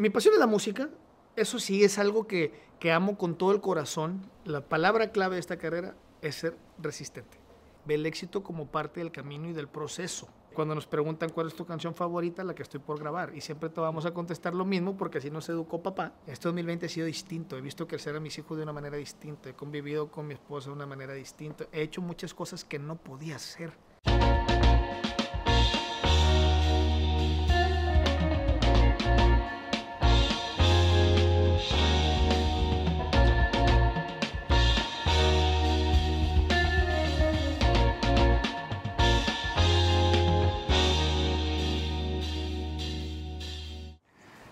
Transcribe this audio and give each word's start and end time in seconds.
mi 0.00 0.08
pasión 0.08 0.32
es 0.32 0.40
la 0.40 0.46
música. 0.46 0.88
Eso 1.36 1.58
sí 1.58 1.84
es 1.84 1.98
algo 1.98 2.26
que, 2.26 2.54
que 2.78 2.90
amo 2.90 3.18
con 3.18 3.36
todo 3.36 3.52
el 3.52 3.60
corazón. 3.60 4.22
La 4.46 4.62
palabra 4.62 5.12
clave 5.12 5.36
de 5.36 5.40
esta 5.40 5.58
carrera 5.58 5.94
es 6.22 6.36
ser 6.36 6.56
resistente. 6.78 7.38
Ve 7.84 7.96
el 7.96 8.06
éxito 8.06 8.42
como 8.42 8.66
parte 8.66 9.00
del 9.00 9.12
camino 9.12 9.50
y 9.50 9.52
del 9.52 9.68
proceso. 9.68 10.26
Cuando 10.54 10.74
nos 10.74 10.86
preguntan 10.86 11.28
cuál 11.28 11.48
es 11.48 11.54
tu 11.54 11.66
canción 11.66 11.94
favorita, 11.94 12.42
la 12.44 12.54
que 12.54 12.62
estoy 12.62 12.80
por 12.80 12.98
grabar, 12.98 13.32
y 13.36 13.42
siempre 13.42 13.68
te 13.68 13.80
vamos 13.80 14.06
a 14.06 14.12
contestar 14.12 14.54
lo 14.54 14.64
mismo 14.64 14.96
porque 14.96 15.18
así 15.18 15.30
nos 15.30 15.48
educó 15.50 15.82
papá. 15.82 16.14
Este 16.26 16.48
2020 16.48 16.86
ha 16.86 16.88
sido 16.88 17.06
distinto. 17.06 17.58
He 17.58 17.60
visto 17.60 17.86
crecer 17.86 18.16
a 18.16 18.20
mis 18.20 18.38
hijos 18.38 18.56
de 18.56 18.62
una 18.62 18.72
manera 18.72 18.96
distinta. 18.96 19.50
He 19.50 19.54
convivido 19.54 20.10
con 20.10 20.26
mi 20.26 20.32
esposa 20.32 20.70
de 20.70 20.76
una 20.76 20.86
manera 20.86 21.12
distinta. 21.12 21.66
He 21.72 21.82
hecho 21.82 22.00
muchas 22.00 22.32
cosas 22.32 22.64
que 22.64 22.78
no 22.78 22.96
podía 22.96 23.36
hacer. 23.36 23.70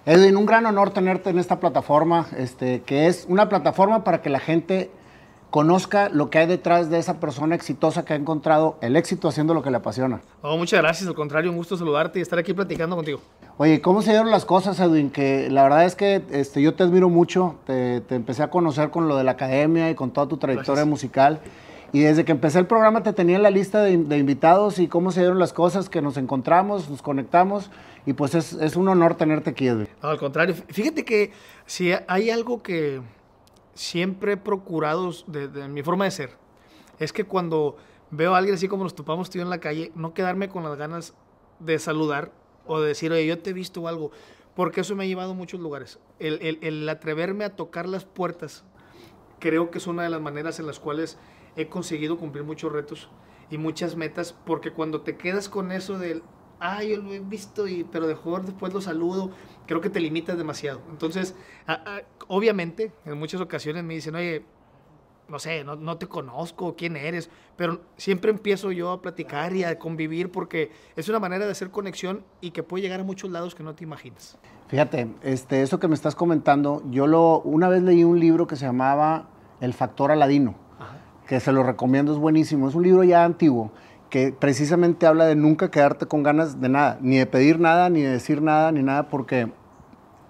Edwin, 0.09 0.39
un 0.39 0.47
gran 0.47 0.65
honor 0.65 0.89
tenerte 0.89 1.29
en 1.29 1.39
esta 1.39 1.61
plataforma, 1.61 2.29
este, 2.39 2.81
que 2.81 3.09
es 3.09 3.27
una 3.29 3.51
plataforma 3.51 4.05
para 4.05 4.23
que 4.23 4.31
la 4.31 4.41
gente 4.41 4.91
conozca 5.51 6.09
lo 6.09 6.31
que 6.31 6.39
hay 6.39 6.47
detrás 6.47 6.89
de 6.89 6.99
esa 6.99 7.21
persona 7.21 7.55
exitosa 7.55 8.07
que 8.07 8.15
ha 8.15 8.17
encontrado 8.17 8.79
el 8.81 8.97
éxito 8.97 9.29
haciendo 9.29 9.53
lo 9.53 9.63
que 9.63 9.71
le 9.71 9.77
apasiona. 9.77 10.23
Oh, 10.41 10.57
muchas 10.57 10.81
gracias, 10.81 11.07
al 11.07 11.15
contrario, 11.15 11.51
un 11.51 11.59
gusto 11.59 11.77
saludarte 11.77 12.21
y 12.21 12.23
estar 12.23 12.39
aquí 12.39 12.55
platicando 12.55 12.97
contigo. 12.97 13.21
Oye, 13.59 13.83
¿cómo 13.83 14.01
se 14.01 14.13
dieron 14.13 14.31
las 14.31 14.47
cosas, 14.47 14.81
Edwin? 14.81 15.11
Que 15.11 15.51
la 15.51 15.63
verdad 15.65 15.85
es 15.85 15.95
que 15.95 16.23
este, 16.31 16.63
yo 16.63 16.73
te 16.73 16.85
admiro 16.85 17.11
mucho, 17.11 17.57
te, 17.67 18.01
te 18.01 18.15
empecé 18.15 18.43
a 18.43 18.49
conocer 18.49 18.89
con 18.89 19.09
lo 19.09 19.17
de 19.19 19.25
la 19.25 19.33
academia 19.33 19.91
y 19.91 19.95
con 19.95 20.11
toda 20.11 20.27
tu 20.27 20.39
trayectoria 20.39 20.85
Gracias. 20.85 20.89
musical. 20.89 21.41
Y 21.93 22.01
desde 22.01 22.25
que 22.25 22.33
empecé 22.33 22.59
el 22.59 22.67
programa 22.67 23.03
te 23.03 23.13
tenía 23.15 23.37
en 23.37 23.43
la 23.43 23.51
lista 23.51 23.81
de, 23.83 23.97
de 23.97 24.19
invitados 24.19 24.79
y 24.79 24.89
cómo 24.89 25.11
se 25.11 25.21
dieron 25.21 25.39
las 25.39 25.53
cosas, 25.55 25.89
que 25.89 26.03
nos 26.03 26.17
encontramos, 26.19 26.91
nos 26.91 27.01
conectamos. 27.01 27.71
Y 28.05 28.13
pues 28.13 28.35
es, 28.35 28.53
es 28.55 28.77
un 28.77 28.89
honor 28.89 29.15
tenerte 29.15 29.51
aquí, 29.51 29.69
Edwin. 29.69 29.89
No, 30.03 30.11
al 30.11 30.19
contrario, 30.19 30.55
fíjate 30.69 31.05
que 31.05 31.33
si 31.67 31.93
hay 32.07 32.31
algo 32.31 32.63
que 32.63 33.01
siempre 33.75 34.33
he 34.33 34.37
procurado 34.37 35.11
de, 35.27 35.49
de 35.49 35.69
mi 35.69 35.83
forma 35.83 36.05
de 36.05 36.11
ser, 36.11 36.31
es 36.99 37.13
que 37.13 37.25
cuando 37.25 37.77
veo 38.11 38.35
a 38.35 38.39
alguien 38.39 38.55
así 38.55 38.69
como 38.69 38.85
nos 38.85 38.95
topamos 38.95 39.31
tú 39.31 39.41
en 39.41 39.51
la 39.51 39.59
calle, 39.59 39.93
no 39.95 40.15
quedarme 40.15 40.49
con 40.49 40.65
las 40.65 40.77
ganas 40.77 41.15
de 41.59 41.79
saludar 41.79 42.33
o 42.67 42.81
de 42.81 42.89
decir, 42.89 43.13
oye, 43.13 43.27
yo 43.27 43.39
te 43.39 43.51
he 43.51 43.53
visto 43.53 43.81
o 43.83 43.89
algo, 43.89 44.11
porque 44.55 44.81
eso 44.83 44.95
me 44.95 45.05
ha 45.05 45.07
llevado 45.07 45.31
a 45.31 45.35
muchos 45.35 45.61
lugares. 45.61 45.99
El, 46.19 46.39
el- 46.43 46.59
el 46.63 46.89
atreverme 46.89 47.45
a 47.45 47.57
tocar 47.57 47.89
las 47.89 48.05
puertas, 48.05 48.65
creo 49.39 49.71
que 49.71 49.79
es 49.79 49.87
una 49.87 50.03
de 50.03 50.11
las 50.11 50.21
maneras 50.21 50.59
en 50.61 50.67
las 50.67 50.81
cuales 50.81 51.19
he 51.59 51.69
conseguido 51.69 52.17
cumplir 52.17 52.45
muchos 52.45 52.73
retos 52.73 53.11
y 53.51 53.59
muchas 53.59 53.97
metas, 53.97 54.33
porque 54.47 54.73
cuando 54.73 55.01
te 55.03 55.17
quedas 55.17 55.49
con 55.49 55.73
eso 55.73 55.99
del, 55.99 56.23
ah, 56.61 56.83
yo 56.83 56.99
lo 56.99 57.13
he 57.13 57.19
visto, 57.21 57.67
y, 57.67 57.85
pero 57.85 58.07
mejor 58.07 58.45
después 58.45 58.73
lo 58.73 58.81
saludo, 58.81 59.31
creo 59.67 59.81
que 59.81 59.91
te 59.91 60.01
limitas 60.01 60.39
demasiado. 60.39 60.81
Entonces, 60.91 61.35
a- 61.67 62.01
obviamente, 62.29 62.93
en 63.05 63.19
muchas 63.19 63.41
ocasiones 63.41 63.85
me 63.85 63.95
dicen, 63.95 64.15
oye, 64.15 64.45
no 65.29 65.39
sé, 65.39 65.63
no, 65.65 65.77
no 65.77 65.99
te 65.99 66.07
conozco, 66.07 66.75
quién 66.77 66.97
eres, 66.97 67.29
pero 67.57 67.83
siempre 67.99 68.31
empiezo 68.31 68.73
yo 68.73 68.93
a 68.93 69.03
platicar 69.03 69.55
y 69.55 69.63
a 69.65 69.79
convivir 69.79 70.31
porque 70.31 70.71
es 70.97 71.09
una 71.11 71.19
manera 71.19 71.45
de 71.45 71.53
hacer 71.53 71.71
conexión 71.71 72.25
y 72.41 72.53
que 72.53 72.63
puede 72.63 72.83
llegar 72.83 73.01
a 73.01 73.05
muchos 73.05 73.31
lados 73.31 73.55
que 73.55 73.63
no 73.63 73.75
te 73.75 73.85
imaginas. 73.85 74.39
Fíjate, 74.69 75.09
este, 75.23 75.61
eso 75.63 75.79
que 75.79 75.89
me 75.89 75.95
estás 75.95 76.15
comentando, 76.15 76.83
yo 76.91 77.07
lo, 77.07 77.41
una 77.41 77.69
vez 77.69 77.83
leí 77.83 78.05
un 78.05 78.19
libro 78.21 78.47
que 78.47 78.57
se 78.57 78.65
llamaba 78.65 79.29
El 79.61 79.75
Factor 79.75 80.11
Aladino, 80.13 80.55
que 81.29 81.39
se 81.41 81.53
lo 81.53 81.63
recomiendo, 81.63 82.13
es 82.13 82.19
buenísimo. 82.19 82.69
Es 82.69 82.75
un 82.75 82.83
libro 82.83 83.05
ya 83.05 83.25
antiguo 83.25 83.71
que 84.11 84.33
precisamente 84.33 85.07
habla 85.07 85.27
de 85.27 85.37
nunca 85.37 85.71
quedarte 85.71 86.07
con 86.07 86.23
ganas 86.23 86.61
de 86.61 86.69
nada, 86.71 86.99
ni 87.03 87.19
de 87.19 87.27
pedir 87.27 87.61
nada, 87.61 87.91
ni 87.91 88.01
de 88.03 88.09
decir 88.11 88.41
nada, 88.43 88.73
ni 88.73 88.83
nada, 88.83 89.09
porque 89.11 89.53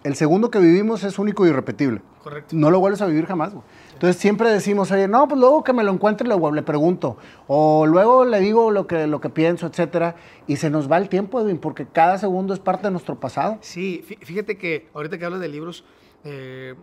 el 0.03 0.15
segundo 0.17 0.51
que 0.51 0.59
vivimos 0.59 1.05
es 1.05 1.19
único 1.19 1.47
y 1.47 1.51
irrepetible. 1.51 2.03
Correcto. 2.23 2.57
No 2.57 2.71
lo 2.71 2.81
vuelves 2.81 3.01
a 3.01 3.07
vivir 3.07 3.27
jamás. 3.27 3.53
güey. 3.55 3.65
Entonces 3.93 4.21
siempre 4.21 4.51
decimos, 4.51 4.91
oye, 4.91 5.07
no, 5.09 5.29
pues 5.29 5.41
luego 5.41 5.63
que 5.65 5.73
me 5.73 5.85
lo 5.85 5.93
encuentre 5.93 6.27
le, 6.29 6.35
le 6.53 6.63
pregunto, 6.63 7.17
o 7.47 7.87
luego 7.87 8.25
le 8.25 8.41
digo 8.41 8.71
lo 8.73 8.87
que, 8.89 9.07
lo 9.07 9.21
que 9.21 9.29
pienso, 9.31 9.67
etcétera, 9.69 10.17
y 10.49 10.57
se 10.57 10.69
nos 10.71 10.91
va 10.91 10.99
el 10.99 11.09
tiempo, 11.09 11.41
Edwin, 11.41 11.59
porque 11.59 11.87
cada 11.87 12.19
segundo 12.19 12.53
es 12.55 12.61
parte 12.61 12.89
de 12.89 12.91
nuestro 12.91 13.19
pasado. 13.21 13.59
Sí, 13.61 14.05
fí- 14.09 14.19
fíjate 14.25 14.57
que 14.59 14.89
ahorita 14.95 15.19
que 15.19 15.25
hablas 15.25 15.41
de 15.41 15.49
libros, 15.49 15.85
eh, 16.25 16.75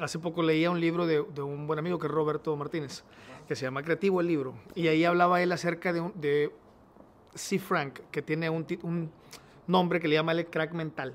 hace 0.00 0.18
poco 0.20 0.42
leía 0.42 0.70
un 0.70 0.80
libro 0.80 1.06
de, 1.06 1.24
de 1.34 1.42
un 1.42 1.66
buen 1.66 1.78
amigo 1.80 1.98
que 1.98 2.06
es 2.06 2.12
Roberto 2.12 2.56
Martínez, 2.56 3.02
que 3.46 3.56
se 3.56 3.62
llama 3.62 3.82
Creativo 3.82 4.20
el 4.20 4.26
libro, 4.26 4.54
y 4.74 4.88
ahí 4.88 5.04
hablaba 5.04 5.42
él 5.42 5.52
acerca 5.52 5.92
de, 5.92 6.10
de 6.14 6.52
C. 7.34 7.58
Frank, 7.58 8.00
que 8.10 8.22
tiene 8.22 8.50
un, 8.50 8.66
un 8.82 9.10
nombre 9.66 10.00
que 10.00 10.08
le 10.08 10.14
llama 10.14 10.32
el 10.32 10.46
crack 10.46 10.72
mental, 10.72 11.14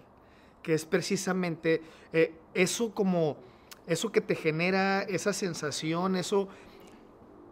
que 0.61 0.73
es 0.73 0.85
precisamente 0.85 1.81
eh, 2.13 2.33
eso 2.53 2.93
como, 2.93 3.37
eso 3.87 4.11
que 4.11 4.21
te 4.21 4.35
genera 4.35 5.01
esa 5.01 5.33
sensación, 5.33 6.15
eso 6.15 6.47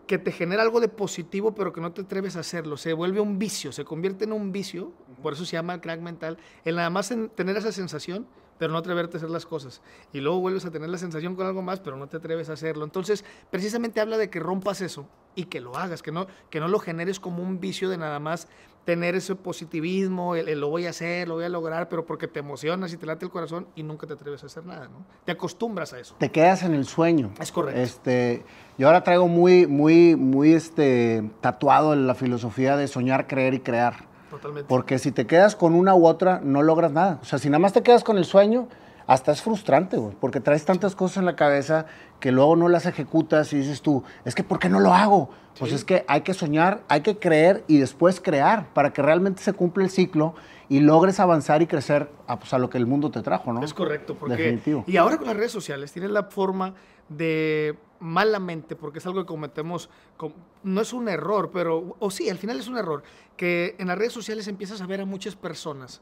que 0.08 0.18
te 0.18 0.32
genera 0.32 0.64
algo 0.64 0.80
de 0.80 0.88
positivo, 0.88 1.54
pero 1.54 1.72
que 1.72 1.82
no 1.82 1.92
te 1.92 2.02
atreves 2.02 2.36
a 2.36 2.40
hacerlo. 2.40 2.78
Se 2.78 2.94
vuelve 2.94 3.20
un 3.20 3.38
vicio, 3.38 3.72
se 3.72 3.86
convierte 3.86 4.26
en 4.26 4.34
un 4.34 4.52
vicio, 4.52 4.92
por 5.22 5.34
eso 5.34 5.46
se 5.46 5.52
llama 5.52 5.76
el 5.76 5.82
crack 5.82 6.02
mental, 6.02 6.40
el 6.66 6.78
nada 6.78 6.90
más 6.90 7.12
en 7.12 7.30
tener 7.30 7.56
esa 7.58 7.72
sensación, 7.72 8.26
pero 8.60 8.72
no 8.72 8.78
atreverte 8.78 9.16
a 9.16 9.20
hacer 9.20 9.32
las 9.32 9.48
cosas. 9.48 9.82
Y 10.14 10.20
luego 10.20 10.40
vuelves 10.40 10.66
a 10.66 10.72
tener 10.72 10.90
la 10.90 11.00
sensación 11.00 11.36
con 11.36 11.48
algo 11.48 11.64
más, 11.64 11.80
pero 11.80 11.98
no 11.98 12.08
te 12.08 12.18
atreves 12.18 12.50
a 12.50 12.54
hacerlo. 12.54 12.84
Entonces, 12.84 13.26
precisamente 13.50 14.02
habla 14.02 14.18
de 14.18 14.30
que 14.30 14.40
rompas 14.40 14.82
eso 14.82 15.08
y 15.34 15.46
que 15.46 15.62
lo 15.62 15.76
hagas, 15.78 16.04
que 16.04 16.12
no, 16.12 16.28
que 16.52 16.60
no 16.60 16.68
lo 16.68 16.78
generes 16.80 17.20
como 17.20 17.42
un 17.42 17.60
vicio 17.60 17.90
de 17.90 17.98
nada 17.98 18.20
más 18.20 18.48
tener 18.86 19.16
ese 19.16 19.36
positivismo, 19.36 20.36
el, 20.36 20.50
el 20.50 20.60
lo 20.60 20.70
voy 20.70 20.88
a 20.88 20.90
hacer, 20.90 21.28
lo 21.28 21.36
voy 21.36 21.46
a 21.46 21.50
lograr, 21.50 21.90
pero 21.90 22.06
porque 22.06 22.28
te 22.28 22.40
emocionas 22.40 22.92
y 22.92 22.98
te 22.98 23.06
late 23.06 23.26
el 23.26 23.32
corazón 23.32 23.68
y 23.76 23.84
nunca 23.84 24.08
te 24.08 24.14
atreves 24.14 24.44
a 24.44 24.48
hacer 24.48 24.66
nada, 24.66 24.88
¿no? 24.88 25.06
Te 25.26 25.32
acostumbras 25.32 25.94
a 25.94 26.00
eso. 26.00 26.16
Te 26.18 26.32
quedas 26.32 26.64
en 26.64 26.74
el 26.74 26.86
sueño. 26.86 27.32
Es 27.40 27.52
correcto. 27.52 27.80
Este, 27.80 28.44
yo 28.78 28.88
ahora 28.88 29.04
traigo 29.04 29.28
muy, 29.28 29.68
muy, 29.68 30.16
muy 30.16 30.54
este, 30.54 31.30
tatuado 31.40 31.94
en 31.94 32.08
la 32.08 32.16
filosofía 32.16 32.78
de 32.78 32.88
soñar, 32.88 33.28
creer 33.28 33.54
y 33.54 33.60
crear. 33.60 34.10
Totalmente. 34.30 34.68
Porque 34.68 35.00
si 35.00 35.12
te 35.12 35.26
quedas 35.28 35.56
con 35.56 35.74
una 35.74 35.96
u 35.96 36.06
otra, 36.06 36.40
no 36.44 36.62
logras 36.62 36.92
nada. 36.92 37.20
O 37.22 37.26
sea, 37.26 37.40
si 37.40 37.50
nada 37.50 37.60
más 37.60 37.74
te 37.74 37.84
quedas 37.84 38.04
con 38.04 38.18
el 38.18 38.26
sueño, 38.26 38.68
hasta 39.08 39.32
es 39.32 39.42
frustrante, 39.42 39.98
güey. 39.98 40.16
Porque 40.20 40.40
traes 40.40 40.66
tantas 40.66 40.96
cosas 40.96 41.18
en 41.18 41.26
la 41.26 41.36
cabeza 41.36 41.88
que 42.20 42.32
luego 42.32 42.56
no 42.56 42.70
las 42.70 42.86
ejecutas 42.86 43.52
y 43.54 43.58
dices 43.58 43.82
tú, 43.82 44.04
es 44.24 44.36
que 44.36 44.44
¿por 44.44 44.60
qué 44.60 44.70
no 44.70 44.80
lo 44.80 44.94
hago? 44.94 45.32
Pues 45.58 45.74
es 45.74 45.84
que 45.84 46.06
hay 46.08 46.22
que 46.22 46.34
soñar, 46.34 46.82
hay 46.88 47.02
que 47.02 47.18
creer 47.18 47.64
y 47.68 47.78
después 47.80 48.22
crear 48.22 48.68
para 48.74 48.94
que 48.94 49.02
realmente 49.02 49.42
se 49.42 49.54
cumpla 49.54 49.84
el 49.84 49.90
ciclo 49.90 50.36
y 50.70 50.80
logres 50.82 51.20
avanzar 51.20 51.62
y 51.64 51.68
crecer 51.68 52.10
a, 52.28 52.38
pues, 52.40 52.54
a 52.54 52.60
lo 52.60 52.70
que 52.70 52.78
el 52.78 52.86
mundo 52.86 53.10
te 53.10 53.22
trajo, 53.22 53.52
¿no? 53.52 53.64
Es 53.64 53.74
correcto, 53.74 54.16
porque 54.16 54.36
Definitivo. 54.36 54.84
y 54.88 54.98
ahora 54.98 55.18
con 55.18 55.26
las 55.28 55.36
redes 55.36 55.52
sociales 55.52 55.92
tienes 55.92 56.12
la 56.12 56.24
forma 56.26 56.76
de 57.10 57.76
malamente, 58.00 58.76
porque 58.76 59.00
es 59.00 59.06
algo 59.08 59.20
que 59.22 59.26
cometemos, 59.26 59.90
com- 60.16 60.32
no 60.64 60.80
es 60.82 60.94
un 60.94 61.10
error, 61.10 61.50
pero, 61.52 61.96
o 62.00 62.12
sí, 62.12 62.30
al 62.30 62.38
final 62.38 62.60
es 62.60 62.68
un 62.68 62.78
error, 62.78 63.02
que 63.36 63.76
en 63.80 63.88
las 63.88 63.98
redes 63.98 64.14
sociales 64.14 64.48
empiezas 64.48 64.80
a 64.82 64.86
ver 64.86 65.02
a 65.02 65.06
muchas 65.06 65.36
personas 65.36 66.02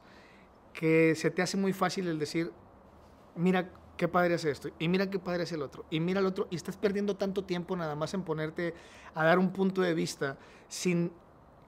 que 0.73 1.15
se 1.15 1.31
te 1.31 1.41
hace 1.41 1.55
muy 1.57 1.71
fácil 1.73 2.07
el 2.07 2.19
decir, 2.19 2.51
mira 3.35 3.71
qué 3.95 4.07
padre 4.07 4.35
hace 4.35 4.51
esto, 4.51 4.69
y 4.77 4.89
mira 4.89 5.09
qué 5.09 5.17
padre 5.17 5.43
hace 5.43 5.55
el 5.55 5.61
otro, 5.63 5.85
y 5.89 5.99
mira 6.01 6.19
el 6.19 6.25
otro, 6.27 6.47
y 6.51 6.55
estás 6.55 6.75
perdiendo 6.77 7.15
tanto 7.15 7.45
tiempo 7.45 7.75
nada 7.75 7.95
más 7.95 8.13
en 8.13 8.21
ponerte 8.23 8.73
a 9.15 9.23
dar 9.23 9.39
un 9.39 9.51
punto 9.53 9.81
de 9.81 9.93
vista 9.95 10.37
sin 10.67 11.11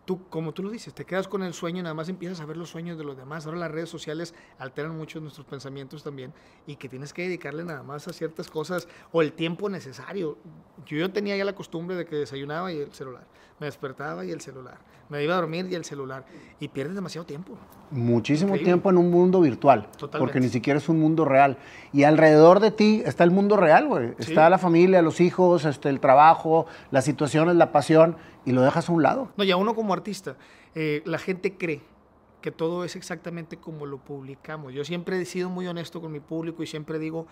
tú, 0.09 0.27
como 0.27 0.53
tú 0.53 0.63
lo 0.63 0.71
dices, 0.71 0.91
te 0.91 1.05
quedas 1.05 1.27
con 1.27 1.43
el 1.43 1.53
sueño 1.53 1.81
y 1.81 1.83
nada 1.83 1.93
más 1.93 2.09
empiezas 2.09 2.41
a 2.41 2.45
ver 2.47 2.57
los 2.57 2.67
sueños 2.67 2.97
de 2.97 3.03
los 3.03 3.15
demás. 3.15 3.45
Ahora 3.45 3.59
las 3.59 3.69
redes 3.69 3.89
sociales 3.89 4.33
alteran 4.57 4.97
mucho 4.97 5.19
nuestros 5.19 5.45
pensamientos 5.45 6.01
también 6.01 6.33
y 6.65 6.77
que 6.77 6.89
tienes 6.89 7.13
que 7.13 7.21
dedicarle 7.21 7.63
nada 7.63 7.83
más 7.83 8.07
a 8.07 8.13
ciertas 8.13 8.49
cosas 8.49 8.87
o 9.11 9.21
el 9.21 9.33
tiempo 9.33 9.69
necesario. 9.69 10.39
Yo, 10.87 10.97
yo 10.97 11.11
tenía 11.11 11.37
ya 11.37 11.45
la 11.45 11.53
costumbre 11.53 11.95
de 11.95 12.07
que 12.07 12.15
desayunaba 12.15 12.73
y 12.73 12.79
el 12.79 12.91
celular, 12.91 13.27
me 13.59 13.67
despertaba 13.67 14.25
y 14.25 14.31
el 14.31 14.41
celular, 14.41 14.79
me 15.09 15.23
iba 15.23 15.35
a 15.35 15.37
dormir 15.37 15.67
y 15.69 15.75
el 15.75 15.85
celular 15.85 16.25
y 16.59 16.69
pierdes 16.69 16.95
demasiado 16.95 17.27
tiempo. 17.27 17.55
Muchísimo 17.91 18.49
Increíble. 18.49 18.65
tiempo 18.65 18.89
en 18.89 18.97
un 18.97 19.11
mundo 19.11 19.41
virtual, 19.41 19.89
Totalmente. 19.91 20.19
porque 20.19 20.39
ni 20.39 20.49
siquiera 20.49 20.79
es 20.79 20.89
un 20.89 20.99
mundo 20.99 21.23
real. 21.25 21.57
Y 21.93 22.03
alrededor 22.03 22.59
de 22.59 22.71
ti 22.71 23.03
está 23.05 23.23
el 23.23 23.31
mundo 23.31 23.57
real, 23.57 23.87
güey. 23.87 24.09
Sí. 24.19 24.29
Está 24.31 24.49
la 24.49 24.57
familia, 24.57 25.03
los 25.03 25.21
hijos, 25.21 25.65
este, 25.65 25.89
el 25.89 25.99
trabajo, 25.99 26.65
las 26.91 27.05
situaciones, 27.05 27.55
la 27.55 27.71
pasión, 27.71 28.17
y 28.49 28.51
lo 28.51 28.63
dejas 28.63 28.89
a 28.89 28.91
un 28.91 29.03
lado. 29.03 29.31
No, 29.37 29.43
y 29.43 29.51
a 29.51 29.57
uno 29.57 29.75
como 29.75 29.93
artista, 29.93 30.35
eh, 30.73 31.03
la 31.05 31.19
gente 31.19 31.55
cree 31.55 31.83
que 32.41 32.49
todo 32.49 32.83
es 32.83 32.95
exactamente 32.95 33.57
como 33.57 33.85
lo 33.85 33.99
publicamos. 33.99 34.73
Yo 34.73 34.83
siempre 34.83 35.21
he 35.21 35.25
sido 35.25 35.49
muy 35.49 35.67
honesto 35.67 36.01
con 36.01 36.11
mi 36.11 36.19
público 36.19 36.63
y 36.63 36.67
siempre 36.67 36.97
digo 36.97 37.27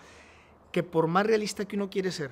que 0.70 0.84
por 0.84 1.08
más 1.08 1.26
realista 1.26 1.64
que 1.64 1.74
uno 1.74 1.90
quiere 1.90 2.12
ser, 2.12 2.30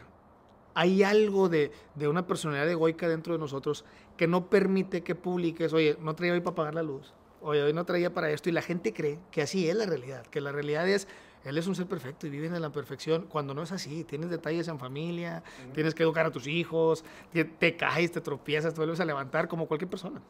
hay 0.74 1.02
algo 1.02 1.48
de, 1.48 1.72
de 1.96 2.06
una 2.06 2.28
personalidad 2.28 2.70
egoica 2.70 3.08
dentro 3.08 3.32
de 3.32 3.40
nosotros 3.40 3.84
que 4.16 4.28
no 4.28 4.48
permite 4.48 5.02
que 5.02 5.16
publiques, 5.16 5.72
oye, 5.72 5.96
no 6.00 6.14
traía 6.14 6.34
hoy 6.34 6.40
para 6.40 6.54
pagar 6.54 6.74
la 6.76 6.82
luz, 6.84 7.12
oye, 7.40 7.62
hoy 7.62 7.72
no 7.72 7.84
traía 7.84 8.14
para 8.14 8.30
esto, 8.30 8.50
y 8.50 8.52
la 8.52 8.62
gente 8.62 8.92
cree 8.92 9.18
que 9.32 9.42
así 9.42 9.68
es 9.68 9.74
la 9.74 9.86
realidad, 9.86 10.24
que 10.26 10.40
la 10.40 10.52
realidad 10.52 10.86
es 10.88 11.08
Él 11.44 11.58
es 11.58 11.66
un 11.66 11.74
ser 11.74 11.86
perfecto 11.86 12.26
y 12.26 12.30
vive 12.30 12.46
en 12.46 12.60
la 12.60 12.70
perfección. 12.70 13.26
Cuando 13.28 13.54
no 13.54 13.62
es 13.62 13.72
así, 13.72 14.04
tienes 14.04 14.30
detalles 14.30 14.68
en 14.68 14.78
familia, 14.78 15.42
tienes 15.74 15.94
que 15.94 16.02
educar 16.02 16.26
a 16.26 16.30
tus 16.30 16.46
hijos, 16.46 17.04
te, 17.32 17.44
te 17.44 17.76
caes, 17.76 18.12
te 18.12 18.20
tropiezas, 18.20 18.74
te 18.74 18.80
vuelves 18.80 19.00
a 19.00 19.04
levantar 19.04 19.48
como 19.48 19.66
cualquier 19.66 19.88
persona. 19.88 20.20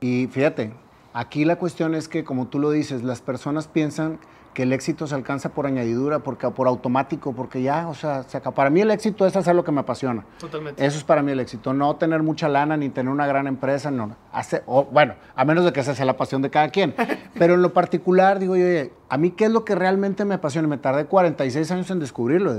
Y 0.00 0.26
fíjate, 0.26 0.72
aquí 1.12 1.44
la 1.44 1.56
cuestión 1.56 1.94
es 1.94 2.08
que, 2.08 2.24
como 2.24 2.48
tú 2.48 2.58
lo 2.58 2.70
dices, 2.70 3.02
las 3.02 3.22
personas 3.22 3.66
piensan 3.66 4.18
que 4.58 4.64
el 4.64 4.72
éxito 4.72 5.06
se 5.06 5.14
alcanza 5.14 5.50
por 5.50 5.66
añadidura, 5.66 6.18
porque, 6.18 6.50
por 6.50 6.66
automático, 6.66 7.32
porque 7.32 7.62
ya, 7.62 7.86
o 7.86 7.94
sea, 7.94 8.24
se 8.24 8.38
acaba. 8.38 8.56
para 8.56 8.70
mí 8.70 8.80
el 8.80 8.90
éxito 8.90 9.24
es 9.24 9.36
hacer 9.36 9.54
lo 9.54 9.62
que 9.62 9.70
me 9.70 9.82
apasiona. 9.82 10.26
Totalmente. 10.40 10.84
Eso 10.84 10.98
es 10.98 11.04
para 11.04 11.22
mí 11.22 11.30
el 11.30 11.38
éxito, 11.38 11.72
no 11.72 11.94
tener 11.94 12.24
mucha 12.24 12.48
lana 12.48 12.76
ni 12.76 12.88
tener 12.88 13.12
una 13.12 13.24
gran 13.28 13.46
empresa, 13.46 13.92
no. 13.92 14.16
Hace, 14.32 14.64
o, 14.66 14.84
bueno, 14.86 15.14
a 15.36 15.44
menos 15.44 15.64
de 15.64 15.72
que 15.72 15.78
esa 15.78 15.94
sea 15.94 16.04
la 16.04 16.16
pasión 16.16 16.42
de 16.42 16.50
cada 16.50 16.70
quien. 16.70 16.92
Pero 17.38 17.54
en 17.54 17.62
lo 17.62 17.72
particular, 17.72 18.40
digo 18.40 18.56
yo, 18.56 18.64
oye, 18.64 18.92
a 19.08 19.16
mí 19.16 19.30
qué 19.30 19.44
es 19.44 19.52
lo 19.52 19.64
que 19.64 19.76
realmente 19.76 20.24
me 20.24 20.34
apasiona. 20.34 20.66
Me 20.66 20.78
tardé 20.78 21.04
46 21.04 21.70
años 21.70 21.88
en 21.92 22.00
descubrirlo. 22.00 22.52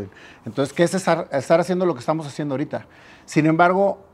Entonces, 0.46 0.74
¿qué 0.74 0.84
es 0.84 0.94
estar, 0.94 1.28
estar 1.34 1.60
haciendo 1.60 1.86
lo 1.86 1.96
que 1.96 2.00
estamos 2.00 2.26
haciendo 2.26 2.54
ahorita? 2.54 2.86
Sin 3.26 3.46
embargo, 3.46 4.06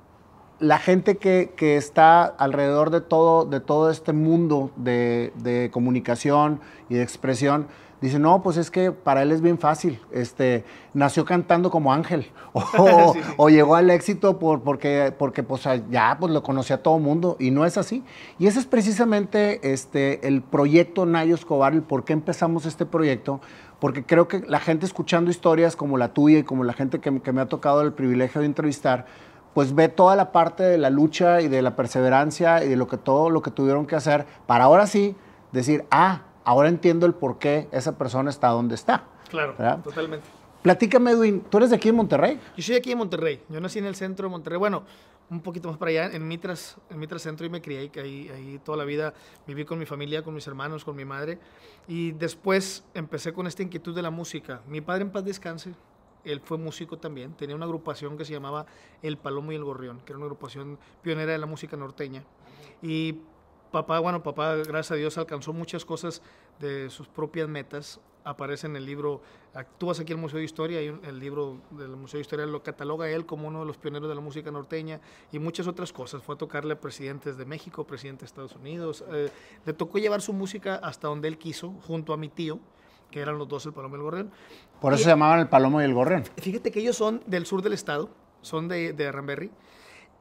la 0.60 0.78
gente 0.78 1.18
que, 1.18 1.54
que, 1.56 1.76
está 1.78 2.24
alrededor 2.24 2.90
de 2.90 3.02
todo, 3.02 3.46
de 3.46 3.60
todo 3.60 3.90
este 3.90 4.14
mundo 4.14 4.72
de, 4.76 5.34
de, 5.36 5.70
comunicación 5.72 6.62
y 6.90 6.96
de 6.96 7.04
expresión, 7.04 7.68
dice, 8.00 8.20
no, 8.20 8.42
pues 8.42 8.58
es 8.58 8.72
que 8.72 8.92
para 8.92 9.22
él 9.24 9.32
es 9.32 9.42
bien 9.42 9.58
fácil. 9.58 10.00
Este, 10.12 10.64
nació 10.94 11.26
cantando 11.26 11.70
como 11.70 11.92
ángel. 11.92 12.32
O, 12.78 13.14
sí. 13.14 13.20
o 13.36 13.50
llegó 13.50 13.76
al 13.76 13.90
éxito 13.90 14.40
por, 14.40 14.62
porque, 14.62 15.14
porque 15.18 15.44
pues, 15.44 15.64
ya 15.90 16.16
pues, 16.18 16.32
lo 16.32 16.42
conocía 16.42 16.82
todo 16.82 16.98
el 16.98 17.04
mundo. 17.04 17.36
Y 17.38 17.52
no 17.52 17.66
es 17.66 17.78
así. 17.78 18.02
Y 18.40 18.48
ese 18.48 18.60
es 18.60 18.66
precisamente 18.66 19.74
este, 19.74 20.26
el 20.26 20.42
proyecto 20.42 21.06
Nayo 21.06 21.36
Escobar, 21.36 21.74
el 21.74 21.82
por 21.82 22.06
qué 22.06 22.14
empezamos 22.14 22.66
este 22.66 22.86
proyecto. 22.86 23.42
Porque 23.80 24.06
creo 24.06 24.30
que 24.30 24.40
la 24.40 24.62
gente 24.62 24.86
escuchando 24.86 25.30
historias 25.30 25.76
como 25.76 25.98
la 25.98 26.14
tuya 26.14 26.40
y 26.40 26.44
como 26.44 26.64
la 26.64 26.72
gente 26.72 27.00
que, 27.00 27.22
que 27.22 27.34
me 27.34 27.42
ha 27.42 27.48
tocado 27.48 27.82
el 27.82 27.92
privilegio 27.92 28.40
de 28.40 28.48
entrevistar, 28.48 29.06
pues 29.56 29.74
ve 29.74 29.88
toda 29.88 30.18
la 30.18 30.34
parte 30.34 30.64
de 30.64 30.78
la 30.78 30.90
lucha 30.90 31.40
y 31.40 31.48
de 31.48 31.62
la 31.62 31.78
perseverancia 31.78 32.62
y 32.66 32.68
de 32.68 32.76
lo 32.76 32.90
que 32.90 32.98
todo 32.98 33.30
lo 33.30 33.42
que 33.42 33.52
tuvieron 33.52 33.88
que 33.88 33.96
hacer 33.96 34.26
para 34.46 34.66
ahora 34.66 34.86
sí 34.86 35.16
decir, 35.54 35.86
ah, 35.90 36.24
ahora 36.44 36.68
entiendo 36.68 37.06
el 37.06 37.14
por 37.14 37.40
qué 37.40 37.70
esa 37.72 37.98
persona 37.98 38.30
está 38.30 38.50
donde 38.50 38.76
está. 38.76 39.06
Claro, 39.30 39.56
¿verdad? 39.58 39.80
totalmente. 39.82 40.28
Platícame, 40.62 41.12
Edwin, 41.12 41.40
¿tú 41.50 41.58
eres 41.58 41.70
de 41.70 41.78
aquí 41.78 41.88
en 41.88 41.96
Monterrey? 41.96 42.38
Yo 42.58 42.64
soy 42.64 42.74
de 42.74 42.80
aquí 42.80 42.92
en 42.92 42.98
Monterrey. 42.98 43.42
Yo 43.48 43.62
nací 43.62 43.80
en 43.80 43.86
el 43.86 43.96
centro 43.96 44.28
de 44.28 44.32
Monterrey. 44.32 44.60
Bueno, 44.60 44.84
un 45.30 45.40
poquito 45.40 45.70
más 45.70 45.78
para 45.78 45.90
allá, 45.90 46.08
en 46.08 46.28
Mitras, 46.28 46.76
en 46.90 47.00
Mitras 47.00 47.22
Centro, 47.22 47.46
y 47.46 47.50
me 47.50 47.62
crié 47.62 47.90
ahí, 47.96 48.30
ahí 48.30 48.60
toda 48.62 48.78
la 48.78 48.84
vida. 48.84 49.14
Viví 49.48 49.64
con 49.64 49.80
mi 49.80 49.86
familia, 49.86 50.22
con 50.22 50.34
mis 50.34 50.46
hermanos, 50.48 50.84
con 50.84 50.98
mi 50.98 51.06
madre. 51.06 51.40
Y 51.88 52.12
después 52.12 52.84
empecé 52.94 53.32
con 53.32 53.48
esta 53.48 53.64
inquietud 53.64 53.96
de 53.96 54.02
la 54.02 54.10
música. 54.10 54.62
Mi 54.68 54.82
padre 54.82 55.04
en 55.04 55.12
paz 55.12 55.24
descanse, 55.24 55.76
él 56.26 56.42
fue 56.42 56.58
músico 56.58 56.98
también, 56.98 57.34
tenía 57.34 57.56
una 57.56 57.66
agrupación 57.66 58.18
que 58.18 58.26
se 58.26 58.34
llamaba 58.34 58.66
El 59.02 59.18
Palomo 59.18 59.52
y 59.52 59.56
el 59.56 59.64
Gorrión, 59.64 60.00
que 60.00 60.12
era 60.12 60.18
una 60.18 60.26
agrupación 60.26 60.78
pionera 61.02 61.32
de 61.32 61.38
la 61.38 61.46
música 61.46 61.78
norteña. 61.78 62.24
Y 62.82 63.20
papá, 63.72 64.00
bueno, 64.00 64.24
papá, 64.24 64.56
gracias 64.56 64.92
a 64.92 64.96
Dios, 64.96 65.18
alcanzó 65.18 65.54
muchas 65.54 65.86
cosas 65.86 66.22
de 66.60 66.90
sus 66.90 67.08
propias 67.08 67.48
metas. 67.48 68.00
Aparece 68.24 68.66
en 68.66 68.76
el 68.76 68.86
libro, 68.86 69.22
tú 69.78 69.88
vas 69.88 70.00
aquí 70.00 70.12
al 70.12 70.18
Museo 70.18 70.40
de 70.40 70.46
Historia, 70.46 70.82
y 70.82 70.88
el 70.88 71.20
libro 71.20 71.62
del 71.72 71.90
Museo 71.90 72.18
de 72.18 72.22
Historia 72.22 72.46
lo 72.46 72.64
cataloga 72.64 73.08
él 73.10 73.26
como 73.26 73.48
uno 73.48 73.60
de 73.60 73.66
los 73.66 73.78
pioneros 73.78 74.10
de 74.10 74.16
la 74.16 74.22
música 74.22 74.50
norteña 74.50 75.00
y 75.32 75.38
muchas 75.38 75.68
otras 75.68 75.94
cosas. 75.94 76.24
Fue 76.24 76.34
a 76.34 76.38
tocarle 76.38 76.74
a 76.74 76.80
presidentes 76.80 77.38
de 77.38 77.46
México, 77.46 77.86
presidentes 77.86 78.22
de 78.22 78.26
Estados 78.28 78.56
Unidos. 78.56 79.04
Eh, 79.12 79.30
le 79.66 79.74
tocó 79.74 80.00
llevar 80.00 80.22
su 80.22 80.34
música 80.34 80.76
hasta 80.76 81.08
donde 81.08 81.28
él 81.28 81.38
quiso, 81.38 81.72
junto 81.86 82.14
a 82.14 82.18
mi 82.18 82.30
tío, 82.30 82.60
que 83.12 83.20
eran 83.20 83.38
los 83.38 83.48
dos, 83.48 83.66
el 83.66 83.74
Palomo 83.74 83.96
y 83.96 84.00
el 84.00 84.04
Gorrión. 84.04 84.32
Por 84.82 84.94
eso 84.94 85.02
y, 85.02 85.04
se 85.04 85.10
llamaban 85.10 85.40
el 85.40 85.48
Palomo 85.48 85.82
y 85.82 85.86
el 85.86 85.94
Gorrión. 85.94 86.24
Fíjate 86.38 86.72
que 86.72 86.80
ellos 86.80 86.96
son 86.96 87.22
del 87.26 87.46
sur 87.46 87.62
del 87.62 87.74
estado, 87.74 88.10
son 88.42 88.68
de, 88.68 88.94
de 88.94 89.12
Ramberry. 89.12 89.52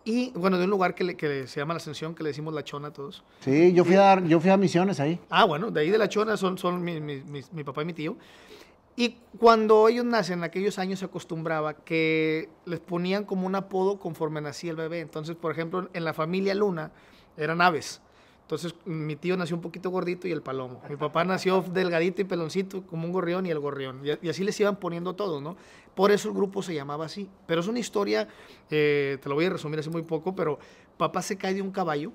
Y 0.05 0.33
bueno, 0.33 0.59
de 0.59 0.65
un 0.65 0.71
lugar 0.71 0.95
que, 0.95 1.03
le, 1.03 1.17
que, 1.17 1.47
se 1.47 1.61
llama 1.61 1.73
La 1.73 1.79
Ascensión, 1.79 2.15
que 2.15 2.23
le 2.23 2.29
decimos 2.29 2.53
La 2.53 2.63
Chona 2.63 2.89
a 2.89 2.93
todos. 2.93 3.25
Sí, 3.41 3.73
yo 3.73 3.85
fui, 3.85 3.95
a, 3.95 4.01
dar, 4.01 4.25
yo 4.25 4.39
fui 4.39 4.51
a 4.51 4.57
misiones 4.57 5.01
ahí. 5.01 5.19
Ah, 5.31 5.45
bueno, 5.45 5.71
de 5.71 5.81
ahí 5.81 5.91
de 5.91 5.97
La 5.97 6.09
Chona 6.09 6.37
son, 6.37 6.59
son 6.59 6.83
mi, 6.83 7.01
mi, 7.01 7.23
mi, 7.23 7.41
mi 7.51 7.65
papá 7.65 7.83
y 7.83 7.85
mi 7.87 7.95
tío. 7.95 8.17
Y 8.97 9.17
cuando 9.39 9.89
ellos 9.89 10.05
nacen, 10.05 10.39
en 10.39 10.45
aquellos 10.45 10.79
años 10.79 11.01
se 11.01 11.07
acostumbraba 11.07 11.75
que 11.75 12.49
les 12.65 12.81
ponían 12.81 13.25
como 13.25 13.47
un 13.47 13.55
apodo 13.55 13.99
conforme 13.99 14.41
nacía 14.41 14.71
el 14.71 14.77
bebé. 14.77 15.01
Entonces, 15.01 15.37
por 15.37 15.51
ejemplo, 15.51 15.89
en 15.93 16.05
la 16.05 16.13
familia 16.13 16.55
Luna 16.55 16.93
eran 17.37 17.61
aves. 17.61 18.01
Entonces, 18.45 18.75
mi 18.85 19.17
tío 19.17 19.39
nació 19.39 19.57
un 19.57 19.63
poquito 19.63 19.89
gordito 19.89 20.29
y 20.29 20.33
el 20.33 20.43
palomo. 20.43 20.83
Mi 20.91 20.97
papá 20.97 21.25
nació 21.25 21.63
delgadito 21.63 22.21
y 22.21 22.25
peloncito, 22.25 22.87
como 22.87 23.07
un 23.07 23.13
gorrión 23.13 23.47
y 23.47 23.51
el 23.51 23.59
gorrión. 23.59 24.03
Y, 24.05 24.29
así 24.29 24.45
les 24.45 24.61
iban 24.61 24.77
poniendo 24.77 25.15
todo, 25.15 25.41
¿no? 25.41 25.57
Por 25.95 26.11
eso 26.11 26.29
el 26.29 26.35
grupo 26.35 26.63
se 26.63 26.75
llamaba 26.75 27.07
así. 27.07 27.31
Pero 27.47 27.63
es 27.63 27.69
una 27.69 27.79
historia, 27.79 28.29
eh, 28.71 29.17
te 29.23 29.29
lo 29.31 29.35
voy 29.35 29.47
a 29.47 29.51
resumir 29.51 29.79
hace 29.79 29.89
muy 29.89 30.03
poco, 30.03 30.37
pero 30.37 30.59
papá 30.99 31.23
se 31.23 31.39
cae 31.39 31.55
de 31.55 31.63
un 31.63 31.71
caballo 31.71 32.13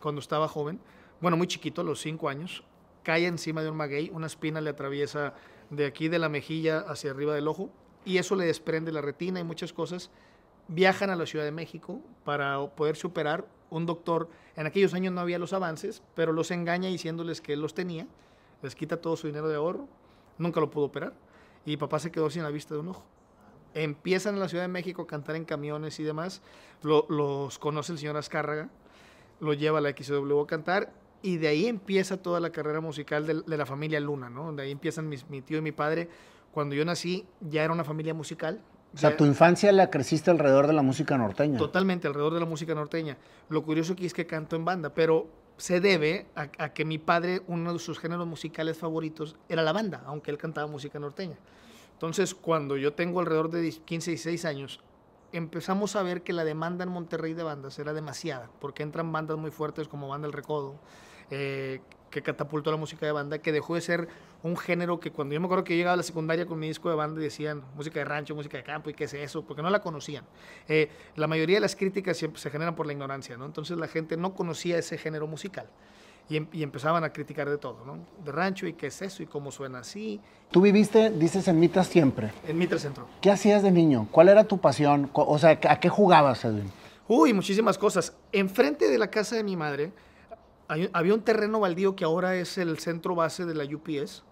cuando 0.00 0.20
estaba 0.20 0.48
joven, 0.48 0.80
bueno, 1.20 1.36
muy 1.36 1.46
chiquito, 1.46 1.82
a 1.82 1.84
los 1.84 2.00
cinco 2.00 2.28
años, 2.28 2.62
cae 3.02 3.26
encima 3.26 3.62
de 3.62 3.70
un 3.70 3.76
maguey, 3.76 4.10
una 4.14 4.26
espina 4.26 4.60
le 4.60 4.70
atraviesa 4.70 5.34
de 5.70 5.86
aquí 5.86 6.08
de 6.08 6.18
la 6.18 6.28
mejilla 6.28 6.80
hacia 6.80 7.10
arriba 7.10 7.34
del 7.34 7.48
ojo, 7.48 7.70
y 8.04 8.18
eso 8.18 8.34
le 8.36 8.46
desprende 8.46 8.92
la 8.92 9.00
retina 9.00 9.40
y 9.40 9.44
muchas 9.44 9.72
cosas. 9.72 10.10
Viajan 10.68 11.10
a 11.10 11.16
la 11.16 11.26
Ciudad 11.26 11.44
de 11.44 11.52
México 11.52 12.00
para 12.24 12.66
poder 12.70 12.96
superar 12.96 13.46
un 13.70 13.86
doctor, 13.86 14.28
en 14.56 14.66
aquellos 14.66 14.94
años 14.94 15.12
no 15.12 15.20
había 15.20 15.38
los 15.38 15.52
avances, 15.52 16.02
pero 16.14 16.32
los 16.32 16.50
engaña 16.50 16.88
diciéndoles 16.88 17.40
que 17.40 17.52
él 17.52 17.60
los 17.60 17.74
tenía, 17.74 18.06
les 18.62 18.74
quita 18.74 19.00
todo 19.00 19.16
su 19.16 19.26
dinero 19.26 19.48
de 19.48 19.56
ahorro, 19.56 19.88
nunca 20.38 20.60
lo 20.60 20.70
pudo 20.70 20.84
operar, 20.84 21.14
y 21.64 21.76
papá 21.76 21.98
se 21.98 22.10
quedó 22.10 22.30
sin 22.30 22.42
la 22.42 22.50
vista 22.50 22.74
de 22.74 22.80
un 22.80 22.88
ojo. 22.88 23.04
Empiezan 23.74 24.34
en 24.34 24.40
la 24.40 24.48
Ciudad 24.48 24.64
de 24.64 24.68
México 24.68 25.02
a 25.02 25.06
cantar 25.06 25.36
en 25.36 25.44
camiones 25.44 25.98
y 26.00 26.04
demás, 26.04 26.42
lo, 26.82 27.06
los 27.08 27.58
conoce 27.58 27.92
el 27.92 27.98
señor 27.98 28.16
Azcárraga, 28.16 28.70
lo 29.40 29.52
lleva 29.52 29.78
a 29.78 29.82
la 29.82 29.90
XW 29.90 30.40
a 30.40 30.46
cantar, 30.46 30.92
y 31.22 31.38
de 31.38 31.48
ahí 31.48 31.66
empieza 31.66 32.22
toda 32.22 32.40
la 32.40 32.50
carrera 32.50 32.80
musical 32.80 33.26
de, 33.26 33.56
la 33.56 33.66
familia 33.66 33.98
Luna, 33.98 34.30
¿no? 34.30 34.52
De 34.52 34.62
ahí 34.62 34.70
empiezan 34.70 35.08
mi 35.08 35.42
tío 35.42 35.58
y 35.58 35.60
mi 35.60 35.72
padre. 35.72 36.08
Cuando 36.52 36.74
yo 36.74 36.84
nací 36.84 37.26
ya 37.40 37.64
era 37.64 37.72
una 37.72 37.84
familia 37.84 38.14
musical, 38.14 38.62
o 38.96 38.98
sea, 38.98 39.16
tu 39.16 39.26
infancia 39.26 39.70
la 39.72 39.90
creciste 39.90 40.30
alrededor 40.30 40.66
de 40.66 40.72
la 40.72 40.82
música 40.82 41.18
norteña. 41.18 41.58
Totalmente, 41.58 42.08
alrededor 42.08 42.32
de 42.32 42.40
la 42.40 42.46
música 42.46 42.74
norteña. 42.74 43.18
Lo 43.50 43.62
curioso 43.62 43.92
aquí 43.92 44.06
es 44.06 44.14
que 44.14 44.26
canto 44.26 44.56
en 44.56 44.64
banda, 44.64 44.94
pero 44.94 45.28
se 45.58 45.80
debe 45.80 46.26
a, 46.34 46.48
a, 46.58 46.72
que 46.72 46.86
mi 46.86 46.96
padre, 46.96 47.42
uno 47.46 47.74
de 47.74 47.78
sus 47.78 47.98
géneros 47.98 48.26
musicales 48.26 48.78
favoritos 48.78 49.36
era 49.50 49.62
la 49.62 49.72
banda, 49.72 50.02
aunque 50.06 50.30
él 50.30 50.38
cantaba 50.38 50.66
música 50.66 50.98
norteña. 50.98 51.36
Entonces, 51.92 52.34
cuando 52.34 52.76
yo 52.78 52.94
tengo 52.94 53.20
alrededor 53.20 53.50
de 53.50 53.70
15, 53.70 54.12
16 54.12 54.44
años, 54.46 54.80
empezamos 55.32 55.96
a 55.96 56.02
ver 56.02 56.22
que 56.22 56.32
la 56.32 56.44
demanda 56.44 56.84
en 56.84 56.90
Monterrey 56.90 57.34
de 57.34 57.42
bandas 57.42 57.78
era 57.78 57.92
demasiada, 57.92 58.50
porque 58.60 58.82
entran 58.82 59.12
bandas 59.12 59.36
muy 59.36 59.50
fuertes 59.50 59.88
como 59.88 60.08
Banda 60.08 60.26
El 60.26 60.32
Recodo, 60.32 60.76
eh, 61.30 61.80
que 62.10 62.22
catapultó 62.22 62.70
la 62.70 62.76
música 62.76 63.04
de 63.06 63.12
banda, 63.12 63.38
que 63.38 63.52
dejó 63.52 63.74
de 63.74 63.80
ser 63.80 64.08
un 64.42 64.56
género 64.56 65.00
que 65.00 65.10
cuando 65.10 65.34
yo 65.34 65.40
me 65.40 65.46
acuerdo 65.46 65.64
que 65.64 65.76
llegaba 65.76 65.94
a 65.94 65.96
la 65.96 66.02
secundaria 66.02 66.46
con 66.46 66.58
mi 66.58 66.68
disco 66.68 66.88
de 66.88 66.94
banda 66.94 67.20
decían 67.20 67.62
música 67.74 67.98
de 67.98 68.04
rancho, 68.04 68.34
música 68.34 68.56
de 68.56 68.62
campo 68.62 68.90
y 68.90 68.94
qué 68.94 69.04
es 69.04 69.14
eso, 69.14 69.42
porque 69.42 69.62
no 69.62 69.70
la 69.70 69.80
conocían. 69.80 70.24
Eh, 70.68 70.88
la 71.16 71.26
mayoría 71.26 71.56
de 71.56 71.60
las 71.60 71.76
críticas 71.76 72.16
siempre 72.16 72.40
se 72.40 72.50
generan 72.50 72.74
por 72.74 72.86
la 72.86 72.92
ignorancia, 72.92 73.36
¿no? 73.36 73.44
Entonces 73.44 73.76
la 73.76 73.88
gente 73.88 74.16
no 74.16 74.34
conocía 74.34 74.78
ese 74.78 74.98
género 74.98 75.26
musical. 75.26 75.66
Y, 76.28 76.42
y, 76.58 76.64
empezaban 76.64 77.04
a 77.04 77.12
criticar 77.12 77.48
de 77.48 77.56
todo, 77.56 77.84
¿no? 77.86 77.98
De 78.24 78.32
rancho 78.32 78.66
y 78.66 78.72
qué 78.72 78.88
es 78.88 79.00
eso 79.00 79.22
y 79.22 79.26
cómo 79.26 79.52
suena 79.52 79.78
así. 79.78 80.20
Tú 80.50 80.60
viviste, 80.60 81.10
dices, 81.10 81.46
en 81.46 81.60
Mitras 81.60 81.86
siempre. 81.86 82.32
En 82.48 82.58
Mitras 82.58 82.82
Centro. 82.82 83.06
¿Qué 83.20 83.30
hacías 83.30 83.62
de 83.62 83.70
niño? 83.70 84.08
¿Cuál 84.10 84.30
era 84.30 84.42
tu 84.42 84.58
pasión? 84.58 85.08
O 85.12 85.38
sea, 85.38 85.50
¿a 85.50 85.78
qué 85.78 85.88
jugabas, 85.88 86.44
Edwin? 86.44 86.68
Uy, 87.06 87.32
muchísimas 87.32 87.78
cosas. 87.78 88.12
Enfrente 88.32 88.88
de 88.88 88.98
la 88.98 89.08
casa 89.08 89.36
de 89.36 89.44
mi 89.44 89.54
madre 89.54 89.92
hay, 90.68 90.90
había 90.92 91.14
un 91.14 91.22
terreno 91.22 91.60
baldío 91.60 91.96
que 91.96 92.04
ahora 92.04 92.36
es 92.36 92.58
el 92.58 92.78
centro 92.78 93.14
base 93.14 93.44
de 93.44 93.54
la 93.54 93.64
UPS. 93.64 94.22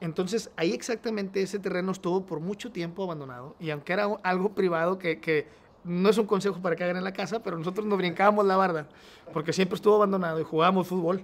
Entonces, 0.00 0.50
ahí 0.56 0.72
exactamente 0.72 1.40
ese 1.40 1.58
terreno 1.58 1.92
estuvo 1.92 2.26
por 2.26 2.40
mucho 2.40 2.70
tiempo 2.70 3.04
abandonado. 3.04 3.54
Y 3.60 3.70
aunque 3.70 3.92
era 3.92 4.06
algo 4.22 4.50
privado 4.50 4.98
que, 4.98 5.20
que 5.20 5.46
no 5.84 6.08
es 6.08 6.18
un 6.18 6.26
consejo 6.26 6.60
para 6.60 6.76
que 6.76 6.84
hagan 6.84 6.96
en 6.96 7.04
la 7.04 7.12
casa, 7.12 7.42
pero 7.42 7.56
nosotros 7.58 7.86
nos 7.86 7.98
brincábamos 7.98 8.44
la 8.46 8.56
barda, 8.56 8.86
porque 9.32 9.52
siempre 9.52 9.76
estuvo 9.76 9.96
abandonado 9.96 10.40
y 10.40 10.44
jugábamos 10.44 10.88
fútbol. 10.88 11.22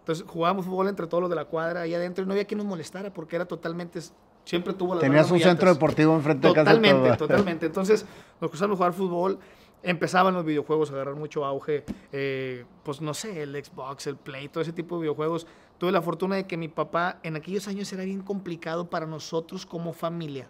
Entonces 0.00 0.26
jugábamos 0.28 0.66
fútbol 0.66 0.88
entre 0.88 1.06
todos 1.06 1.22
los 1.22 1.30
de 1.30 1.36
la 1.36 1.44
cuadra 1.44 1.82
ahí 1.82 1.94
adentro 1.94 2.24
y 2.24 2.26
no 2.26 2.32
había 2.32 2.44
quien 2.44 2.58
nos 2.58 2.66
molestara 2.66 3.12
porque 3.12 3.36
era 3.36 3.44
totalmente, 3.44 4.00
siempre 4.44 4.72
tuvo 4.72 4.94
las 4.94 5.02
Tenías 5.02 5.30
un 5.30 5.38
centro 5.38 5.72
deportivo 5.72 6.14
enfrente 6.16 6.48
de 6.48 6.54
casa. 6.54 6.72
Totalmente, 6.72 7.16
totalmente. 7.16 7.66
Entonces 7.66 8.04
nos 8.40 8.50
gustaba 8.50 8.74
jugar 8.74 8.92
fútbol, 8.92 9.38
empezaban 9.82 10.34
los 10.34 10.44
videojuegos 10.44 10.90
a 10.90 10.94
agarrar 10.94 11.16
mucho 11.16 11.44
auge, 11.44 11.84
eh, 12.12 12.64
pues 12.84 13.00
no 13.00 13.14
sé, 13.14 13.42
el 13.42 13.64
Xbox, 13.64 14.06
el 14.06 14.16
Play, 14.16 14.48
todo 14.48 14.62
ese 14.62 14.72
tipo 14.72 14.96
de 14.96 15.02
videojuegos. 15.02 15.46
Tuve 15.78 15.92
la 15.92 16.02
fortuna 16.02 16.36
de 16.36 16.46
que 16.46 16.56
mi 16.56 16.68
papá 16.68 17.18
en 17.22 17.36
aquellos 17.36 17.66
años 17.68 17.92
era 17.92 18.04
bien 18.04 18.22
complicado 18.22 18.88
para 18.88 19.06
nosotros 19.06 19.66
como 19.66 19.92
familia 19.92 20.48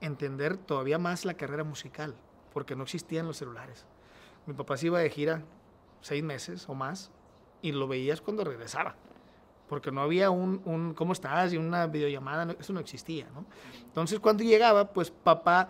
entender 0.00 0.56
todavía 0.56 0.98
más 0.98 1.24
la 1.24 1.34
carrera 1.34 1.64
musical 1.64 2.14
porque 2.52 2.76
no 2.76 2.84
existían 2.84 3.26
los 3.26 3.38
celulares. 3.38 3.84
Mi 4.46 4.54
papá 4.54 4.76
se 4.76 4.86
iba 4.86 4.98
de 5.00 5.10
gira 5.10 5.42
seis 6.00 6.22
meses 6.22 6.68
o 6.68 6.74
más 6.74 7.10
y 7.62 7.72
lo 7.72 7.88
veías 7.88 8.20
cuando 8.20 8.44
regresaba. 8.44 8.96
porque 9.68 9.90
no 9.90 10.02
había 10.02 10.28
un, 10.28 10.60
un 10.66 10.92
¿cómo 10.92 11.14
estás? 11.14 11.54
y 11.54 11.56
una 11.56 11.86
videollamada, 11.86 12.54
eso 12.60 12.74
no 12.74 12.80
existía, 12.80 13.26
¿no? 13.34 13.46
Entonces 13.82 14.20
cuando 14.20 14.44
llegaba, 14.44 14.92
pues 14.92 15.10
papá, 15.10 15.68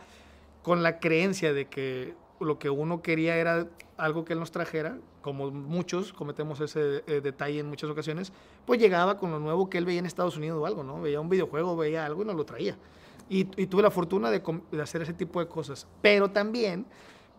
con 0.62 0.82
la 0.82 0.98
creencia 0.98 1.52
de 1.52 1.68
que 1.68 2.14
lo 2.40 2.58
que 2.58 2.70
uno 2.70 3.02
quería 3.02 3.36
era 3.36 3.66
algo 3.96 4.24
que 4.24 4.32
él 4.32 4.40
nos 4.40 4.50
trajera, 4.50 4.98
como 5.22 5.50
muchos 5.50 6.12
cometemos 6.12 6.60
ese 6.60 7.02
eh, 7.06 7.20
detalle 7.22 7.60
en 7.60 7.68
muchas 7.68 7.88
ocasiones, 7.88 8.32
pues 8.66 8.80
llegaba 8.80 9.16
con 9.16 9.30
lo 9.30 9.38
nuevo 9.38 9.70
que 9.70 9.78
él 9.78 9.84
veía 9.84 10.00
en 10.00 10.06
Estados 10.06 10.36
Unidos 10.36 10.58
o 10.60 10.66
algo, 10.66 10.82
¿no? 10.82 11.00
Veía 11.00 11.20
un 11.20 11.28
videojuego, 11.28 11.76
veía 11.76 12.04
algo 12.04 12.22
y 12.22 12.26
nos 12.26 12.36
lo 12.36 12.44
traía. 12.44 12.76
Y, 13.28 13.44
tuve 13.44 13.82
la 13.82 13.90
fortuna 13.90 14.30
de, 14.30 14.42
hacer 14.82 15.02
ese 15.02 15.14
tipo 15.14 15.40
de 15.40 15.48
cosas. 15.48 15.86
Pero 16.02 16.30
también, 16.30 16.84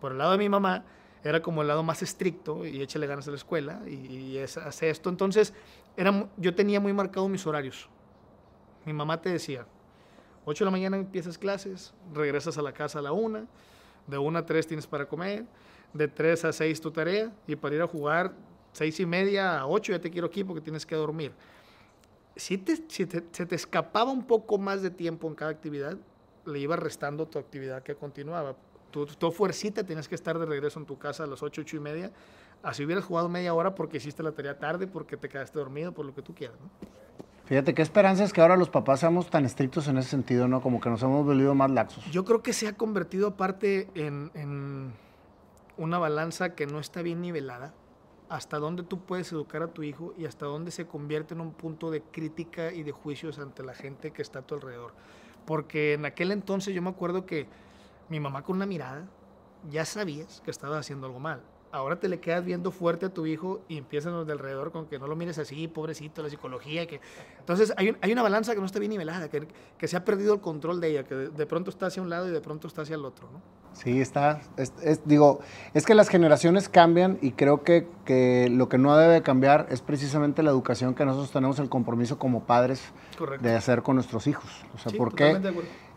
por 0.00 0.12
el 0.12 0.18
lado 0.18 0.32
de 0.32 0.38
mi 0.38 0.48
mamá, 0.48 0.84
era 1.22 1.40
como 1.40 1.62
el 1.62 1.68
lado 1.68 1.82
más 1.82 2.02
estricto 2.02 2.66
y 2.66 2.82
échale 2.82 3.06
ganas 3.06 3.28
a 3.28 3.30
la 3.30 3.36
escuela 3.36 3.80
y, 3.86 4.38
hace 4.38 4.90
esto. 4.90 5.10
Entonces, 5.10 5.54
era, 5.96 6.28
yo 6.36 6.54
tenía 6.54 6.80
muy 6.80 6.92
marcados 6.92 7.30
mis 7.30 7.46
horarios. 7.46 7.88
Mi 8.84 8.92
mamá 8.92 9.20
te 9.20 9.30
decía, 9.30 9.66
8 10.44 10.64
de 10.64 10.66
la 10.66 10.70
mañana 10.70 10.96
empiezas 10.96 11.38
clases, 11.38 11.94
regresas 12.12 12.58
a 12.58 12.62
la 12.62 12.72
casa 12.72 12.98
a 12.98 13.02
la 13.02 13.12
1, 13.12 13.46
de 14.06 14.18
1 14.18 14.38
a 14.38 14.46
3 14.46 14.66
tienes 14.66 14.86
para 14.86 15.06
comer, 15.06 15.44
de 15.92 16.08
3 16.08 16.44
a 16.46 16.52
6 16.52 16.80
tu 16.80 16.90
tarea 16.90 17.32
y 17.46 17.56
para 17.56 17.74
ir 17.74 17.82
a 17.82 17.86
jugar 17.86 18.32
6 18.72 19.00
y 19.00 19.06
media 19.06 19.60
a 19.60 19.66
8 19.66 19.92
ya 19.92 20.00
te 20.00 20.10
quiero 20.10 20.26
aquí 20.26 20.44
porque 20.44 20.60
tienes 20.60 20.84
que 20.84 20.94
dormir. 20.94 21.32
Si, 22.36 22.58
te, 22.58 22.76
si 22.76 23.06
se 23.06 23.46
te 23.46 23.54
escapaba 23.54 24.10
un 24.12 24.26
poco 24.26 24.58
más 24.58 24.82
de 24.82 24.90
tiempo 24.90 25.26
en 25.26 25.34
cada 25.34 25.50
actividad, 25.50 25.96
le 26.44 26.58
iba 26.58 26.76
restando 26.76 27.26
tu 27.26 27.38
actividad 27.38 27.82
que 27.82 27.94
continuaba. 27.94 28.56
Tu, 28.90 29.06
tu 29.06 29.32
fuercita 29.32 29.84
tienes 29.84 30.06
que 30.06 30.14
estar 30.14 30.38
de 30.38 30.46
regreso 30.46 30.78
en 30.78 30.86
tu 30.86 30.98
casa 30.98 31.24
a 31.24 31.26
las 31.26 31.42
8, 31.42 31.62
8 31.62 31.76
y 31.76 31.80
media. 31.80 32.12
Así 32.62 32.84
hubieras 32.84 33.04
jugado 33.04 33.28
media 33.28 33.54
hora 33.54 33.74
porque 33.74 33.96
hiciste 33.96 34.22
la 34.22 34.32
tarea 34.32 34.58
tarde, 34.58 34.86
porque 34.86 35.16
te 35.16 35.28
quedaste 35.28 35.58
dormido, 35.58 35.92
por 35.92 36.04
lo 36.04 36.14
que 36.14 36.22
tú 36.22 36.34
quieras. 36.34 36.56
Fíjate 37.46 37.74
qué 37.74 37.82
esperanza 37.82 38.24
es 38.24 38.32
que 38.32 38.40
ahora 38.40 38.56
los 38.56 38.70
papás 38.70 39.00
seamos 39.00 39.30
tan 39.30 39.44
estrictos 39.44 39.86
en 39.86 39.98
ese 39.98 40.10
sentido, 40.10 40.48
¿no? 40.48 40.60
Como 40.60 40.80
que 40.80 40.90
nos 40.90 41.00
hemos 41.04 41.24
volvido 41.24 41.54
más 41.54 41.70
laxos. 41.70 42.04
Yo 42.10 42.24
creo 42.24 42.42
que 42.42 42.52
se 42.52 42.66
ha 42.66 42.72
convertido 42.72 43.28
aparte 43.28 43.88
en, 43.94 44.32
en 44.34 44.92
una 45.76 45.98
balanza 45.98 46.56
que 46.56 46.66
no 46.66 46.80
está 46.80 47.02
bien 47.02 47.20
nivelada 47.20 47.72
hasta 48.28 48.58
dónde 48.58 48.82
tú 48.82 48.98
puedes 48.98 49.30
educar 49.30 49.62
a 49.62 49.68
tu 49.68 49.84
hijo 49.84 50.12
y 50.18 50.26
hasta 50.26 50.46
dónde 50.46 50.72
se 50.72 50.86
convierte 50.86 51.34
en 51.34 51.40
un 51.40 51.52
punto 51.52 51.92
de 51.92 52.02
crítica 52.02 52.72
y 52.72 52.82
de 52.82 52.90
juicios 52.90 53.38
ante 53.38 53.62
la 53.62 53.74
gente 53.74 54.10
que 54.10 54.22
está 54.22 54.40
a 54.40 54.42
tu 54.42 54.56
alrededor. 54.56 54.92
Porque 55.44 55.92
en 55.92 56.04
aquel 56.04 56.32
entonces 56.32 56.74
yo 56.74 56.82
me 56.82 56.90
acuerdo 56.90 57.26
que 57.26 57.46
mi 58.08 58.18
mamá 58.18 58.42
con 58.42 58.56
una 58.56 58.66
mirada 58.66 59.06
ya 59.70 59.84
sabías 59.84 60.40
que 60.44 60.50
estaba 60.50 60.78
haciendo 60.78 61.06
algo 61.06 61.20
mal. 61.20 61.42
Ahora 61.72 61.98
te 61.98 62.08
le 62.08 62.20
quedas 62.20 62.44
viendo 62.44 62.70
fuerte 62.70 63.06
a 63.06 63.08
tu 63.10 63.26
hijo 63.26 63.60
y 63.68 63.78
empiezan 63.78 64.12
los 64.12 64.26
de 64.26 64.32
alrededor 64.32 64.72
con 64.72 64.86
que 64.86 64.98
no 64.98 65.06
lo 65.06 65.16
mires 65.16 65.38
así, 65.38 65.68
pobrecito, 65.68 66.22
la 66.22 66.30
psicología. 66.30 66.86
Que... 66.86 67.00
Entonces 67.38 67.72
hay, 67.76 67.96
hay 68.00 68.12
una 68.12 68.22
balanza 68.22 68.54
que 68.54 68.60
no 68.60 68.66
está 68.66 68.78
bien 68.78 68.90
nivelada, 68.90 69.28
que, 69.28 69.46
que, 69.76 69.88
se 69.88 69.96
ha 69.96 70.04
perdido 70.04 70.34
el 70.34 70.40
control 70.40 70.80
de 70.80 70.88
ella, 70.88 71.04
que 71.04 71.14
de, 71.14 71.28
de 71.28 71.46
pronto 71.46 71.70
está 71.70 71.86
hacia 71.86 72.02
un 72.02 72.10
lado 72.10 72.28
y 72.28 72.30
de 72.30 72.40
pronto 72.40 72.68
está 72.68 72.82
hacia 72.82 72.94
el 72.94 73.04
otro. 73.04 73.28
¿no? 73.32 73.40
Sí, 73.76 74.00
está. 74.00 74.40
Es, 74.56 74.72
digo, 75.04 75.40
es 75.74 75.84
que 75.84 75.94
las 75.94 76.08
generaciones 76.08 76.68
cambian 76.68 77.18
y 77.20 77.32
creo 77.32 77.62
que, 77.62 77.86
que, 78.06 78.48
lo 78.50 78.68
que 78.68 78.78
no 78.78 78.96
debe 78.96 79.22
cambiar 79.22 79.66
es 79.70 79.82
precisamente 79.82 80.42
la 80.42 80.50
educación 80.50 80.94
que 80.94 81.04
nosotros 81.04 81.30
tenemos 81.30 81.58
el 81.58 81.68
compromiso 81.68 82.18
como 82.18 82.44
padres 82.44 82.82
de 83.40 83.54
hacer 83.54 83.82
con 83.82 83.96
nuestros 83.96 84.26
hijos. 84.26 84.64
O 84.74 84.78
sea, 84.78 84.96
¿por 84.96 85.14
qué 85.14 85.38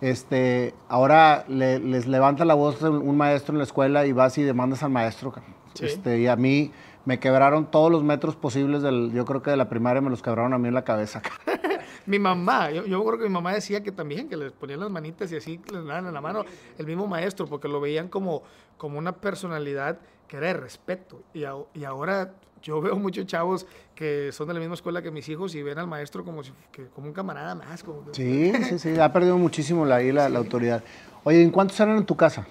este, 0.01 0.73
ahora 0.87 1.45
les 1.47 2.07
levanta 2.07 2.45
la 2.45 2.53
voz 2.53 2.81
un 2.81 3.17
maestro 3.17 3.53
en 3.53 3.57
la 3.57 3.63
escuela 3.63 4.05
y 4.05 4.11
vas 4.11 4.37
y 4.37 4.43
demandas 4.43 4.83
al 4.83 4.91
maestro? 4.91 5.33
Este, 5.79 6.19
y 6.19 6.27
a 6.27 6.35
mí 6.35 6.71
me 7.05 7.19
quebraron 7.19 7.69
todos 7.71 7.91
los 7.91 8.03
metros 8.03 8.35
posibles 8.35 8.81
del, 8.81 9.11
yo 9.13 9.25
creo 9.25 9.41
que 9.41 9.51
de 9.51 9.57
la 9.57 9.69
primaria 9.69 10.01
me 10.01 10.09
los 10.09 10.21
quebraron 10.21 10.53
a 10.53 10.57
mí 10.57 10.67
en 10.67 10.73
la 10.73 10.83
cabeza. 10.83 11.21
mi 12.05 12.19
mamá, 12.19 12.71
yo, 12.71 12.85
yo 12.85 13.03
creo 13.05 13.17
que 13.17 13.25
mi 13.25 13.33
mamá 13.33 13.53
decía 13.53 13.81
que 13.83 13.91
también, 13.91 14.29
que 14.29 14.37
les 14.37 14.51
ponían 14.51 14.79
las 14.79 14.89
manitas 14.89 15.31
y 15.31 15.37
así 15.37 15.59
les 15.71 15.85
daban 15.85 16.07
en 16.07 16.13
la 16.13 16.21
mano 16.21 16.45
el 16.77 16.85
mismo 16.85 17.07
maestro, 17.07 17.47
porque 17.47 17.67
lo 17.67 17.79
veían 17.81 18.09
como, 18.09 18.43
como 18.77 18.97
una 18.97 19.13
personalidad 19.13 19.99
que 20.27 20.37
era 20.37 20.47
de 20.47 20.53
respeto. 20.53 21.21
Y, 21.33 21.41
y 21.73 21.83
ahora 21.83 22.33
yo 22.61 22.81
veo 22.81 22.95
muchos 22.95 23.25
chavos 23.25 23.65
que 23.95 24.31
son 24.31 24.47
de 24.47 24.53
la 24.53 24.59
misma 24.59 24.75
escuela 24.75 25.01
que 25.01 25.11
mis 25.11 25.27
hijos 25.29 25.55
y 25.55 25.63
ven 25.63 25.77
al 25.79 25.87
maestro 25.87 26.23
como, 26.23 26.43
si, 26.43 26.51
que, 26.71 26.87
como 26.87 27.07
un 27.07 27.13
camarada 27.13 27.55
más. 27.55 27.83
Como 27.83 28.13
Sí, 28.13 28.51
sí, 28.67 28.79
sí, 28.79 28.99
ha 28.99 29.11
perdido 29.11 29.37
muchísimo 29.37 29.85
la, 29.85 29.99
la, 30.01 30.29
la 30.29 30.39
autoridad. 30.39 30.83
Oye, 31.23 31.41
¿en 31.41 31.51
cuántos 31.51 31.79
eran 31.79 31.97
en 31.97 32.05
tu 32.05 32.15
casa? 32.15 32.47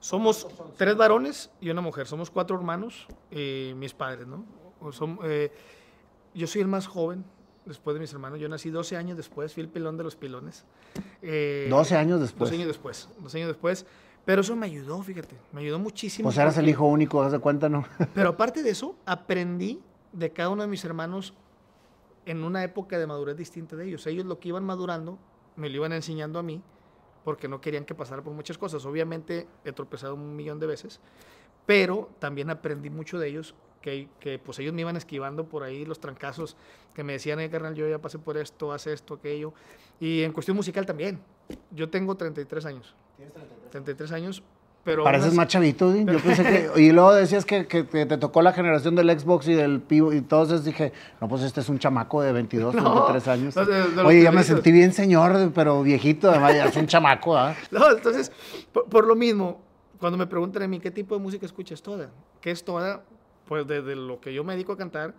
Somos 0.00 0.46
tres 0.76 0.96
varones 0.96 1.50
y 1.60 1.70
una 1.70 1.80
mujer. 1.80 2.06
Somos 2.06 2.30
cuatro 2.30 2.56
hermanos 2.56 3.06
y 3.30 3.72
mis 3.76 3.92
padres, 3.92 4.26
¿no? 4.26 4.44
Son, 4.92 5.18
eh, 5.24 5.50
yo 6.34 6.46
soy 6.46 6.60
el 6.60 6.68
más 6.68 6.86
joven 6.86 7.24
después 7.64 7.94
de 7.94 8.00
mis 8.00 8.12
hermanos. 8.12 8.38
Yo 8.38 8.48
nací 8.48 8.70
12 8.70 8.96
años 8.96 9.16
después, 9.16 9.52
fui 9.52 9.62
el 9.62 9.68
pilón 9.68 9.96
de 9.96 10.04
los 10.04 10.16
pilones. 10.16 10.64
Eh, 11.22 11.66
12 11.68 11.96
años 11.96 12.20
después. 12.20 12.50
12 12.50 12.54
años 12.54 12.68
después, 12.68 13.08
12 13.18 13.38
años 13.38 13.48
después. 13.48 13.86
Pero 14.26 14.40
eso 14.40 14.56
me 14.56 14.66
ayudó, 14.66 15.00
fíjate, 15.02 15.36
me 15.52 15.60
ayudó 15.60 15.78
muchísimo. 15.78 16.26
Pues 16.26 16.36
eras 16.36 16.58
el 16.58 16.68
hijo 16.68 16.84
único, 16.84 17.22
haz 17.22 17.30
de 17.30 17.38
cuenta, 17.38 17.68
¿no? 17.68 17.84
pero 18.14 18.30
aparte 18.30 18.64
de 18.64 18.70
eso, 18.70 18.96
aprendí 19.06 19.80
de 20.12 20.32
cada 20.32 20.48
uno 20.48 20.62
de 20.62 20.68
mis 20.68 20.84
hermanos 20.84 21.32
en 22.24 22.42
una 22.42 22.64
época 22.64 22.98
de 22.98 23.06
madurez 23.06 23.36
distinta 23.36 23.76
de 23.76 23.86
ellos. 23.86 24.04
Ellos 24.08 24.26
lo 24.26 24.40
que 24.40 24.48
iban 24.48 24.64
madurando, 24.64 25.16
me 25.54 25.70
lo 25.70 25.76
iban 25.76 25.92
enseñando 25.92 26.40
a 26.40 26.42
mí, 26.42 26.60
porque 27.22 27.46
no 27.46 27.60
querían 27.60 27.84
que 27.84 27.94
pasara 27.94 28.20
por 28.20 28.32
muchas 28.32 28.58
cosas. 28.58 28.84
Obviamente 28.84 29.46
he 29.64 29.70
tropezado 29.70 30.16
un 30.16 30.34
millón 30.34 30.58
de 30.58 30.66
veces, 30.66 31.00
pero 31.64 32.10
también 32.18 32.50
aprendí 32.50 32.90
mucho 32.90 33.20
de 33.20 33.28
ellos 33.28 33.54
que, 33.80 34.08
que, 34.18 34.40
pues 34.40 34.58
ellos 34.58 34.74
me 34.74 34.80
iban 34.80 34.96
esquivando 34.96 35.44
por 35.44 35.62
ahí 35.62 35.84
los 35.84 36.00
trancazos 36.00 36.56
que 36.94 37.04
me 37.04 37.12
decían, 37.12 37.38
eh, 37.38 37.48
carnal, 37.48 37.76
yo 37.76 37.88
ya 37.88 38.00
pasé 38.00 38.18
por 38.18 38.36
esto, 38.36 38.72
hace 38.72 38.92
esto, 38.92 39.14
aquello. 39.14 39.54
Y 40.00 40.22
en 40.22 40.32
cuestión 40.32 40.56
musical 40.56 40.84
también. 40.84 41.20
Yo 41.70 41.88
tengo 41.88 42.16
33 42.16 42.66
años. 42.66 42.96
¿Tienes 43.16 43.34
33? 43.34 43.70
33 43.70 44.12
años, 44.12 44.42
pero... 44.84 45.04
Pareces 45.04 45.34
más 45.34 45.48
chavito, 45.48 45.92
¿sí? 45.92 46.04
yo 46.06 46.18
pensé 46.18 46.42
que... 46.42 46.70
Y 46.82 46.92
luego 46.92 47.14
decías 47.14 47.44
que, 47.44 47.66
que, 47.66 47.84
te 47.84 48.18
tocó 48.18 48.42
la 48.42 48.52
generación 48.52 48.94
del 48.94 49.18
Xbox 49.18 49.48
y 49.48 49.54
del 49.54 49.80
Pivo, 49.80 50.12
y 50.12 50.18
entonces 50.18 50.64
dije, 50.64 50.92
no, 51.20 51.28
pues 51.28 51.42
este 51.42 51.60
es 51.60 51.68
un 51.68 51.78
chamaco 51.78 52.22
de 52.22 52.32
22, 52.32 52.74
no, 52.74 52.94
23 52.94 53.28
años. 53.28 53.56
No, 53.56 53.64
de, 53.64 53.90
de 53.90 54.02
Oye, 54.02 54.22
ya 54.22 54.32
me 54.32 54.44
sentí 54.44 54.70
bien 54.72 54.92
señor, 54.92 55.52
pero 55.54 55.82
viejito, 55.82 56.30
además 56.30 56.54
ya 56.54 56.66
es 56.66 56.76
un 56.76 56.86
chamaco, 56.86 57.36
¿ah? 57.36 57.54
No, 57.70 57.90
entonces, 57.90 58.30
por, 58.72 58.84
por, 58.86 59.06
lo 59.06 59.16
mismo, 59.16 59.60
cuando 59.98 60.16
me 60.18 60.26
preguntan 60.26 60.62
a 60.62 60.68
mí, 60.68 60.78
¿qué 60.78 60.90
tipo 60.90 61.16
de 61.16 61.22
música 61.22 61.46
escuchas 61.46 61.82
toda? 61.82 62.10
¿Qué 62.40 62.50
es 62.50 62.64
toda? 62.64 63.02
pues 63.46 63.66
desde 63.66 63.96
lo 63.96 64.20
que 64.20 64.34
yo 64.34 64.44
me 64.44 64.52
dedico 64.54 64.72
a 64.72 64.76
cantar 64.76 65.14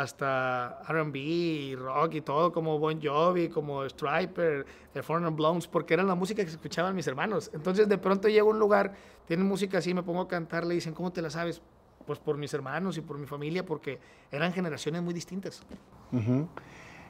hasta 0.00 0.80
R&B, 0.88 1.76
rock 1.76 2.14
y 2.14 2.20
todo, 2.20 2.52
como 2.52 2.78
Bon 2.78 3.00
Jovi, 3.02 3.48
como 3.48 3.84
Striper, 3.84 4.64
The 4.92 5.02
Foreigner 5.02 5.32
Blondes, 5.32 5.66
porque 5.66 5.94
eran 5.94 6.06
la 6.06 6.14
música 6.14 6.44
que 6.44 6.50
escuchaban 6.50 6.94
mis 6.94 7.06
hermanos. 7.08 7.50
Entonces 7.52 7.88
de 7.88 7.98
pronto 7.98 8.28
llego 8.28 8.50
a 8.50 8.52
un 8.52 8.60
lugar, 8.60 8.94
tienen 9.26 9.46
música 9.46 9.78
así, 9.78 9.94
me 9.94 10.04
pongo 10.04 10.22
a 10.22 10.28
cantar, 10.28 10.64
le 10.64 10.74
dicen, 10.74 10.94
¿cómo 10.94 11.10
te 11.10 11.20
la 11.20 11.30
sabes? 11.30 11.62
Pues 12.06 12.20
por 12.20 12.38
mis 12.38 12.54
hermanos 12.54 12.96
y 12.96 13.00
por 13.00 13.18
mi 13.18 13.26
familia, 13.26 13.66
porque 13.66 13.98
eran 14.30 14.52
generaciones 14.52 15.02
muy 15.02 15.14
distintas. 15.14 15.62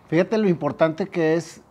Fíjate 0.09 0.39
lo 0.39 0.49
importante 0.49 1.07
que 1.07 1.35
es 1.35 1.63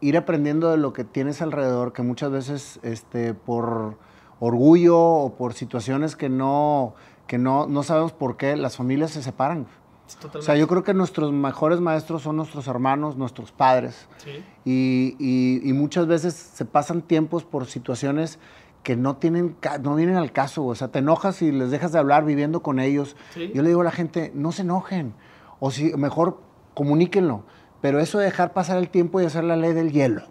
ir 0.00 0.16
aprendiendo 0.16 0.70
de 0.70 0.76
lo 0.76 0.92
que 0.92 1.04
tienes 1.04 1.40
alrededor, 1.40 1.92
que 1.92 2.02
muchas 2.02 2.32
veces 2.32 2.80
este, 2.82 3.32
por 3.32 3.96
orgullo 4.40 4.98
o 4.98 5.36
por 5.36 5.54
situaciones 5.54 6.16
que 6.16 6.28
no 6.28 6.94
que 7.26 7.38
no, 7.38 7.66
no 7.66 7.82
sabemos 7.82 8.12
por 8.12 8.36
qué 8.36 8.56
las 8.56 8.76
familias 8.76 9.12
se 9.12 9.22
separan. 9.22 9.66
Totalmente. 10.06 10.38
O 10.38 10.42
sea, 10.42 10.56
yo 10.56 10.68
creo 10.68 10.82
que 10.82 10.94
nuestros 10.94 11.32
mejores 11.32 11.80
maestros 11.80 12.22
son 12.22 12.36
nuestros 12.36 12.66
hermanos, 12.68 13.16
nuestros 13.16 13.52
padres. 13.52 14.08
Sí. 14.18 14.44
Y, 14.64 15.16
y, 15.18 15.68
y, 15.68 15.72
muchas 15.72 16.06
veces 16.06 16.34
se 16.34 16.64
pasan 16.64 17.02
tiempos 17.02 17.44
por 17.44 17.66
situaciones 17.66 18.38
que 18.82 18.96
no, 18.96 19.16
tienen, 19.16 19.56
no 19.82 19.94
vienen 19.94 20.16
al 20.16 20.30
caso. 20.30 20.64
O 20.64 20.74
sea, 20.74 20.88
te 20.88 21.00
enojas 21.00 21.42
y 21.42 21.50
les 21.50 21.70
dejas 21.70 21.92
de 21.92 21.98
hablar 21.98 22.24
viviendo 22.24 22.62
con 22.62 22.78
ellos. 22.78 23.16
Sí. 23.32 23.50
Yo 23.54 23.62
le 23.62 23.68
digo 23.68 23.80
a 23.80 23.84
la 23.84 23.90
gente, 23.90 24.30
no 24.34 24.52
se 24.52 24.62
enojen. 24.62 25.14
O 25.58 25.70
si 25.70 25.94
mejor 25.94 26.38
comuníquenlo. 26.74 27.44
Pero 27.80 27.98
eso 27.98 28.18
de 28.18 28.26
dejar 28.26 28.52
pasar 28.52 28.78
el 28.78 28.88
tiempo 28.90 29.20
y 29.20 29.24
hacer 29.24 29.44
la 29.44 29.56
ley 29.56 29.72
del 29.72 29.92
hielo. 29.92 30.22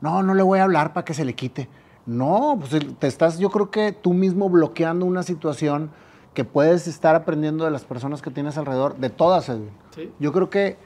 No, 0.00 0.22
no 0.22 0.34
le 0.34 0.42
voy 0.42 0.58
a 0.58 0.64
hablar 0.64 0.92
para 0.92 1.04
que 1.04 1.14
se 1.14 1.24
le 1.24 1.34
quite. 1.34 1.68
No, 2.06 2.56
pues 2.60 2.84
te 2.98 3.06
estás, 3.06 3.38
yo 3.38 3.50
creo 3.50 3.70
que 3.70 3.92
tú 3.92 4.14
mismo 4.14 4.48
bloqueando 4.48 5.04
una 5.04 5.24
situación 5.24 5.90
que 6.36 6.44
puedes 6.44 6.86
estar 6.86 7.14
aprendiendo 7.16 7.64
de 7.64 7.70
las 7.70 7.84
personas 7.84 8.20
que 8.20 8.30
tienes 8.30 8.58
alrededor, 8.58 8.96
de 8.96 9.08
todas, 9.08 9.48
Edwin. 9.48 9.70
¿Sí? 9.94 10.12
Yo 10.18 10.34
creo 10.34 10.50
que 10.50 10.76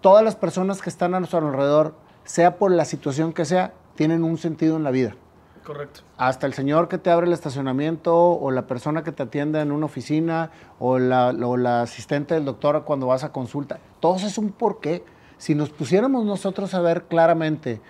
todas 0.00 0.24
las 0.24 0.36
personas 0.36 0.80
que 0.80 0.88
están 0.88 1.12
a 1.12 1.18
nuestro 1.18 1.40
alrededor, 1.40 1.94
sea 2.22 2.56
por 2.56 2.70
la 2.70 2.84
situación 2.84 3.32
que 3.32 3.44
sea, 3.44 3.74
tienen 3.96 4.22
un 4.22 4.38
sentido 4.38 4.76
en 4.76 4.84
la 4.84 4.92
vida. 4.92 5.16
Correcto. 5.64 6.02
Hasta 6.16 6.46
el 6.46 6.54
señor 6.54 6.86
que 6.86 6.98
te 6.98 7.10
abre 7.10 7.26
el 7.26 7.32
estacionamiento, 7.32 8.14
o 8.16 8.52
la 8.52 8.68
persona 8.68 9.02
que 9.02 9.10
te 9.10 9.24
atiende 9.24 9.60
en 9.60 9.72
una 9.72 9.86
oficina, 9.86 10.52
o 10.78 11.00
la, 11.00 11.30
o 11.30 11.56
la 11.56 11.82
asistente 11.82 12.34
del 12.34 12.44
doctor 12.44 12.84
cuando 12.84 13.08
vas 13.08 13.24
a 13.24 13.32
consulta. 13.32 13.80
Todo 13.98 14.14
es 14.18 14.38
un 14.38 14.52
porqué. 14.52 15.02
Si 15.36 15.56
nos 15.56 15.70
pusiéramos 15.70 16.24
nosotros 16.24 16.74
a 16.74 16.80
ver 16.80 17.06
claramente 17.06 17.80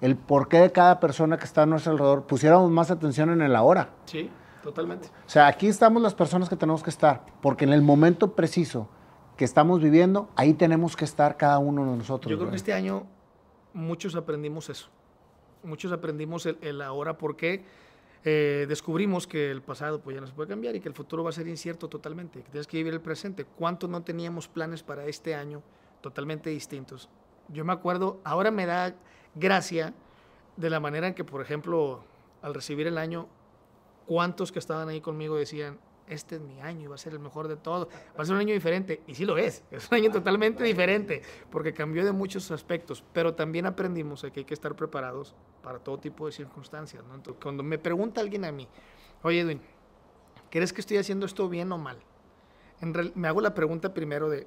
el 0.00 0.14
porqué 0.14 0.60
de 0.60 0.70
cada 0.70 1.00
persona 1.00 1.36
que 1.36 1.46
está 1.46 1.62
a 1.62 1.66
nuestro 1.66 1.90
alrededor, 1.90 2.22
pusiéramos 2.22 2.70
más 2.70 2.92
atención 2.92 3.30
en 3.30 3.42
el 3.42 3.56
ahora. 3.56 3.88
Sí. 4.04 4.30
Totalmente. 4.64 5.08
O 5.26 5.28
sea, 5.28 5.46
aquí 5.46 5.68
estamos 5.68 6.02
las 6.02 6.14
personas 6.14 6.48
que 6.48 6.56
tenemos 6.56 6.82
que 6.82 6.88
estar, 6.88 7.26
porque 7.42 7.66
en 7.66 7.72
el 7.74 7.82
momento 7.82 8.34
preciso 8.34 8.88
que 9.36 9.44
estamos 9.44 9.82
viviendo, 9.82 10.30
ahí 10.36 10.54
tenemos 10.54 10.96
que 10.96 11.04
estar 11.04 11.36
cada 11.36 11.58
uno 11.58 11.84
de 11.90 11.98
nosotros. 11.98 12.30
Yo 12.30 12.38
creo 12.38 12.48
que 12.48 12.56
este 12.56 12.72
año 12.72 13.06
muchos 13.74 14.16
aprendimos 14.16 14.70
eso. 14.70 14.88
Muchos 15.62 15.92
aprendimos 15.92 16.46
el, 16.46 16.80
ahora 16.80 17.18
porque 17.18 17.62
eh, 18.24 18.64
descubrimos 18.66 19.26
que 19.26 19.50
el 19.50 19.60
pasado 19.60 20.00
pues 20.00 20.14
ya 20.14 20.22
no 20.22 20.26
se 20.26 20.32
puede 20.32 20.48
cambiar 20.48 20.74
y 20.76 20.80
que 20.80 20.88
el 20.88 20.94
futuro 20.94 21.22
va 21.22 21.28
a 21.28 21.32
ser 21.34 21.46
incierto 21.46 21.88
totalmente, 21.88 22.42
que 22.42 22.50
tienes 22.50 22.66
que 22.66 22.78
vivir 22.78 22.94
el 22.94 23.02
presente. 23.02 23.44
¿Cuánto 23.44 23.86
no 23.86 24.02
teníamos 24.02 24.48
planes 24.48 24.82
para 24.82 25.04
este 25.04 25.34
año 25.34 25.62
totalmente 26.00 26.48
distintos? 26.48 27.10
Yo 27.48 27.66
me 27.66 27.74
acuerdo, 27.74 28.18
ahora 28.24 28.50
me 28.50 28.64
da 28.64 28.94
gracia 29.34 29.92
de 30.56 30.70
la 30.70 30.80
manera 30.80 31.08
en 31.08 31.14
que, 31.14 31.24
por 31.24 31.42
ejemplo, 31.42 32.02
al 32.40 32.54
recibir 32.54 32.86
el 32.86 32.96
año, 32.96 33.28
cuántos 34.06 34.52
que 34.52 34.58
estaban 34.58 34.88
ahí 34.88 35.00
conmigo 35.00 35.36
decían, 35.36 35.78
este 36.06 36.36
es 36.36 36.42
mi 36.42 36.60
año 36.60 36.82
y 36.82 36.86
va 36.86 36.94
a 36.94 36.98
ser 36.98 37.12
el 37.12 37.18
mejor 37.18 37.48
de 37.48 37.56
todos, 37.56 37.88
va 37.88 38.22
a 38.22 38.24
ser 38.24 38.34
un 38.34 38.40
año 38.40 38.52
diferente, 38.52 39.02
y 39.06 39.14
sí 39.14 39.24
lo 39.24 39.38
es, 39.38 39.64
es 39.70 39.90
un 39.90 39.96
año 39.96 40.10
totalmente 40.10 40.62
diferente, 40.64 41.22
porque 41.50 41.72
cambió 41.72 42.04
de 42.04 42.12
muchos 42.12 42.50
aspectos, 42.50 43.04
pero 43.12 43.34
también 43.34 43.66
aprendimos 43.66 44.22
que 44.22 44.40
hay 44.40 44.44
que 44.44 44.54
estar 44.54 44.74
preparados 44.74 45.34
para 45.62 45.78
todo 45.78 45.98
tipo 45.98 46.26
de 46.26 46.32
circunstancias. 46.32 47.02
cuando 47.42 47.62
me 47.62 47.78
pregunta 47.78 48.20
alguien 48.20 48.44
a 48.44 48.52
mí, 48.52 48.68
oye 49.22 49.40
Edwin, 49.40 49.60
¿crees 50.50 50.72
que 50.72 50.80
estoy 50.80 50.98
haciendo 50.98 51.26
esto 51.26 51.48
bien 51.48 51.72
o 51.72 51.78
mal? 51.78 51.98
me 53.14 53.28
hago 53.28 53.40
la 53.40 53.54
pregunta 53.54 53.94
primero 53.94 54.28
de, 54.28 54.46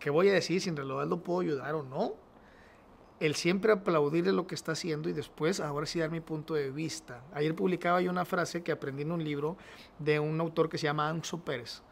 ¿qué 0.00 0.08
voy 0.08 0.30
a 0.30 0.32
decir 0.32 0.62
si 0.62 0.70
en 0.70 0.76
realidad 0.76 1.06
lo 1.06 1.22
puedo 1.22 1.40
ayudar 1.40 1.74
o 1.74 1.82
no? 1.82 2.14
El 3.18 3.34
siempre 3.34 3.72
aplaudirle 3.72 4.32
lo 4.32 4.46
que 4.46 4.54
está 4.54 4.72
haciendo 4.72 5.08
y 5.08 5.12
después 5.12 5.60
ahora 5.60 5.86
sí 5.86 5.98
dar 5.98 6.10
mi 6.10 6.20
punto 6.20 6.54
de 6.54 6.70
vista. 6.70 7.22
Ayer 7.32 7.54
publicaba 7.54 8.00
yo 8.00 8.10
una 8.10 8.24
frase 8.24 8.62
que 8.62 8.72
aprendí 8.72 9.02
en 9.02 9.12
un 9.12 9.24
libro 9.24 9.56
de 9.98 10.20
un 10.20 10.38
autor 10.40 10.68
que 10.68 10.78
se 10.78 10.84
llama 10.84 11.08
Anso 11.08 11.38
Pérez 11.38 11.82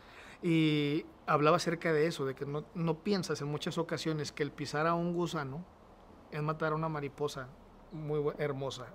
y 0.43 1.07
hablaba 1.27 1.57
acerca 1.57 1.93
de 1.93 2.07
eso, 2.07 2.27
de 2.27 2.35
que 2.35 2.45
no, 2.45 2.65
no 2.75 3.03
piensas 3.03 3.41
en 3.41 3.49
muchas 3.49 3.79
ocasiones 3.79 4.33
que 4.33 4.43
el 4.43 4.51
pisar 4.51 4.87
a 4.87 4.95
un 4.95 5.15
gusano 5.15 5.65
es 6.31 6.43
matar 6.43 6.73
a 6.73 6.77
una 6.77 6.89
mariposa 6.89 7.49
muy 7.93 8.21
hermosa. 8.39 8.87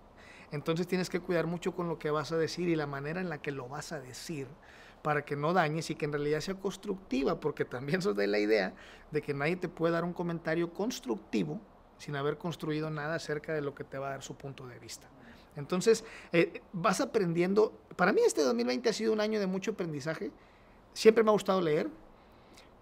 Entonces 0.51 0.88
tienes 0.88 1.09
que 1.09 1.19
cuidar 1.19 1.48
mucho 1.48 1.74
con 1.74 1.88
lo 1.88 1.98
que 1.98 2.12
vas 2.12 2.31
a 2.31 2.38
decir 2.38 2.69
y 2.69 2.75
la 2.75 2.86
manera 2.86 3.21
en 3.21 3.29
la 3.29 3.41
que 3.41 3.51
lo 3.51 3.67
vas 3.67 3.91
a 3.91 4.00
decir 4.00 4.48
para 5.01 5.24
que 5.24 5.36
no 5.36 5.53
dañes 5.53 5.89
y 5.89 5.95
que 5.95 6.05
en 6.05 6.12
realidad 6.12 6.41
sea 6.41 6.55
constructiva, 6.55 7.39
porque 7.39 7.65
también 7.65 8.01
sos 8.03 8.15
de 8.15 8.27
la 8.27 8.38
idea 8.38 8.74
de 9.09 9.21
que 9.21 9.33
nadie 9.33 9.55
te 9.55 9.69
puede 9.69 9.93
dar 9.93 10.03
un 10.03 10.13
comentario 10.13 10.71
constructivo 10.74 11.59
sin 12.00 12.15
haber 12.15 12.38
construido 12.38 12.89
nada 12.89 13.15
acerca 13.15 13.53
de 13.53 13.62
lo 13.62 13.75
que 13.75 13.84
te 13.84 14.00
va 14.00 14.08
a 14.08 14.12
dar 14.12 14.24
su 14.24 14.36
punto 14.36 14.65
de 14.65 14.79
vista. 14.79 15.08
Entonces, 15.56 16.03
eh, 16.32 16.62
vas 16.74 17.01
aprendiendo. 17.01 17.74
Para 17.96 18.13
mí 18.13 18.22
este 18.25 18.41
2020 18.41 18.89
ha 18.89 18.94
sido 18.94 19.13
un 19.13 19.20
año 19.20 19.39
de 19.39 19.46
mucho 19.46 19.72
aprendizaje. 19.72 20.32
Siempre 20.94 21.24
me 21.24 21.29
ha 21.29 21.34
gustado 21.34 21.62
leer, 21.62 21.89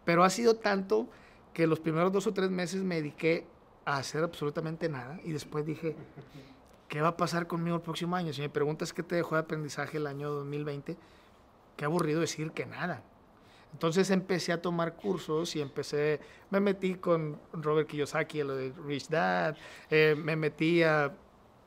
pero 0.06 0.24
ha 0.24 0.30
sido 0.30 0.56
tanto 0.56 1.08
que 1.54 1.68
los 1.68 1.80
primeros 1.80 2.12
dos 2.12 2.28
o 2.28 2.34
tres 2.34 2.52
meses 2.52 2.84
me 2.84 2.96
dediqué 2.96 3.46
a 3.84 3.98
hacer 3.98 4.24
absolutamente 4.24 4.90
nada 4.90 5.20
y 5.24 5.32
después 5.32 5.66
dije, 5.66 5.96
¿qué 6.88 7.02
va 7.02 7.10
a 7.10 7.18
pasar 7.18 7.48
conmigo 7.48 7.76
el 7.76 7.82
próximo 7.82 8.16
año? 8.16 8.32
Si 8.32 8.42
me 8.42 8.50
preguntas 8.50 8.94
qué 8.94 9.02
te 9.02 9.16
dejó 9.16 9.36
de 9.36 9.42
aprendizaje 9.42 9.98
el 9.98 10.06
año 10.06 10.30
2020, 10.30 10.98
qué 11.76 11.86
aburrido 11.86 12.22
decir 12.22 12.52
que 12.52 12.66
nada. 12.66 13.02
Entonces 13.78 14.10
empecé 14.10 14.52
a 14.52 14.60
tomar 14.60 14.96
cursos 14.96 15.56
y 15.56 15.62
empecé, 15.62 16.20
me 16.50 16.60
metí 16.60 16.96
con 16.96 17.38
Robert 17.54 17.88
Kiyosaki, 17.88 18.42
lo 18.42 18.56
de 18.56 18.74
Rich 18.88 19.08
Dad, 19.08 19.56
eh, 19.92 20.16
me 20.18 20.36
metí 20.36 20.82
a 20.82 21.14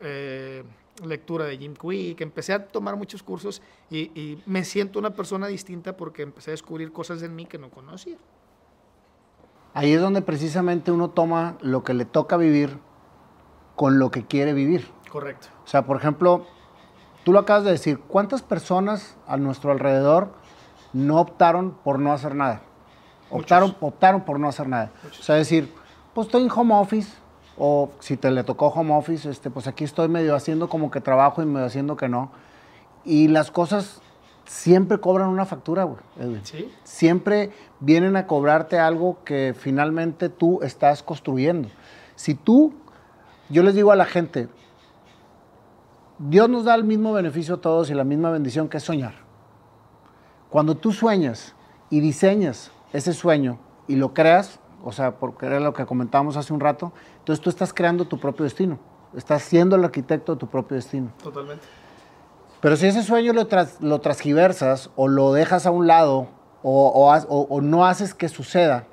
eh, 0.00 0.64
lectura 1.05 1.45
de 1.45 1.57
Jim 1.57 1.75
Quick, 1.75 2.21
empecé 2.21 2.52
a 2.52 2.67
tomar 2.67 2.97
muchos 2.97 3.23
cursos 3.23 3.62
y, 3.93 4.43
me 4.45 4.64
siento 4.64 4.99
una 4.99 5.11
persona 5.11 5.47
distinta 5.47 5.97
porque 5.97 6.23
empecé 6.23 6.50
a 6.50 6.55
descubrir 6.55 6.90
cosas 6.90 7.23
en 7.23 7.37
mí 7.37 7.47
que 7.47 7.59
no 7.59 7.71
conocía. 7.71 8.17
Ahí 9.73 9.93
es 9.93 10.00
donde 10.00 10.21
precisamente 10.21 10.90
uno 10.90 11.11
toma 11.11 11.59
lo 11.61 11.85
que 11.85 11.95
le 11.95 12.07
toca 12.07 12.37
vivir 12.37 12.76
con 13.76 14.00
lo 14.00 14.11
que 14.11 14.26
quiere 14.26 14.52
vivir. 14.52 14.85
Correcto. 15.09 15.47
O 15.62 15.69
sea, 15.69 15.87
por 15.87 15.97
ejemplo, 15.97 16.45
tú 17.23 17.33
lo 17.33 17.38
acabas 17.38 17.62
de 17.62 17.71
decir, 17.71 18.00
¿cuántas 18.00 18.43
personas 18.43 19.17
a 19.28 19.37
nuestro 19.37 19.71
alrededor 19.71 20.40
no 20.93 21.21
optaron 21.21 21.76
por 21.85 21.99
no 21.99 22.13
hacer 22.13 22.35
nada. 22.35 22.63
Optaron, 23.31 23.76
optaron 23.81 24.23
por 24.23 24.41
no 24.41 24.49
hacer 24.49 24.69
nada. 24.69 24.91
O 25.09 25.23
sea, 25.23 25.37
decir, 25.37 25.73
pues 26.15 26.26
estoy 26.26 26.43
en 26.43 26.50
home 26.50 26.75
office, 26.75 27.13
o 27.57 27.91
si 28.00 28.17
te 28.17 28.31
le 28.31 28.43
tocó 28.43 28.69
home 28.69 28.95
office, 28.95 29.29
este, 29.29 29.50
pues 29.50 29.67
aquí 29.67 29.85
estoy 29.85 30.09
medio 30.09 30.35
haciendo 30.35 30.69
como 30.69 30.91
que 30.91 31.00
trabajo 31.00 31.43
y 31.43 31.47
medio 31.47 31.67
haciendo 31.67 31.97
que 31.97 32.09
no. 32.09 32.33
Y 33.05 33.29
las 33.29 33.50
cosas 33.50 34.00
siempre 34.47 34.99
cobran 34.99 35.29
una 35.29 35.45
factura, 35.45 35.85
güey. 35.85 36.00
¿Sí? 36.43 36.73
Siempre 36.83 37.50
vienen 37.79 38.17
a 38.17 38.26
cobrarte 38.26 38.79
algo 38.79 39.23
que 39.25 39.55
finalmente 39.57 40.29
tú 40.29 40.61
estás 40.63 41.03
construyendo. 41.03 41.69
Si 42.17 42.35
tú, 42.35 42.75
yo 43.49 43.63
les 43.63 43.75
digo 43.75 43.93
a 43.93 43.97
la 43.97 44.07
gente, 44.07 44.49
Dios 46.19 46.50
nos 46.50 46.65
da 46.65 46.75
el 46.75 46.85
mismo 46.85 47.13
beneficio 47.13 47.55
a 47.55 47.61
todos 47.61 47.91
y 47.91 47.95
la 47.95 48.05
misma 48.05 48.31
bendición 48.31 48.69
que 48.69 48.79
es 48.79 48.83
soñar. 48.83 49.29
Cuando 50.50 50.76
tú 50.76 50.93
sueñas 50.93 51.54
y 51.89 52.00
diseñas 52.00 52.73
ese 52.93 53.13
sueño 53.13 53.58
y 53.86 53.97
lo 53.97 54.13
creas, 54.13 54.60
o 54.82 54.93
sea, 54.93 55.19
porque 55.19 55.47
era 55.47 55.60
lo 55.60 55.73
que 55.73 55.86
comentábamos 55.86 56.36
hace 56.36 56.52
un 56.52 56.60
rato, 56.60 56.93
entonces 57.19 57.43
tú 57.43 57.50
estás 57.50 57.73
creando 57.73 58.04
tu 58.04 58.19
propio 58.19 58.45
destino. 58.45 58.78
Estás 59.17 59.43
siendo 59.43 59.76
el 59.76 59.84
arquitecto 59.84 60.34
de 60.34 60.39
tu 60.39 60.47
propio 60.49 60.76
destino. 60.76 61.13
Totalmente. 61.23 61.65
Pero 62.60 62.76
si 62.76 62.86
ese 62.86 63.02
sueño 63.02 63.32
lo, 63.32 63.47
lo 63.80 64.00
transgiversas 64.00 64.91
o 64.97 65.08
lo 65.08 65.32
dejas 65.32 65.67
a 65.67 65.71
un 65.71 65.86
lado 65.86 66.28
o, 66.63 67.08
o, 67.28 67.60
no 67.63 67.86
haces 67.86 68.13
que 68.13 68.28
suceda, 68.28 68.86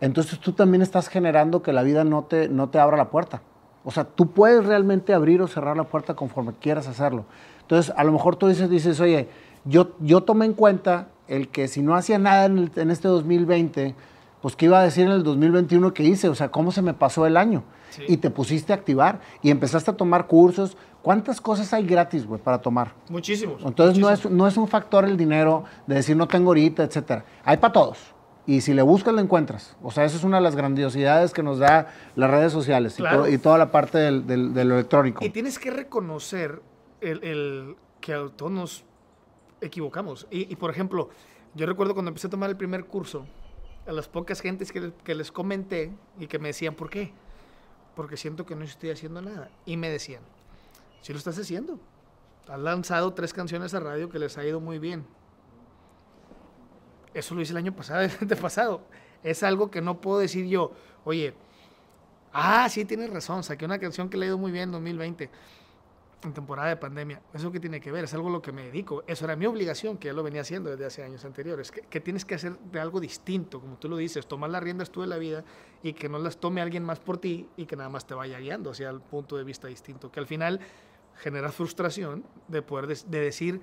entonces 0.00 0.40
tú 0.40 0.52
también 0.52 0.82
estás 0.82 1.08
generando 1.08 1.62
que 1.62 1.72
la 1.72 1.82
vida 1.82 2.02
no 2.02 2.24
te, 2.24 2.48
no 2.48 2.70
te 2.70 2.80
abra 2.80 2.96
la 2.96 3.10
puerta. 3.10 3.42
O 3.84 3.90
sea, 3.90 4.04
tú 4.04 4.30
puedes 4.30 4.64
realmente 4.64 5.14
abrir 5.14 5.42
o 5.42 5.46
cerrar 5.46 5.76
la 5.76 5.84
puerta 5.84 6.14
conforme 6.14 6.54
quieras 6.54 6.88
hacerlo. 6.88 7.26
Entonces, 7.60 7.94
a 7.96 8.02
lo 8.02 8.12
mejor 8.12 8.36
tú 8.36 8.48
dices, 8.48 8.68
dices, 8.68 8.98
oye, 8.98 9.28
yo, 9.64 9.96
yo 10.00 10.22
tomé 10.22 10.46
en 10.46 10.54
cuenta 10.54 11.08
el 11.28 11.48
que 11.48 11.68
si 11.68 11.82
no 11.82 11.94
hacía 11.94 12.18
nada 12.18 12.46
en, 12.46 12.90
este 12.90 13.08
2020, 13.08 13.94
pues 14.42 14.56
qué 14.56 14.66
iba 14.66 14.78
a 14.78 14.82
decir 14.82 15.06
en 15.06 15.12
el 15.12 15.22
2021 15.22 15.94
que 15.94 16.02
hice, 16.02 16.28
o 16.28 16.34
sea, 16.34 16.50
cómo 16.50 16.70
se 16.70 16.82
me 16.82 16.94
pasó 16.94 17.26
el 17.26 17.36
año. 17.36 17.64
Y 18.08 18.16
te 18.16 18.28
pusiste 18.28 18.72
a 18.72 18.76
activar 18.76 19.20
y 19.40 19.50
empezaste 19.50 19.92
a 19.92 19.96
tomar 19.96 20.26
cursos. 20.26 20.76
¿Cuántas 21.00 21.40
cosas 21.40 21.72
hay 21.72 21.86
gratis, 21.86 22.26
güey, 22.26 22.40
para 22.40 22.58
tomar? 22.60 22.92
Muchísimos. 23.08 23.62
Entonces 23.64 23.98
No, 23.98 24.10
es, 24.10 24.28
no 24.28 24.48
es 24.48 24.56
un 24.56 24.66
factor 24.66 25.04
el 25.04 25.16
dinero 25.16 25.62
de 25.86 25.94
decir 25.94 26.16
no 26.16 26.26
tengo 26.26 26.50
ahorita, 26.50 26.82
etcétera. 26.82 27.24
Hay 27.44 27.58
para 27.58 27.72
todos. 27.72 27.98
Y 28.46 28.62
si 28.62 28.74
le 28.74 28.82
buscas, 28.82 29.14
lo 29.14 29.20
encuentras. 29.20 29.76
O 29.80 29.92
sea, 29.92 30.04
esa 30.04 30.16
es 30.16 30.24
una 30.24 30.38
de 30.38 30.42
las 30.42 30.56
grandiosidades 30.56 31.32
que 31.32 31.44
nos 31.44 31.60
da 31.60 31.94
las 32.16 32.30
redes 32.30 32.52
sociales 32.52 32.98
y, 32.98 33.38
toda 33.38 33.58
la 33.58 33.70
parte 33.70 33.98
del, 33.98 34.26
del, 34.26 34.72
electrónico. 34.72 35.24
Y 35.24 35.30
tienes 35.30 35.58
que 35.58 35.70
reconocer 35.70 36.60
el, 37.00 37.22
el 37.22 37.76
que 38.00 38.12
a 38.12 38.28
todos 38.28 38.52
nos 38.52 38.84
equivocamos. 39.60 40.26
Y, 40.30 40.54
por 40.56 40.70
ejemplo, 40.70 41.10
yo 41.54 41.66
recuerdo 41.66 41.94
cuando 41.94 42.10
empecé 42.10 42.26
a 42.26 42.30
tomar 42.30 42.50
el 42.50 42.56
primer 42.56 42.84
curso, 42.84 43.26
a 43.86 43.92
las 43.92 44.08
pocas 44.08 44.40
gentes 44.40 44.72
que, 44.72 45.14
les 45.14 45.30
comenté 45.30 45.92
y 46.18 46.26
que 46.26 46.38
me 46.38 46.48
decían, 46.48 46.74
¿por 46.74 46.90
qué? 46.90 47.12
Porque 47.94 48.16
siento 48.16 48.46
que 48.46 48.54
no 48.54 48.64
estoy 48.64 48.90
haciendo 48.90 49.20
nada. 49.20 49.50
Y 49.66 49.76
me 49.76 49.90
decían, 49.90 50.22
si 51.02 51.12
lo 51.12 51.18
estás 51.18 51.38
haciendo. 51.38 51.78
Has 52.48 52.58
lanzado 52.58 53.14
tres 53.14 53.32
canciones 53.32 53.72
a 53.72 53.80
radio 53.80 54.10
que 54.10 54.18
les 54.18 54.36
ha 54.36 54.44
ido 54.44 54.60
muy 54.60 54.78
bien. 54.78 55.06
Eso 57.14 57.34
lo 57.34 57.40
hice 57.40 57.52
el 57.52 57.58
año 57.58 57.74
pasado, 57.74 58.02
el 58.20 58.36
pasado. 58.36 58.82
Es 59.22 59.42
algo 59.42 59.70
que 59.70 59.80
no 59.80 60.00
puedo 60.00 60.18
decir 60.18 60.46
yo, 60.46 60.72
oye, 61.04 61.32
ah, 62.32 62.68
sí, 62.68 62.84
tienes 62.84 63.10
razón, 63.10 63.42
saqué 63.42 63.64
una 63.64 63.78
canción 63.78 64.10
que 64.10 64.18
le 64.18 64.26
ha 64.26 64.28
ido 64.28 64.38
muy 64.38 64.52
bien 64.52 64.64
en 64.64 64.72
2020 64.72 65.30
en 66.24 66.32
temporada 66.32 66.68
de 66.68 66.76
pandemia. 66.76 67.20
¿Eso 67.32 67.52
qué 67.52 67.60
tiene 67.60 67.80
que 67.80 67.92
ver? 67.92 68.04
Es 68.04 68.14
algo 68.14 68.28
a 68.28 68.32
lo 68.32 68.42
que 68.42 68.52
me 68.52 68.64
dedico. 68.64 69.04
Eso 69.06 69.24
era 69.24 69.36
mi 69.36 69.46
obligación, 69.46 69.98
que 69.98 70.08
ya 70.08 70.14
lo 70.14 70.22
venía 70.22 70.40
haciendo 70.40 70.70
desde 70.70 70.86
hace 70.86 71.02
años 71.02 71.24
anteriores. 71.24 71.70
Que, 71.70 72.00
tienes 72.00 72.24
que 72.24 72.34
hacer 72.34 72.58
de 72.58 72.80
algo 72.80 73.00
distinto, 73.00 73.60
como 73.60 73.76
tú 73.76 73.88
lo 73.88 73.96
dices, 73.96 74.26
tomar 74.26 74.50
las 74.50 74.62
riendas 74.62 74.90
tú 74.90 75.02
de 75.02 75.06
la 75.06 75.18
vida 75.18 75.44
y 75.82 75.92
que 75.92 76.08
no 76.08 76.18
las 76.18 76.38
tome 76.38 76.60
alguien 76.60 76.82
más 76.84 76.98
por 76.98 77.18
ti 77.18 77.48
y 77.56 77.66
que 77.66 77.76
nada 77.76 77.90
más 77.90 78.06
te 78.06 78.14
vaya 78.14 78.38
guiando 78.38 78.70
hacia 78.70 78.90
el 78.90 79.00
punto 79.00 79.36
de 79.36 79.44
vista 79.44 79.68
distinto. 79.68 80.10
Que 80.10 80.20
al 80.20 80.26
final 80.26 80.60
genera 81.16 81.52
frustración 81.52 82.24
de 82.48 82.62
poder 82.62 82.88
de 82.88 83.20
decir 83.20 83.60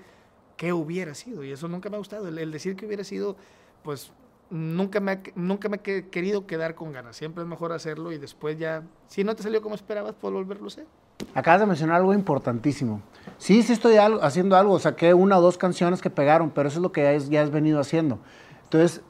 qué 0.55 0.73
hubiera 0.73 1.15
sido. 1.15 1.43
Y 1.43 1.51
eso 1.51 1.67
nunca 1.67 1.89
me 1.89 1.95
ha 1.95 1.99
gustado. 1.99 2.27
El, 2.27 2.51
decir 2.51 2.75
que 2.75 2.85
hubiera 2.85 3.03
sido, 3.03 3.35
pues 3.83 4.11
nunca 4.51 4.99
me, 4.99 5.21
nunca 5.35 5.69
me 5.69 5.79
he 5.83 6.09
querido 6.09 6.45
quedar 6.45 6.75
con 6.75 6.91
ganas. 6.91 7.15
Siempre 7.15 7.43
es 7.43 7.49
mejor 7.49 7.71
hacerlo 7.71 8.11
y 8.11 8.19
después 8.19 8.59
ya, 8.59 8.83
si 9.07 9.23
no 9.23 9.35
te 9.35 9.41
salió 9.41 9.61
como 9.61 9.73
esperabas, 9.73 10.13
puedes 10.13 10.35
volverlo 10.35 10.65
a 10.65 10.67
hacer. 10.67 10.85
Acabas 11.33 11.61
de 11.61 11.67
mencionar 11.67 11.97
algo 11.97 12.13
importantísimo. 12.13 13.01
Sí, 13.37 13.63
sí 13.63 13.73
estoy 13.73 13.95
haciendo 13.97 14.55
algo. 14.55 14.79
Saqué 14.79 15.13
una 15.13 15.37
o 15.37 15.41
dos 15.41 15.57
canciones 15.57 16.01
que 16.01 16.09
pegaron, 16.09 16.49
pero 16.49 16.69
eso 16.69 16.79
es 16.79 16.83
lo 16.83 16.91
que 16.91 17.19
ya, 17.29 17.41
has 17.41 17.51
venido 17.51 17.79
haciendo. 17.79 18.19
Entonces, 18.63 19.01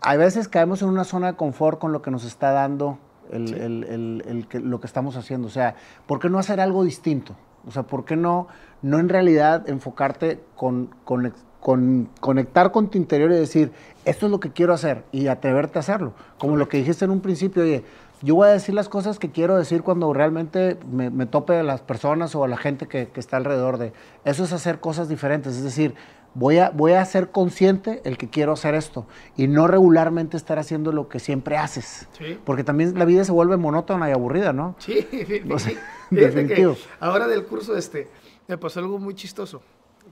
hay 0.00 0.18
veces 0.18 0.48
caemos 0.48 0.82
en 0.82 0.88
una 0.88 1.04
zona 1.04 1.28
de 1.28 1.36
confort 1.36 1.78
con 1.78 1.92
lo 1.92 2.02
que 2.02 2.10
nos 2.10 2.24
está 2.24 2.52
dando 2.52 2.98
lo 3.32 4.80
que 4.80 4.86
estamos 4.86 5.16
haciendo. 5.16 5.46
O 5.46 5.50
sea, 5.50 5.76
¿por 6.06 6.18
qué 6.18 6.28
no 6.28 6.38
hacer 6.38 6.60
algo 6.60 6.82
distinto? 6.84 7.36
O 7.66 7.70
sea, 7.70 7.84
¿por 7.84 8.04
qué 8.04 8.16
no, 8.16 8.48
no 8.82 8.98
en 8.98 9.08
realidad 9.08 9.68
enfocarte 9.68 10.42
con, 10.56 10.90
con 11.04 11.32
conectar 11.60 12.72
con 12.72 12.88
tu 12.88 12.98
interior 12.98 13.30
y 13.30 13.34
decir, 13.34 13.72
esto 14.04 14.26
es 14.26 14.32
lo 14.32 14.40
que 14.40 14.50
quiero 14.50 14.72
hacer 14.72 15.04
y 15.12 15.26
atreverte 15.26 15.78
a 15.78 15.80
hacerlo. 15.80 16.14
Como 16.38 16.56
lo 16.56 16.68
que 16.68 16.78
dijiste 16.78 17.04
en 17.04 17.10
un 17.10 17.20
principio, 17.20 17.62
oye, 17.62 17.84
yo 18.22 18.34
voy 18.34 18.48
a 18.48 18.52
decir 18.52 18.74
las 18.74 18.88
cosas 18.88 19.18
que 19.18 19.30
quiero 19.30 19.56
decir 19.56 19.82
cuando 19.82 20.12
realmente 20.12 20.78
me, 20.90 21.26
tope 21.26 21.56
a 21.56 21.62
las 21.62 21.80
personas 21.80 22.34
o 22.34 22.44
a 22.44 22.48
la 22.48 22.56
gente 22.56 22.86
que, 22.86 23.08
que, 23.08 23.20
está 23.20 23.36
alrededor 23.36 23.78
de. 23.78 23.92
Eso 24.24 24.44
es 24.44 24.52
hacer 24.52 24.80
cosas 24.80 25.08
diferentes, 25.08 25.56
es 25.56 25.62
decir, 25.62 25.94
voy 26.34 26.58
a, 26.58 26.70
voy 26.70 26.92
a 26.92 27.04
ser 27.04 27.30
consciente 27.30 28.00
el 28.04 28.16
que 28.16 28.28
quiero 28.28 28.52
hacer 28.52 28.74
esto 28.74 29.06
y 29.36 29.48
no 29.48 29.66
regularmente 29.66 30.36
estar 30.36 30.58
haciendo 30.58 30.92
lo 30.92 31.08
que 31.08 31.18
siempre 31.18 31.56
haces. 31.56 32.08
Porque 32.44 32.64
también 32.64 32.98
la 32.98 33.04
vida 33.04 33.24
se 33.24 33.32
vuelve 33.32 33.56
monótona 33.56 34.08
y 34.08 34.12
aburrida, 34.12 34.52
¿no? 34.52 34.76
Sí, 34.78 35.06
sí. 35.58 35.76
definitivo. 36.10 36.76
ahora 37.00 37.26
del 37.26 37.44
curso 37.44 37.76
este, 37.76 38.08
me 38.48 38.58
pasó 38.58 38.80
algo 38.80 38.98
muy 38.98 39.14
chistoso 39.14 39.62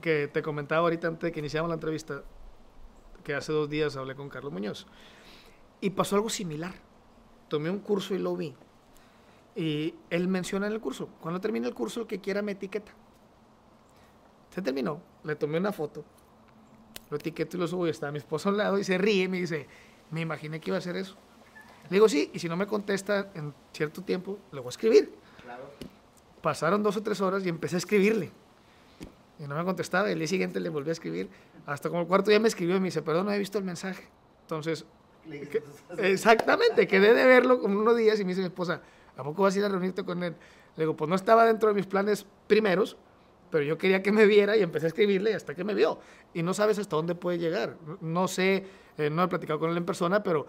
que 0.01 0.27
te 0.27 0.41
comentaba 0.41 0.81
ahorita 0.81 1.07
antes 1.07 1.27
de 1.27 1.31
que 1.31 1.39
iniciamos 1.39 1.69
la 1.69 1.75
entrevista, 1.75 2.23
que 3.23 3.33
hace 3.33 3.51
dos 3.51 3.69
días 3.69 3.95
hablé 3.95 4.15
con 4.15 4.29
Carlos 4.29 4.53
Muñoz. 4.53 4.87
Y 5.81 5.91
pasó 5.91 6.15
algo 6.15 6.29
similar. 6.29 6.73
Tomé 7.49 7.69
un 7.69 7.79
curso 7.79 8.15
y 8.15 8.19
lo 8.19 8.35
vi. 8.35 8.55
Y 9.55 9.93
él 10.09 10.27
menciona 10.27 10.67
en 10.67 10.73
el 10.73 10.79
curso, 10.79 11.09
cuando 11.19 11.41
termine 11.41 11.67
el 11.67 11.73
curso, 11.73 12.01
el 12.01 12.07
que 12.07 12.19
quiera 12.19 12.41
me 12.41 12.53
etiqueta. 12.53 12.93
Se 14.51 14.61
terminó, 14.61 15.01
le 15.23 15.35
tomé 15.35 15.57
una 15.57 15.71
foto, 15.71 16.05
lo 17.09 17.17
etiqueto 17.17 17.57
y 17.57 17.59
lo 17.59 17.67
subo 17.67 17.87
y 17.87 17.89
está 17.89 18.11
mi 18.11 18.19
esposo 18.19 18.49
al 18.49 18.57
lado 18.57 18.77
y 18.79 18.83
se 18.83 18.97
ríe 18.97 19.23
y 19.23 19.27
me 19.27 19.41
dice, 19.41 19.67
me 20.11 20.21
imaginé 20.21 20.59
que 20.59 20.69
iba 20.69 20.77
a 20.77 20.79
hacer 20.79 20.95
eso. 20.95 21.15
Le 21.89 21.95
digo, 21.95 22.07
sí, 22.07 22.29
y 22.33 22.39
si 22.39 22.47
no 22.47 22.55
me 22.55 22.67
contesta 22.67 23.31
en 23.33 23.53
cierto 23.73 24.03
tiempo, 24.03 24.37
le 24.51 24.59
voy 24.59 24.67
a 24.67 24.69
escribir. 24.69 25.11
Pasaron 26.41 26.83
dos 26.83 26.95
o 26.97 27.03
tres 27.03 27.19
horas 27.19 27.43
y 27.45 27.49
empecé 27.49 27.75
a 27.75 27.79
escribirle. 27.79 28.31
Y 29.39 29.43
no 29.43 29.55
me 29.55 29.63
contestaba. 29.63 30.09
El 30.11 30.19
día 30.19 30.27
siguiente 30.27 30.59
le 30.59 30.69
volví 30.69 30.89
a 30.89 30.91
escribir. 30.93 31.29
Hasta 31.65 31.89
como 31.89 32.01
el 32.01 32.07
cuarto 32.07 32.29
día 32.29 32.39
me 32.39 32.47
escribió 32.47 32.75
y 32.75 32.79
me 32.79 32.85
dice, 32.85 33.01
perdón, 33.01 33.25
no 33.25 33.31
he 33.31 33.39
visto 33.39 33.57
el 33.57 33.63
mensaje. 33.63 34.07
Entonces, 34.41 34.85
exactamente, 35.97 36.87
quedé 36.87 37.13
de 37.13 37.25
verlo 37.25 37.59
como 37.59 37.79
unos 37.79 37.97
días 37.97 38.19
y 38.19 38.23
me 38.23 38.29
dice 38.29 38.41
mi 38.41 38.47
esposa, 38.47 38.81
¿a 39.15 39.23
poco 39.23 39.43
vas 39.43 39.55
a 39.55 39.59
ir 39.59 39.65
a 39.65 39.69
reunirte 39.69 40.03
con 40.03 40.23
él? 40.23 40.35
Le 40.75 40.83
digo, 40.83 40.95
pues 40.95 41.09
no 41.09 41.15
estaba 41.15 41.45
dentro 41.45 41.69
de 41.69 41.75
mis 41.75 41.85
planes 41.85 42.25
primeros, 42.47 42.97
pero 43.49 43.63
yo 43.63 43.77
quería 43.77 44.01
que 44.03 44.11
me 44.11 44.25
viera 44.25 44.55
y 44.55 44.61
empecé 44.61 44.85
a 44.85 44.89
escribirle 44.89 45.33
hasta 45.33 45.55
que 45.55 45.63
me 45.63 45.73
vio. 45.73 45.99
Y 46.33 46.43
no 46.43 46.53
sabes 46.53 46.79
hasta 46.79 46.95
dónde 46.95 47.15
puede 47.15 47.37
llegar. 47.37 47.77
No 48.01 48.27
sé, 48.27 48.65
eh, 48.97 49.09
no 49.09 49.23
he 49.23 49.27
platicado 49.27 49.59
con 49.59 49.71
él 49.71 49.77
en 49.77 49.85
persona, 49.85 50.23
pero 50.23 50.45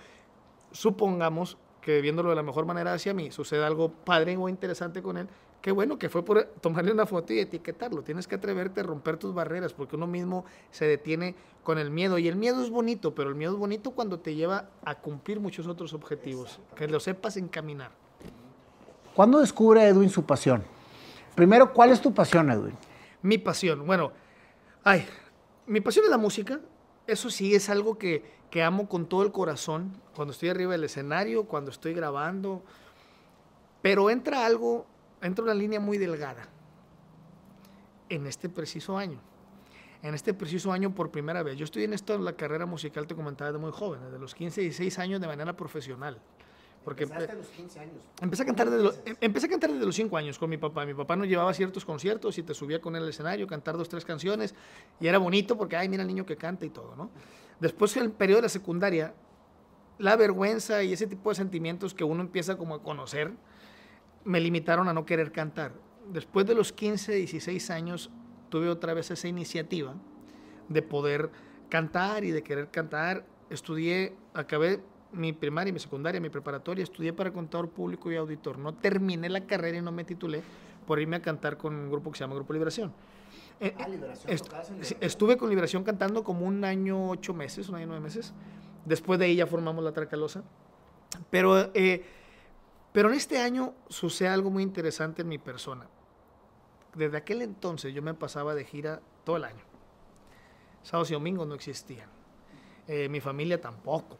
supongamos 0.72 1.56
que 1.80 2.00
viéndolo 2.00 2.30
de 2.30 2.36
la 2.36 2.42
mejor 2.42 2.66
manera 2.66 2.92
hacia 2.92 3.14
mí, 3.14 3.30
sucede 3.30 3.64
algo 3.64 3.90
padre 3.90 4.36
o 4.36 4.48
interesante 4.48 5.02
con 5.02 5.16
él, 5.16 5.28
qué 5.62 5.72
bueno 5.72 5.98
que 5.98 6.08
fue 6.08 6.24
por 6.24 6.44
tomarle 6.60 6.92
una 6.92 7.06
foto 7.06 7.32
y 7.32 7.40
etiquetarlo. 7.40 8.02
Tienes 8.02 8.26
que 8.26 8.36
atreverte 8.36 8.80
a 8.80 8.82
romper 8.82 9.16
tus 9.16 9.34
barreras 9.34 9.72
porque 9.72 9.96
uno 9.96 10.06
mismo 10.06 10.44
se 10.70 10.86
detiene 10.86 11.34
con 11.62 11.78
el 11.78 11.90
miedo. 11.90 12.18
Y 12.18 12.28
el 12.28 12.36
miedo 12.36 12.62
es 12.62 12.70
bonito, 12.70 13.14
pero 13.14 13.28
el 13.28 13.34
miedo 13.34 13.52
es 13.52 13.58
bonito 13.58 13.90
cuando 13.92 14.18
te 14.20 14.34
lleva 14.34 14.70
a 14.84 14.96
cumplir 14.96 15.40
muchos 15.40 15.66
otros 15.66 15.92
objetivos, 15.92 16.60
que 16.74 16.88
lo 16.88 17.00
sepas 17.00 17.36
encaminar. 17.36 17.90
¿Cuándo 19.14 19.40
descubre 19.40 19.86
Edwin 19.86 20.08
su 20.08 20.24
pasión? 20.24 20.62
Primero, 21.34 21.72
¿cuál 21.72 21.90
es 21.90 22.00
tu 22.00 22.12
pasión, 22.12 22.50
Edwin? 22.50 22.74
Mi 23.22 23.38
pasión, 23.38 23.86
bueno, 23.86 24.12
ay, 24.82 25.06
mi 25.66 25.80
pasión 25.80 26.04
es 26.04 26.10
la 26.10 26.18
música. 26.18 26.60
Eso 27.06 27.28
sí 27.30 27.54
es 27.54 27.68
algo 27.68 27.98
que, 27.98 28.24
que 28.50 28.62
amo 28.62 28.88
con 28.88 29.06
todo 29.06 29.22
el 29.22 29.32
corazón 29.32 30.00
cuando 30.14 30.32
estoy 30.32 30.48
arriba 30.48 30.72
del 30.72 30.84
escenario, 30.84 31.44
cuando 31.44 31.70
estoy 31.70 31.92
grabando. 31.92 32.62
Pero 33.82 34.10
entra 34.10 34.46
algo 34.46 34.86
entra 35.22 35.44
una 35.44 35.54
línea 35.54 35.80
muy 35.80 35.98
delgada 35.98 36.48
en 38.08 38.26
este 38.26 38.48
preciso 38.48 38.96
año. 38.98 39.20
En 40.02 40.14
este 40.14 40.32
preciso 40.32 40.72
año 40.72 40.94
por 40.94 41.10
primera 41.10 41.42
vez. 41.42 41.56
Yo 41.56 41.64
estoy 41.64 41.84
en 41.84 41.92
esto 41.92 42.14
en 42.14 42.24
la 42.24 42.32
carrera 42.32 42.66
musical, 42.66 43.06
te 43.06 43.14
comentaba, 43.14 43.52
de 43.52 43.58
muy 43.58 43.70
joven, 43.70 44.00
desde 44.04 44.18
los 44.18 44.34
15, 44.34 44.62
16 44.62 44.98
años 44.98 45.20
de 45.20 45.26
manera 45.26 45.54
profesional. 45.54 46.18
Porque 46.84 47.04
Empezaste 47.04 47.32
a 47.32 47.34
los 47.34 47.46
15 47.48 47.80
años. 47.80 48.02
Empecé 48.22 48.42
a, 48.42 48.46
cantar 48.46 48.70
desde 48.70 48.82
los, 48.82 48.98
em, 49.04 49.14
empecé 49.20 49.46
a 49.46 49.50
cantar 49.50 49.70
desde 49.70 49.84
los 49.84 49.94
5 49.94 50.16
años 50.16 50.38
con 50.38 50.48
mi 50.48 50.56
papá. 50.56 50.86
Mi 50.86 50.94
papá 50.94 51.16
nos 51.16 51.28
llevaba 51.28 51.50
a 51.50 51.54
ciertos 51.54 51.84
conciertos 51.84 52.38
y 52.38 52.42
te 52.42 52.54
subía 52.54 52.80
con 52.80 52.96
él 52.96 53.02
al 53.02 53.10
escenario, 53.10 53.46
cantar 53.46 53.76
dos, 53.76 53.90
tres 53.90 54.06
canciones. 54.06 54.54
Y 54.98 55.06
era 55.06 55.18
bonito 55.18 55.58
porque, 55.58 55.76
ay, 55.76 55.90
mira 55.90 56.02
el 56.02 56.08
niño 56.08 56.24
que 56.24 56.36
canta 56.36 56.64
y 56.64 56.70
todo, 56.70 56.96
¿no? 56.96 57.10
Después, 57.60 57.94
en 57.98 58.04
el 58.04 58.10
periodo 58.12 58.38
de 58.38 58.42
la 58.42 58.48
secundaria, 58.48 59.12
la 59.98 60.16
vergüenza 60.16 60.82
y 60.82 60.94
ese 60.94 61.06
tipo 61.06 61.28
de 61.28 61.34
sentimientos 61.34 61.92
que 61.92 62.04
uno 62.04 62.22
empieza 62.22 62.56
como 62.56 62.74
a 62.74 62.82
conocer, 62.82 63.32
me 64.24 64.40
limitaron 64.40 64.88
a 64.88 64.92
no 64.92 65.04
querer 65.06 65.32
cantar. 65.32 65.72
Después 66.12 66.46
de 66.46 66.54
los 66.54 66.72
15, 66.72 67.12
16 67.12 67.70
años, 67.70 68.10
tuve 68.48 68.68
otra 68.68 68.94
vez 68.94 69.10
esa 69.10 69.28
iniciativa 69.28 69.94
de 70.68 70.82
poder 70.82 71.30
cantar 71.68 72.24
y 72.24 72.30
de 72.30 72.42
querer 72.42 72.70
cantar. 72.70 73.24
Estudié, 73.48 74.14
acabé 74.34 74.80
mi 75.12 75.32
primaria, 75.32 75.72
mi 75.72 75.78
secundaria, 75.78 76.20
mi 76.20 76.28
preparatoria, 76.28 76.82
estudié 76.82 77.12
para 77.12 77.32
contador 77.32 77.70
público 77.70 78.10
y 78.10 78.16
auditor. 78.16 78.58
No 78.58 78.74
terminé 78.74 79.28
la 79.28 79.46
carrera 79.46 79.78
y 79.78 79.82
no 79.82 79.92
me 79.92 80.04
titulé 80.04 80.42
por 80.86 81.00
irme 81.00 81.16
a 81.16 81.22
cantar 81.22 81.56
con 81.56 81.74
un 81.74 81.90
grupo 81.90 82.10
que 82.10 82.18
se 82.18 82.24
llama 82.24 82.34
Grupo 82.34 82.52
Liberación. 82.52 82.92
Eh, 83.60 83.74
ah, 83.78 83.88
Liberación, 83.88 84.38
estuve 85.00 85.36
con 85.36 85.48
Liberación 85.48 85.84
cantando 85.84 86.24
como 86.24 86.46
un 86.46 86.64
año, 86.64 87.10
ocho 87.10 87.34
meses, 87.34 87.68
un 87.68 87.76
año, 87.76 87.86
nueve 87.86 88.02
meses. 88.02 88.32
Después 88.84 89.18
de 89.18 89.26
ahí 89.26 89.36
ya 89.36 89.46
formamos 89.46 89.84
la 89.84 89.92
Tracalosa. 89.92 90.42
Pero 91.30 91.70
eh, 91.74 92.04
pero 92.92 93.08
en 93.08 93.14
este 93.14 93.38
año 93.38 93.74
sucede 93.88 94.28
algo 94.28 94.50
muy 94.50 94.62
interesante 94.62 95.22
en 95.22 95.28
mi 95.28 95.38
persona. 95.38 95.86
Desde 96.94 97.16
aquel 97.16 97.42
entonces 97.42 97.94
yo 97.94 98.02
me 98.02 98.14
pasaba 98.14 98.54
de 98.54 98.64
gira 98.64 99.00
todo 99.24 99.36
el 99.36 99.44
año. 99.44 99.62
Sábados 100.82 101.10
y 101.10 101.14
domingos 101.14 101.46
no 101.46 101.54
existían. 101.54 102.08
Eh, 102.88 103.08
mi 103.08 103.20
familia 103.20 103.60
tampoco. 103.60 104.18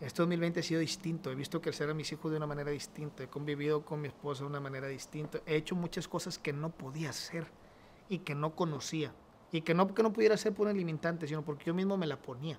Este 0.00 0.22
2020 0.22 0.60
ha 0.60 0.62
sido 0.62 0.80
distinto. 0.80 1.30
He 1.30 1.34
visto 1.34 1.60
crecer 1.60 1.90
a 1.90 1.94
mis 1.94 2.10
hijos 2.10 2.30
de 2.30 2.38
una 2.38 2.46
manera 2.46 2.70
distinta. 2.70 3.22
He 3.22 3.28
convivido 3.28 3.84
con 3.84 4.00
mi 4.00 4.08
esposa 4.08 4.42
de 4.42 4.48
una 4.48 4.60
manera 4.60 4.88
distinta. 4.88 5.40
He 5.46 5.56
hecho 5.56 5.76
muchas 5.76 6.08
cosas 6.08 6.38
que 6.38 6.52
no 6.52 6.70
podía 6.70 7.10
hacer 7.10 7.46
y 8.08 8.18
que 8.18 8.34
no 8.34 8.56
conocía. 8.56 9.12
Y 9.52 9.60
que 9.60 9.74
no 9.74 9.94
que 9.94 10.02
no 10.02 10.12
pudiera 10.12 10.34
hacer 10.34 10.54
por 10.54 10.66
un 10.66 10.76
limitante, 10.76 11.28
sino 11.28 11.44
porque 11.44 11.66
yo 11.66 11.74
mismo 11.74 11.96
me 11.96 12.06
la 12.06 12.16
ponía. 12.16 12.58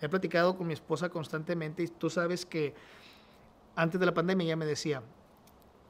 He 0.00 0.08
platicado 0.08 0.56
con 0.56 0.66
mi 0.66 0.72
esposa 0.72 1.10
constantemente 1.10 1.82
y 1.82 1.88
tú 1.88 2.10
sabes 2.10 2.46
que 2.46 2.74
antes 3.74 3.98
de 3.98 4.06
la 4.06 4.14
pandemia 4.14 4.44
ella 4.44 4.56
me 4.56 4.66
decía, 4.66 5.02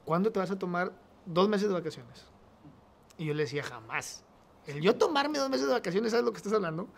¿cuándo 0.05 0.31
te 0.31 0.38
vas 0.38 0.51
a 0.51 0.59
tomar 0.59 0.92
dos 1.27 1.49
meses 1.49 1.68
de 1.68 1.75
vacaciones? 1.75 2.25
Y 3.18 3.27
yo 3.27 3.35
le 3.35 3.45
decía, 3.45 3.62
jamás. 3.62 4.25
El 4.66 4.81
yo 4.81 4.97
tomarme 4.97 5.38
dos 5.38 5.51
meses 5.51 5.66
de 5.66 5.73
vacaciones, 5.73 6.12
¿sabes 6.12 6.25
lo 6.25 6.33
que 6.33 6.38
estás 6.38 6.53
hablando? 6.53 6.88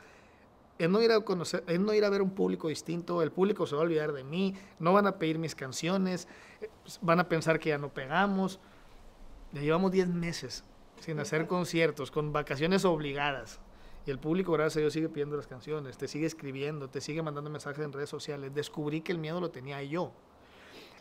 Es 0.79 0.91
no 0.91 1.01
ir 1.01 1.13
a 1.13 1.21
conocer, 1.21 1.65
es 1.67 1.79
no 1.79 1.95
ir 1.95 2.05
a 2.05 2.11
ver 2.11 2.21
un 2.21 2.31
público 2.31 2.69
distinto, 2.69 3.23
el 3.23 3.31
público 3.31 3.67
se 3.67 3.75
va 3.75 3.83
a 3.83 3.85
olvidar 3.85 4.13
de 4.13 4.25
mí, 4.25 4.55
no 4.79 4.93
van 4.93 5.07
a 5.07 5.19
pedir 5.19 5.39
mis 5.39 5.55
canciones, 5.55 6.29
van 7.01 7.21
a 7.21 7.29
pensar 7.29 7.59
que 7.61 7.71
ya 7.71 7.79
no 7.79 7.89
pegamos. 7.89 8.59
Ya 9.53 9.63
llevamos 9.63 9.93
diez 9.93 10.09
meses 10.09 10.65
sin 11.01 11.21
hacer 11.21 11.47
conciertos, 11.47 12.11
con 12.11 12.33
vacaciones 12.33 12.85
obligadas. 12.85 13.61
Y 14.07 14.11
el 14.11 14.19
público, 14.19 14.53
gracias 14.53 14.77
a 14.77 14.81
Dios, 14.81 14.93
sigue 14.93 15.09
pidiendo 15.09 15.37
las 15.37 15.47
canciones, 15.47 15.97
te 15.97 16.09
sigue 16.09 16.27
escribiendo, 16.27 16.89
te 16.89 17.01
sigue 17.01 17.23
mandando 17.23 17.51
mensajes 17.51 17.85
en 17.85 17.93
redes 17.93 18.11
sociales. 18.11 18.53
Descubrí 18.55 19.01
que 19.01 19.13
el 19.13 19.19
miedo 19.19 19.41
lo 19.41 19.51
tenía 19.51 19.83
yo. 19.83 20.13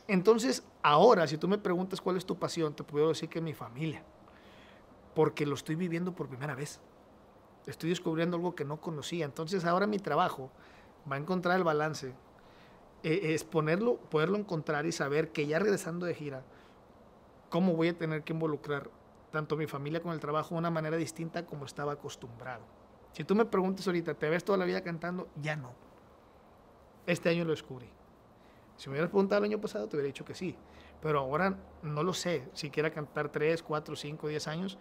Entonces, 0.08 0.64
ahora, 0.82 1.28
si 1.28 1.38
tú 1.38 1.48
me 1.48 1.58
preguntas 1.58 2.02
cuál 2.02 2.18
es 2.18 2.26
tu 2.26 2.38
pasión, 2.38 2.76
te 2.76 2.84
puedo 2.84 3.10
decir 3.10 3.30
que 3.30 3.42
mi 3.42 3.54
familia, 3.54 4.04
porque 5.16 5.46
lo 5.46 5.56
estoy 5.56 5.76
viviendo 5.76 6.14
por 6.14 6.28
primera 6.28 6.56
vez. 6.56 6.80
Estoy 7.66 7.90
descubriendo 7.90 8.36
algo 8.36 8.56
que 8.56 8.66
no 8.66 8.82
conocía. 8.82 9.26
Entonces, 9.26 9.64
ahora 9.64 9.88
mi 9.88 10.00
trabajo 10.00 10.52
va 11.10 11.16
a 11.16 11.20
encontrar 11.20 11.58
el 11.58 11.64
balance, 11.64 12.14
e, 13.04 13.34
es 13.34 13.44
ponerlo, 13.44 13.98
poderlo 13.98 14.38
encontrar 14.38 14.86
y 14.86 14.92
saber 14.92 15.32
que 15.32 15.48
ya 15.48 15.60
regresando 15.60 16.06
de 16.06 16.16
gira, 16.16 16.44
cómo 17.50 17.74
voy 17.74 17.90
a 17.90 17.98
tener 17.98 18.24
que 18.24 18.34
involucrar 18.34 18.90
tanto 19.32 19.56
mi 19.56 19.68
familia 19.68 20.02
con 20.02 20.12
el 20.12 20.20
trabajo 20.20 20.56
de 20.56 20.60
una 20.60 20.70
manera 20.70 20.98
distinta 20.98 21.46
como 21.46 21.66
estaba 21.66 21.94
acostumbrado. 21.94 22.64
Si 23.14 23.24
tú 23.24 23.36
me 23.36 23.46
preguntas 23.46 23.86
ahorita, 23.88 24.16
¿te 24.16 24.30
ves 24.30 24.44
toda 24.44 24.58
la 24.58 24.66
vida 24.66 24.82
cantando? 24.82 25.28
Ya 25.42 25.56
no. 25.56 25.72
Este 27.06 27.30
año 27.30 27.46
lo 27.46 27.52
descubrí. 27.52 27.90
Si 28.78 28.90
me 28.90 28.94
hubieras 28.94 29.10
preguntado 29.10 29.40
el 29.40 29.52
año 29.52 29.62
pasado, 29.62 29.88
te 29.88 29.96
hubiera 29.96 30.08
dicho 30.08 30.26
que 30.26 30.34
sí. 30.34 30.56
Pero 31.02 31.20
ahora 31.20 31.58
no 31.82 32.04
lo 32.04 32.14
sé. 32.14 32.48
Si 32.54 32.70
quiera 32.70 32.92
cantar 32.92 33.30
3, 33.30 33.62
4, 33.62 33.96
5, 33.96 34.28
10 34.28 34.48
años, 34.48 34.78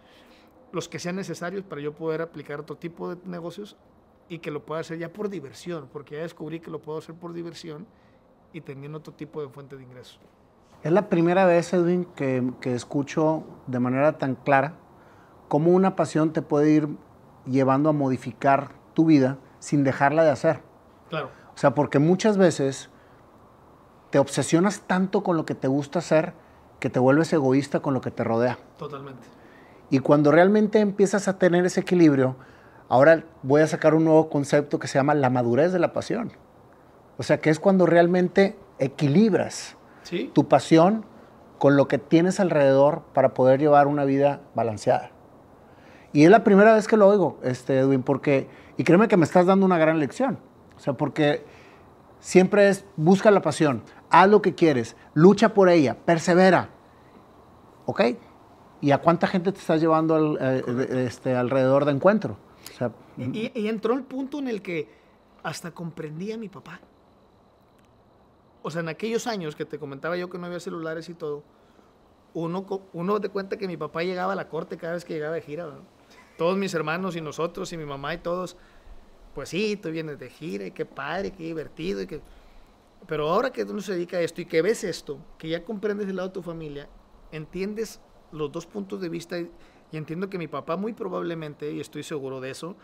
los 0.71 0.89
que 0.89 0.99
sean 0.99 1.15
necesarios 1.15 1.63
para 1.63 1.81
yo 1.81 1.93
poder 1.93 2.21
aplicar 2.21 2.59
otro 2.59 2.75
tipo 2.75 3.13
de 3.13 3.21
negocios 3.27 3.77
y 4.29 4.39
que 4.39 4.51
lo 4.51 4.65
pueda 4.65 4.81
hacer 4.81 4.97
ya 4.97 5.11
por 5.11 5.29
diversión, 5.29 5.89
porque 5.91 6.15
ya 6.15 6.21
descubrí 6.23 6.59
que 6.59 6.71
lo 6.71 6.81
puedo 6.81 6.97
hacer 6.97 7.15
por 7.15 7.33
diversión 7.33 7.85
y 8.53 8.61
teniendo 8.61 8.99
otro 8.99 9.13
tipo 9.13 9.41
de 9.41 9.49
fuente 9.49 9.77
de 9.77 9.83
ingresos. 9.83 10.19
Es 10.81 10.91
la 10.91 11.09
primera 11.09 11.45
vez, 11.45 11.73
Edwin, 11.73 12.05
que, 12.15 12.51
que 12.59 12.73
escucho 12.73 13.43
de 13.67 13.79
manera 13.79 14.17
tan 14.17 14.35
clara 14.35 14.75
cómo 15.47 15.71
una 15.71 15.95
pasión 15.95 16.33
te 16.33 16.41
puede 16.41 16.71
ir 16.71 16.89
llevando 17.45 17.89
a 17.89 17.93
modificar 17.93 18.71
tu 18.93 19.05
vida 19.05 19.37
sin 19.59 19.83
dejarla 19.83 20.23
de 20.23 20.31
hacer. 20.31 20.61
Claro. 21.09 21.29
O 21.53 21.57
sea, 21.57 21.75
porque 21.75 21.99
muchas 21.99 22.37
veces 22.37 22.89
te 24.13 24.19
obsesionas 24.19 24.83
tanto 24.87 25.23
con 25.23 25.35
lo 25.35 25.43
que 25.43 25.55
te 25.55 25.67
gusta 25.67 25.99
hacer 25.99 26.31
que 26.79 26.89
te 26.89 26.99
vuelves 26.99 27.33
egoísta 27.33 27.81
con 27.81 27.93
lo 27.93 27.99
que 27.99 28.11
te 28.11 28.23
rodea. 28.23 28.57
Totalmente. 28.77 29.27
Y 29.89 29.99
cuando 29.99 30.31
realmente 30.31 30.79
empiezas 30.79 31.27
a 31.27 31.37
tener 31.37 31.65
ese 31.65 31.81
equilibrio, 31.81 32.37
Ahora 32.93 33.23
voy 33.41 33.61
a 33.61 33.67
sacar 33.67 33.95
un 33.95 34.05
nuevo 34.05 34.29
concepto 34.29 34.77
que 34.77 34.87
se 34.87 34.99
llama 34.99 35.15
la 35.15 35.31
madurez 35.31 35.71
de 35.71 35.79
la 35.79 35.93
pasión. 35.93 36.31
O 37.17 37.23
sea, 37.23 37.39
que 37.39 37.49
es 37.49 37.59
cuando 37.59 37.87
realmente 37.87 38.55
equilibras 38.77 39.77
tu 40.33 40.47
pasión 40.47 41.03
con 41.57 41.75
lo 41.75 41.87
que 41.87 41.97
tienes 41.97 42.39
alrededor 42.39 43.01
para 43.13 43.33
poder 43.33 43.59
llevar 43.59 43.87
una 43.87 44.05
vida 44.05 44.41
balanceada. 44.53 45.09
Y 46.11 46.25
es 46.25 46.29
la 46.29 46.43
primera 46.43 46.75
vez 46.75 46.87
que 46.87 46.95
lo 46.95 47.07
oigo, 47.07 47.39
este, 47.41 47.79
Edwin, 47.79 48.03
porque, 48.03 48.47
y 48.77 48.83
créeme 48.83 49.07
que 49.07 49.17
me 49.17 49.25
estás 49.25 49.47
dando 49.47 49.65
una 49.65 49.79
gran 49.79 49.99
lección. 49.99 50.37
O 50.77 50.79
sea, 50.79 50.93
porque 50.93 51.43
siempre 52.19 52.69
es, 52.69 52.85
busca 52.95 53.31
la 53.31 53.41
pasión, 53.41 53.81
haz 54.13 54.29
lo 54.29 54.41
que 54.41 54.53
quieres, 54.53 54.95
lucha 55.15 55.53
por 55.53 55.69
ella, 55.69 55.97
persevera. 55.97 56.69
¿Ok? 57.87 58.01
¿Y 58.79 58.91
a 58.91 58.99
cuánta 58.99 59.25
gente 59.25 59.51
te 59.51 59.59
estás 59.59 59.81
llevando 59.81 60.37
eh, 60.39 61.05
este, 61.07 61.35
alrededor 61.35 61.83
de 61.85 61.91
encuentro? 61.91 62.37
y, 63.17 63.51
y, 63.59 63.67
entró 63.67 63.93
el 63.93 64.03
punto 64.03 64.39
en 64.39 64.47
el 64.47 64.61
que 64.61 64.87
hasta 65.41 65.71
comprendí 65.71 66.31
a 66.31 66.37
mi 66.37 66.47
papá. 66.47 66.79
O 68.61 68.69
sea, 68.69 68.81
en 68.81 68.89
aquellos 68.89 69.25
años 69.27 69.55
que 69.55 69.65
te 69.65 69.79
comentaba 69.79 70.15
yo 70.15 70.29
que 70.29 70.37
no 70.37 70.45
había 70.45 70.59
celulares 70.59 71.09
y 71.09 71.15
todo, 71.15 71.43
uno, 72.33 72.65
uno 72.93 73.19
te 73.19 73.29
cuenta 73.29 73.57
que 73.57 73.67
mi 73.67 73.77
papá 73.77 74.03
llegaba 74.03 74.33
a 74.33 74.35
la 74.35 74.47
corte 74.47 74.77
cada 74.77 74.93
vez 74.93 75.05
que 75.05 75.13
llegaba 75.13 75.33
de 75.33 75.41
gira. 75.41 75.67
Todos 76.37 76.55
mis 76.55 76.73
hermanos 76.73 77.15
y 77.15 77.21
nosotros 77.21 77.73
y 77.73 77.77
mi 77.77 77.85
mamá 77.85 78.13
y 78.13 78.19
todos, 78.19 78.57
pues 79.33 79.49
sí, 79.49 79.75
tú 79.75 79.89
vienes 79.89 80.19
de 80.19 80.29
gira 80.29 80.65
y 80.67 80.71
qué 80.71 80.85
padre, 80.85 81.31
qué 81.31 81.43
divertido. 81.43 82.01
Y 82.03 82.07
que... 82.07 82.21
Pero 83.07 83.29
ahora 83.29 83.51
que 83.51 83.63
uno 83.63 83.81
se 83.81 83.93
dedica 83.93 84.17
a 84.17 84.21
esto 84.21 84.41
y 84.41 84.45
que 84.45 84.61
ves 84.61 84.83
esto, 84.83 85.19
que 85.37 85.49
ya 85.49 85.63
comprendes 85.63 86.07
el 86.07 86.15
lado 86.15 86.29
de 86.29 86.33
tu 86.33 86.41
familia, 86.41 86.89
entiendes 87.31 87.99
los 88.31 88.51
dos 88.51 88.65
puntos 88.65 89.01
de 89.01 89.09
vista 89.09 89.37
y, 89.39 89.49
entiendo 89.91 90.29
que 90.29 90.37
mi 90.37 90.47
papá 90.47 90.75
muy 90.77 90.93
probablemente, 90.93 91.71
y 91.71 91.79
estoy 91.79 92.03
seguro 92.03 92.41
de 92.41 92.51
eso, 92.51 92.75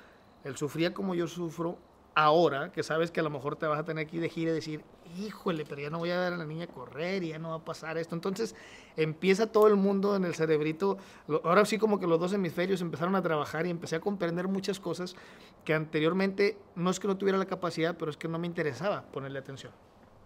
él 0.44 0.58
sufría 0.58 0.94
como 0.94 1.16
yo 1.16 1.28
sufro 1.28 1.78
ahora, 2.16 2.72
que 2.72 2.84
sabes 2.84 3.12
que 3.12 3.20
a 3.20 3.24
lo 3.24 3.30
mejor 3.30 3.56
te 3.56 3.66
vas 3.66 3.80
a 3.80 3.84
tener 3.84 4.06
aquí 4.06 4.20
de 4.20 4.30
gira 4.30 4.52
y 4.52 4.56
decir, 4.56 4.84
híjole, 5.18 5.64
pero 5.66 5.82
ya 5.82 5.90
no 5.90 6.00
voy 6.00 6.12
a 6.12 6.20
ver 6.20 6.34
a 6.34 6.38
la 6.38 6.46
niña 6.46 6.68
correr 6.68 7.24
y 7.24 7.30
ya 7.30 7.40
no 7.40 7.50
va 7.50 7.56
a 7.56 7.66
pasar 7.66 7.98
esto. 7.98 8.14
Entonces 8.14 8.56
empieza 8.98 9.52
todo 9.52 9.68
el 9.68 9.76
mundo 9.76 10.16
en 10.16 10.26
el 10.26 10.36
cerebrito, 10.36 10.98
ahora 11.44 11.66
sí 11.66 11.78
como 11.78 12.00
que 12.00 12.08
los 12.08 12.20
dos 12.20 12.34
hemisferios 12.34 12.82
empezaron 12.82 13.16
a 13.16 13.22
trabajar 13.22 13.66
y 13.66 13.70
empecé 13.70 13.96
a 13.96 14.02
comprender 14.02 14.48
muchas 14.48 14.80
cosas 14.80 15.16
que 15.64 15.74
anteriormente 15.74 16.58
no 16.76 16.90
es 16.90 17.00
que 17.00 17.08
no 17.08 17.18
tuviera 17.18 17.38
la 17.38 17.46
capacidad, 17.46 17.96
pero 17.98 18.12
es 18.12 18.18
que 18.18 18.28
no 18.28 18.38
me 18.38 18.48
interesaba 18.48 19.04
ponerle 19.12 19.40
atención. 19.40 19.72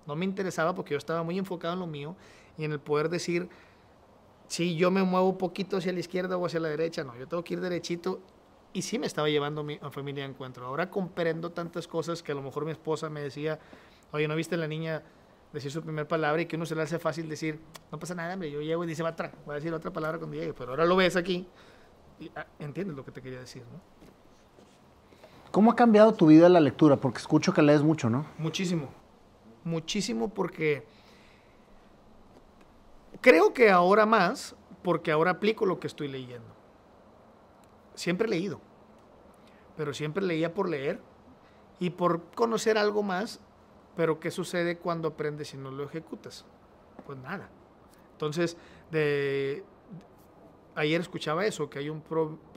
No 0.06 0.16
me 0.16 0.26
interesaba 0.26 0.76
porque 0.76 0.92
yo 0.92 0.98
estaba 0.98 1.24
muy 1.24 1.38
enfocado 1.38 1.74
en 1.74 1.80
lo 1.80 1.88
mío 1.88 2.16
y 2.58 2.66
en 2.66 2.72
el 2.72 2.80
poder 2.80 3.10
decir, 3.10 3.50
si 4.48 4.76
yo 4.76 4.92
me 4.92 5.04
muevo 5.04 5.30
un 5.30 5.38
poquito 5.38 5.78
hacia 5.78 5.94
la 5.94 6.00
izquierda 6.00 6.38
o 6.38 6.46
hacia 6.46 6.60
la 6.60 6.70
derecha, 6.70 7.04
no, 7.04 7.18
yo 7.18 7.28
tengo 7.28 7.44
que 7.44 7.56
ir 7.56 7.62
derechito 7.62 8.20
y 8.74 8.82
sí 8.82 9.00
me 9.00 9.06
estaba 9.06 9.30
llevando 9.30 9.62
a 9.62 9.64
mi 9.64 9.80
familia 9.92 10.26
a 10.26 10.28
encuentro. 10.28 10.66
Ahora 10.66 10.90
comprendo 10.90 11.52
tantas 11.52 11.88
cosas 11.88 12.22
que 12.24 12.32
a 12.32 12.36
lo 12.36 12.42
mejor 12.42 12.66
mi 12.66 12.72
esposa 12.72 13.10
me 13.10 13.22
decía, 13.22 13.60
oye, 14.12 14.28
¿no 14.28 14.36
viste 14.36 14.56
a 14.56 14.58
la 14.58 14.68
niña 14.68 15.04
decir 15.54 15.72
su 15.72 15.82
primera 15.82 16.08
palabra 16.08 16.42
y 16.42 16.48
que 16.48 16.56
uno 16.56 16.66
se 16.66 16.76
le 16.76 16.82
hace 16.82 16.98
fácil 16.98 17.30
decir, 17.30 17.60
no 17.92 18.00
pasa 18.00 18.16
nada, 18.16 18.34
hombre, 18.34 18.50
yo 18.50 18.62
llego 18.62 18.84
y 18.84 18.88
dice, 18.88 19.04
va 19.04 19.10
atrás, 19.10 19.32
va 19.48 19.54
a 19.54 19.56
decir 19.56 19.72
otra 19.74 19.94
palabra 19.94 20.18
cuando 20.18 20.36
llegue, 20.36 20.54
pero 20.54 20.72
ahora 20.72 20.86
lo 20.86 20.96
ves 20.96 21.16
aquí 21.16 21.48
y 22.20 22.32
ah, 22.36 22.48
entiendes 22.60 22.96
lo 22.96 23.06
que 23.06 23.12
te 23.12 23.22
quería 23.22 23.40
decir, 23.40 23.62
¿no? 23.72 23.80
¿Cómo 25.52 25.72
ha 25.72 25.76
cambiado 25.76 26.14
tu 26.14 26.26
vida 26.26 26.50
la 26.50 26.60
lectura? 26.60 26.98
Porque 26.98 27.20
escucho 27.20 27.54
que 27.54 27.62
lees 27.62 27.84
mucho, 27.84 28.10
¿no? 28.10 28.26
Muchísimo, 28.40 28.90
muchísimo 29.64 30.34
porque 30.34 30.86
creo 33.22 33.54
que 33.54 33.70
ahora 33.70 34.06
más, 34.06 34.56
porque 34.84 35.12
ahora 35.12 35.32
aplico 35.32 35.66
lo 35.66 35.80
que 35.80 35.88
estoy 35.88 36.08
leyendo. 36.08 36.54
Siempre 37.96 38.28
he 38.28 38.30
leído, 38.30 38.60
pero 39.78 39.94
siempre 39.94 40.24
leía 40.24 40.54
por 40.54 40.70
leer 40.70 41.00
y 41.80 41.92
por 41.92 42.24
conocer 42.32 42.78
algo 42.78 43.04
más 43.04 43.40
pero 43.96 44.20
¿qué 44.20 44.32
sucede 44.32 44.78
cuando 44.78 45.10
aprendes 45.10 45.54
y 45.54 45.58
no 45.58 45.72
lo 45.72 45.84
ejecutas? 45.84 46.46
Pues 47.06 47.18
nada. 47.20 47.50
Entonces, 48.14 48.58
de, 48.92 49.64
ayer 50.76 51.02
escuchaba 51.02 51.46
eso, 51.46 51.70
que 51.70 51.80
hay 51.80 51.90
un, 51.90 52.04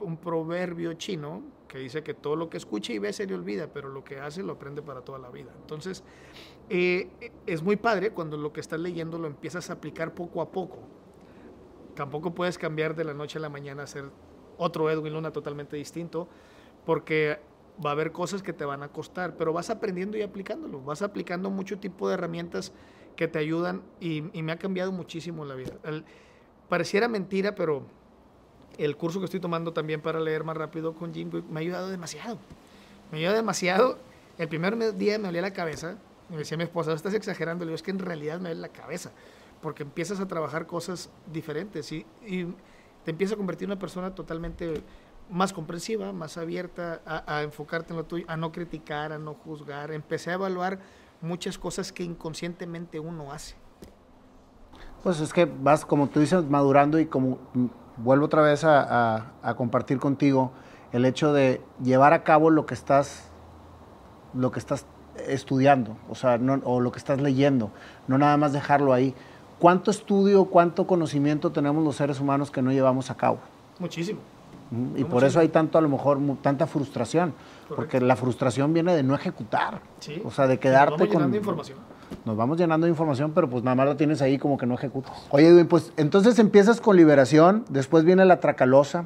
un, 0.01 0.17
proverbio 0.17 0.93
chino 0.93 1.43
que 1.67 1.79
dice 1.79 2.03
que 2.03 2.13
todo 2.13 2.35
lo 2.35 2.49
que 2.49 2.57
escucha 2.57 2.93
y 2.93 2.99
ve 2.99 3.13
se 3.13 3.25
le 3.25 3.35
olvida, 3.35 3.67
pero 3.67 3.89
lo 3.89 4.03
que 4.03 4.19
hace 4.19 4.43
lo 4.43 4.53
aprende 4.53 4.81
para 4.81 5.01
toda 5.01 5.19
la 5.19 5.29
vida. 5.29 5.51
Entonces, 5.61 6.03
eh, 6.69 7.09
es 7.45 7.61
muy 7.61 7.75
padre 7.75 8.11
cuando 8.11 8.37
lo 8.37 8.53
que 8.53 8.61
estás 8.61 8.79
leyendo 8.79 9.17
lo 9.17 9.27
empiezas 9.27 9.69
a 9.69 9.73
aplicar 9.73 10.13
poco 10.13 10.41
a 10.41 10.51
poco. 10.51 10.79
Tampoco 11.95 12.33
puedes 12.33 12.57
cambiar 12.57 12.95
de 12.95 13.03
la 13.03 13.13
noche 13.13 13.37
a 13.37 13.41
la 13.41 13.49
mañana 13.49 13.83
a 13.83 13.87
ser 13.87 14.05
otro 14.57 14.89
Edwin 14.89 15.13
Luna 15.13 15.31
totalmente 15.31 15.75
distinto, 15.75 16.27
porque 16.85 17.39
va 17.83 17.91
a 17.91 17.93
haber 17.93 18.11
cosas 18.11 18.41
que 18.41 18.53
te 18.53 18.65
van 18.65 18.83
a 18.83 18.89
costar, 18.89 19.35
pero 19.37 19.53
vas 19.53 19.69
aprendiendo 19.69 20.17
y 20.17 20.21
aplicándolo, 20.21 20.81
vas 20.81 21.01
aplicando 21.01 21.49
mucho 21.49 21.79
tipo 21.79 22.07
de 22.07 22.15
herramientas 22.15 22.73
que 23.15 23.27
te 23.27 23.39
ayudan 23.39 23.83
y, 23.99 24.21
me 24.21 24.51
ha 24.51 24.57
cambiado 24.57 24.91
muchísimo 24.91 25.45
la 25.45 25.55
vida. 25.55 25.73
pareciera 26.69 27.07
mentira, 27.07 27.55
pero 27.55 27.83
el 28.77 28.95
curso 28.95 29.19
que 29.19 29.25
estoy 29.25 29.39
tomando 29.39 29.73
también 29.73 30.01
para 30.01 30.19
leer 30.19 30.43
más 30.43 30.55
rápido 30.55 30.93
con 30.93 31.13
Jim 31.13 31.29
me 31.49 31.59
ha 31.59 31.61
ayudado 31.61 31.89
demasiado. 31.89 32.37
Me 33.11 33.17
ha 33.17 33.19
ayudado 33.19 33.37
demasiado. 33.37 33.97
El 34.37 34.47
primer 34.47 34.95
día 34.95 35.17
me 35.17 35.29
olía 35.29 35.41
la 35.41 35.53
cabeza, 35.53 35.97
me 36.29 36.37
decía 36.37 36.57
mi 36.57 36.63
esposa, 36.63 36.93
estás 36.93 37.13
exagerando, 37.13 37.65
le 37.65 37.69
digo, 37.69 37.75
es 37.75 37.83
que 37.83 37.91
en 37.91 37.99
realidad 37.99 38.39
me 38.39 38.49
duele 38.49 38.61
la 38.61 38.69
cabeza, 38.69 39.11
porque 39.61 39.83
empiezas 39.83 40.19
a 40.19 40.27
trabajar 40.27 40.67
cosas 40.67 41.09
diferentes 41.31 41.91
y, 41.91 42.05
te 43.03 43.11
empiezas 43.11 43.35
a 43.35 43.37
convertir 43.37 43.65
en 43.65 43.71
una 43.71 43.79
persona 43.79 44.13
totalmente 44.13 44.83
más 45.29 45.53
comprensiva, 45.53 46.11
más 46.11 46.37
abierta 46.37 47.01
a, 47.05 47.41
enfocarte 47.41 47.93
en 47.93 47.97
lo 47.97 48.03
tuyo, 48.03 48.25
a 48.27 48.35
no 48.35 48.51
criticar, 48.51 49.13
a 49.13 49.17
no 49.17 49.33
juzgar. 49.33 49.91
Empecé 49.91 50.31
a 50.31 50.33
evaluar 50.33 50.79
muchas 51.21 51.57
cosas 51.57 51.93
que 51.93 52.03
inconscientemente 52.03 52.99
uno 52.99 53.31
hace. 53.31 53.55
Pues 55.03 55.21
es 55.21 55.31
que 55.31 55.45
vas, 55.45 55.85
como 55.85 56.09
tú 56.09 56.19
dices, 56.19 56.43
madurando 56.49 56.99
y 56.99 57.05
como 57.05 57.39
vuelvo 57.97 58.25
otra 58.25 58.41
vez 58.41 58.63
a, 58.63 59.25
compartir 59.55 59.99
contigo 59.99 60.51
el 60.91 61.05
hecho 61.05 61.33
de 61.33 61.61
llevar 61.83 62.13
a 62.13 62.23
cabo 62.23 62.49
lo 62.49 62.65
que 62.65 62.73
estás, 62.73 63.29
lo 64.33 64.51
que 64.51 64.59
estás 64.59 64.85
estudiando, 65.27 65.97
o 66.09 66.15
sea, 66.15 66.39
o 66.63 66.79
lo 66.79 66.91
que 66.91 66.99
estás 66.99 67.19
leyendo, 67.19 67.71
no 68.07 68.17
nada 68.17 68.37
más 68.37 68.53
dejarlo 68.53 68.93
ahí. 68.93 69.13
¿Cuánto 69.59 69.89
estudio, 69.89 70.45
cuánto 70.45 70.85
conocimiento 70.85 71.51
tenemos 71.51 71.83
los 71.83 71.95
seres 71.95 72.19
humanos 72.19 72.51
que 72.51 72.61
no 72.61 72.71
llevamos 72.71 73.09
a 73.09 73.15
cabo? 73.15 73.39
Muchísimo. 73.79 74.19
Y 74.95 75.03
por 75.05 75.23
eso 75.23 75.39
hay 75.39 75.47
tanto, 75.47 75.77
a 75.77 75.81
lo 75.81 75.89
mejor, 75.89 76.19
tanta 76.41 76.67
frustración. 76.67 77.33
Porque 77.73 78.01
la 78.01 78.15
frustración 78.15 78.73
viene 78.73 78.93
de 78.93 79.03
no 79.03 79.15
ejecutar. 79.15 79.81
O 80.25 80.31
sea, 80.31 80.47
de 80.47 80.59
quedarte 80.59 81.07
con. 81.07 81.33
Información. 81.33 81.77
Nos 82.25 82.37
vamos 82.37 82.57
llenando 82.57 82.85
de 82.85 82.91
información, 82.91 83.31
pero 83.33 83.49
pues 83.49 83.63
nada 83.63 83.75
más 83.75 83.87
la 83.87 83.97
tienes 83.97 84.21
ahí 84.21 84.37
como 84.37 84.57
que 84.57 84.65
no 84.65 84.75
ejecutas. 84.75 85.27
Oye, 85.29 85.47
Edwin, 85.47 85.67
pues 85.67 85.91
entonces 85.97 86.39
empiezas 86.39 86.81
con 86.81 86.95
liberación, 86.95 87.65
después 87.69 88.03
viene 88.03 88.25
la 88.25 88.39
tracalosa. 88.39 89.05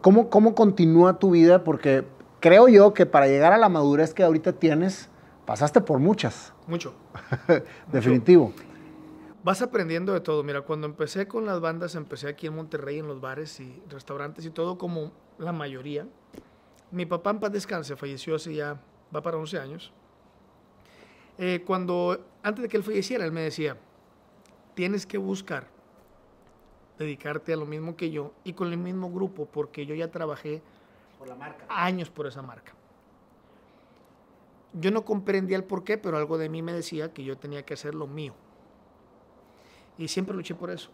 ¿Cómo, 0.00 0.30
¿Cómo 0.30 0.54
continúa 0.54 1.18
tu 1.18 1.30
vida? 1.30 1.64
Porque 1.64 2.04
creo 2.40 2.68
yo 2.68 2.94
que 2.94 3.06
para 3.06 3.26
llegar 3.26 3.52
a 3.52 3.58
la 3.58 3.68
madurez 3.68 4.14
que 4.14 4.22
ahorita 4.22 4.52
tienes, 4.54 5.08
pasaste 5.44 5.80
por 5.80 5.98
muchas. 5.98 6.52
Mucho. 6.66 6.94
Definitivo 7.92 8.52
vas 9.44 9.62
aprendiendo 9.62 10.12
de 10.12 10.20
todo. 10.20 10.42
Mira, 10.42 10.62
cuando 10.62 10.86
empecé 10.86 11.26
con 11.26 11.46
las 11.46 11.60
bandas, 11.60 11.94
empecé 11.94 12.28
aquí 12.28 12.46
en 12.46 12.54
Monterrey, 12.54 12.98
en 12.98 13.08
los 13.08 13.20
bares 13.20 13.60
y 13.60 13.82
restaurantes 13.88 14.44
y 14.44 14.50
todo, 14.50 14.78
como 14.78 15.12
la 15.38 15.52
mayoría. 15.52 16.06
Mi 16.90 17.06
papá 17.06 17.30
en 17.30 17.40
paz 17.40 17.52
descanse, 17.52 17.96
falleció 17.96 18.36
hace 18.36 18.54
ya, 18.54 18.80
va 19.14 19.22
para 19.22 19.36
11 19.38 19.58
años. 19.58 19.92
Eh, 21.38 21.62
cuando, 21.66 22.24
antes 22.42 22.62
de 22.62 22.68
que 22.68 22.76
él 22.76 22.82
falleciera, 22.82 23.24
él 23.24 23.32
me 23.32 23.42
decía, 23.42 23.76
tienes 24.74 25.06
que 25.06 25.18
buscar 25.18 25.68
dedicarte 26.98 27.52
a 27.52 27.56
lo 27.56 27.66
mismo 27.66 27.96
que 27.96 28.10
yo 28.10 28.32
y 28.44 28.52
con 28.52 28.70
el 28.70 28.78
mismo 28.78 29.10
grupo, 29.10 29.46
porque 29.46 29.86
yo 29.86 29.94
ya 29.94 30.10
trabajé 30.10 30.62
por 31.18 31.28
la 31.28 31.34
marca. 31.34 31.64
años 31.68 32.10
por 32.10 32.26
esa 32.26 32.42
marca. 32.42 32.74
Yo 34.74 34.90
no 34.90 35.04
comprendía 35.04 35.56
el 35.56 35.64
por 35.64 35.84
qué, 35.84 35.98
pero 35.98 36.16
algo 36.16 36.38
de 36.38 36.48
mí 36.48 36.62
me 36.62 36.72
decía 36.72 37.12
que 37.12 37.24
yo 37.24 37.36
tenía 37.36 37.64
que 37.64 37.74
hacer 37.74 37.94
lo 37.94 38.06
mío. 38.06 38.34
Y 39.98 40.08
siempre 40.08 40.34
luché 40.34 40.54
por 40.54 40.70
eso. 40.70 40.90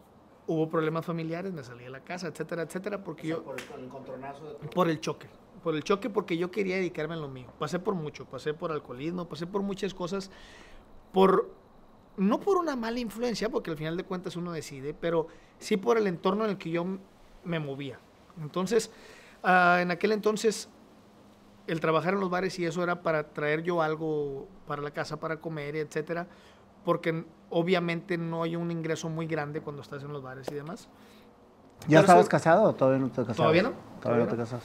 Hubo 0.46 0.68
problemas 0.68 1.04
familiares, 1.04 1.52
me 1.52 1.62
salí 1.62 1.84
de 1.84 1.90
la 1.90 2.00
casa, 2.00 2.26
etcétera, 2.28 2.62
etcétera, 2.62 3.04
porque 3.04 3.28
yo... 3.28 3.44
Por 3.44 3.56
el, 3.60 3.84
encontronazo 3.84 4.54
de 4.54 4.68
Por 4.68 4.88
el 4.88 5.00
choque. 5.00 5.28
Por 5.62 5.74
el 5.74 5.82
choque 5.84 6.10
porque 6.10 6.36
yo 6.36 6.50
quería 6.50 6.76
dedicarme 6.76 7.14
a 7.14 7.18
lo 7.18 7.28
mío. 7.28 7.46
Pasé 7.58 7.78
por 7.78 7.94
mucho, 7.94 8.24
pasé 8.26 8.54
por 8.54 8.72
alcoholismo, 8.72 9.28
pasé 9.28 9.46
por 9.46 9.62
muchas 9.62 9.94
cosas, 9.94 10.30
por... 11.12 11.50
No 12.16 12.40
por 12.40 12.56
una 12.56 12.74
mala 12.74 12.98
influencia, 12.98 13.48
porque 13.48 13.70
al 13.70 13.76
final 13.76 13.96
de 13.96 14.02
cuentas 14.02 14.34
uno 14.34 14.50
decide, 14.50 14.92
pero 14.92 15.28
sí 15.58 15.76
por 15.76 15.98
el 15.98 16.08
entorno 16.08 16.44
en 16.44 16.50
el 16.50 16.58
que 16.58 16.70
yo 16.70 16.84
me 17.44 17.60
movía. 17.60 18.00
Entonces, 18.42 18.90
ah, 19.44 19.78
en 19.80 19.92
aquel 19.92 20.10
entonces, 20.10 20.68
el 21.68 21.80
trabajar 21.80 22.14
en 22.14 22.20
los 22.20 22.30
bares 22.30 22.58
y 22.58 22.64
eso 22.64 22.82
era 22.82 23.02
para 23.02 23.28
traer 23.28 23.62
yo 23.62 23.82
algo 23.82 24.48
para 24.66 24.82
la 24.82 24.90
casa, 24.90 25.20
para 25.20 25.36
comer, 25.36 25.76
etcétera, 25.76 26.26
porque 26.84 27.24
obviamente 27.50 28.16
no 28.16 28.42
hay 28.42 28.56
un 28.56 28.70
ingreso 28.70 29.08
muy 29.08 29.26
grande 29.26 29.60
cuando 29.60 29.82
estás 29.82 30.02
en 30.02 30.12
los 30.12 30.22
bares 30.22 30.48
y 30.50 30.54
demás. 30.54 30.88
¿Ya 31.86 32.00
estabas 32.00 32.28
casado 32.28 32.64
o 32.64 32.74
todavía 32.74 32.98
no 32.98 33.08
te 33.10 33.20
casas? 33.20 33.36
¿Todavía 33.36 33.62
no? 33.62 33.72
¿Todavía, 34.00 34.24
no 34.24 34.30
te 34.30 34.36
casas? 34.36 34.62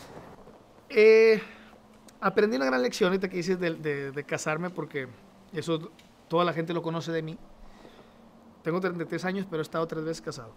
Eh, 0.94 1.42
aprendí 2.22 2.56
una 2.56 2.66
gran 2.66 2.82
lección 2.82 3.10
ahorita 3.10 3.30
que 3.30 3.38
dices 3.38 3.60
de, 3.60 3.74
de, 3.76 4.12
de 4.12 4.24
casarme 4.24 4.70
porque 4.70 5.08
eso 5.54 5.92
toda 6.28 6.46
la 6.46 6.54
gente 6.54 6.74
lo 6.74 6.82
conoce 6.82 7.12
de 7.12 7.22
mí. 7.22 7.38
Tengo 8.64 8.80
33 8.80 9.26
años, 9.26 9.48
pero 9.50 9.62
he 9.62 9.64
estado 9.64 9.86
tres 9.88 10.04
veces 10.06 10.22
casado. 10.22 10.52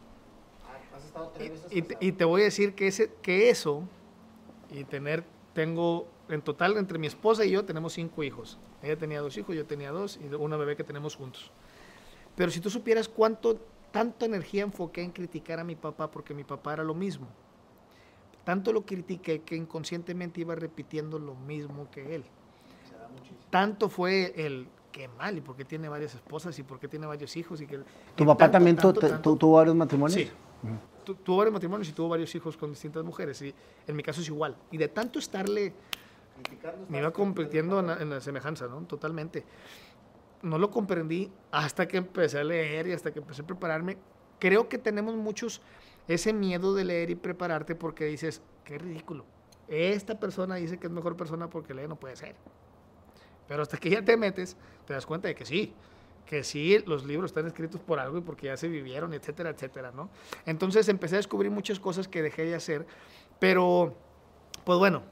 ¿Has 0.94 1.04
estado 1.04 1.28
tres 1.34 1.50
veces 1.50 1.66
Y, 1.72 1.82
te- 1.82 1.96
y 2.00 2.12
te 2.12 2.24
voy 2.24 2.42
a 2.42 2.44
decir 2.44 2.74
que, 2.74 2.86
ese, 2.86 3.12
que 3.20 3.50
eso, 3.50 3.82
y 4.70 4.84
tener, 4.84 5.24
tengo, 5.54 6.06
en 6.28 6.40
total, 6.42 6.76
entre 6.76 6.98
mi 6.98 7.06
esposa 7.08 7.44
y 7.44 7.50
yo, 7.50 7.64
tenemos 7.64 7.94
cinco 7.94 8.22
hijos. 8.22 8.58
Ella 8.82 8.96
tenía 8.96 9.20
dos 9.20 9.36
hijos, 9.38 9.56
yo 9.56 9.66
tenía 9.66 9.90
dos, 9.90 10.18
y 10.22 10.32
una 10.34 10.56
bebé 10.56 10.76
que 10.76 10.84
tenemos 10.84 11.16
juntos. 11.16 11.50
Pero 12.36 12.50
si 12.52 12.60
tú 12.60 12.70
supieras 12.70 13.08
cuánto, 13.08 13.58
tanta 13.90 14.26
energía 14.26 14.62
enfoqué 14.62 15.02
en 15.02 15.10
criticar 15.10 15.58
a 15.58 15.64
mi 15.64 15.74
papá, 15.74 16.10
porque 16.10 16.32
mi 16.32 16.44
papá 16.44 16.74
era 16.74 16.84
lo 16.84 16.94
mismo. 16.94 17.26
Tanto 18.46 18.72
lo 18.72 18.86
critiqué 18.86 19.40
que 19.42 19.56
inconscientemente 19.56 20.40
iba 20.40 20.54
repitiendo 20.54 21.18
lo 21.18 21.34
mismo 21.34 21.90
que 21.90 22.14
él. 22.14 22.24
Tanto 23.50 23.88
fue 23.88 24.32
el 24.36 24.68
que 24.92 25.08
mal, 25.08 25.36
y 25.36 25.40
por 25.40 25.56
qué 25.56 25.64
tiene 25.64 25.88
varias 25.88 26.14
esposas, 26.14 26.56
y 26.60 26.62
por 26.62 26.78
qué 26.78 26.86
tiene 26.86 27.06
varios 27.06 27.36
hijos. 27.36 27.60
Y 27.60 27.66
que, 27.66 27.78
¿Tu 28.14 28.22
y 28.22 28.26
papá 28.26 28.44
tanto, 28.44 28.52
también 28.52 28.76
tu- 28.76 28.82
tanto, 28.82 29.00
te- 29.00 29.08
tanto. 29.08 29.30
tu- 29.32 29.36
tuvo 29.36 29.56
varios 29.56 29.74
matrimonios? 29.74 30.20
Sí. 30.20 30.30
Tu- 31.04 31.16
tuvo 31.16 31.38
varios 31.38 31.54
matrimonios 31.54 31.88
y 31.88 31.92
tuvo 31.92 32.08
varios 32.10 32.32
hijos 32.36 32.56
con 32.56 32.70
distintas 32.70 33.02
mujeres. 33.02 33.42
Y 33.42 33.52
en 33.84 33.96
mi 33.96 34.04
caso 34.04 34.20
es 34.20 34.28
igual. 34.28 34.56
Y 34.70 34.76
de 34.76 34.86
tanto 34.86 35.18
estarle, 35.18 35.72
me 36.88 36.98
iba 36.98 37.10
convirtiendo 37.12 37.80
en 37.80 37.86
la, 37.88 37.96
en 38.00 38.10
la 38.10 38.20
semejanza, 38.20 38.68
¿no? 38.68 38.80
Totalmente. 38.82 39.44
No 40.42 40.56
lo 40.56 40.70
comprendí 40.70 41.32
hasta 41.50 41.88
que 41.88 41.96
empecé 41.96 42.38
a 42.38 42.44
leer 42.44 42.86
y 42.86 42.92
hasta 42.92 43.12
que 43.12 43.18
empecé 43.18 43.42
a 43.42 43.46
prepararme. 43.46 43.96
Creo 44.38 44.68
que 44.68 44.78
tenemos 44.78 45.16
muchos 45.16 45.60
ese 46.08 46.32
miedo 46.32 46.74
de 46.74 46.84
leer 46.84 47.10
y 47.10 47.14
prepararte 47.14 47.74
porque 47.74 48.04
dices, 48.04 48.42
qué 48.64 48.78
ridículo. 48.78 49.24
Esta 49.68 50.18
persona 50.18 50.56
dice 50.56 50.78
que 50.78 50.86
es 50.86 50.92
mejor 50.92 51.16
persona 51.16 51.50
porque 51.50 51.74
lee, 51.74 51.88
no 51.88 51.96
puede 51.96 52.16
ser. 52.16 52.36
Pero 53.48 53.62
hasta 53.62 53.76
que 53.78 53.90
ya 53.90 54.04
te 54.04 54.16
metes, 54.16 54.56
te 54.86 54.94
das 54.94 55.06
cuenta 55.06 55.28
de 55.28 55.34
que 55.34 55.44
sí, 55.44 55.72
que 56.24 56.42
sí, 56.42 56.78
los 56.86 57.04
libros 57.04 57.30
están 57.30 57.46
escritos 57.46 57.80
por 57.80 57.98
algo 57.98 58.18
y 58.18 58.20
porque 58.20 58.46
ya 58.46 58.56
se 58.56 58.68
vivieron, 58.68 59.14
etcétera, 59.14 59.50
etcétera, 59.50 59.92
¿no? 59.92 60.10
Entonces 60.44 60.88
empecé 60.88 61.16
a 61.16 61.18
descubrir 61.18 61.50
muchas 61.50 61.80
cosas 61.80 62.08
que 62.08 62.22
dejé 62.22 62.44
de 62.44 62.54
hacer, 62.54 62.86
pero, 63.38 63.94
pues 64.64 64.78
bueno, 64.78 65.02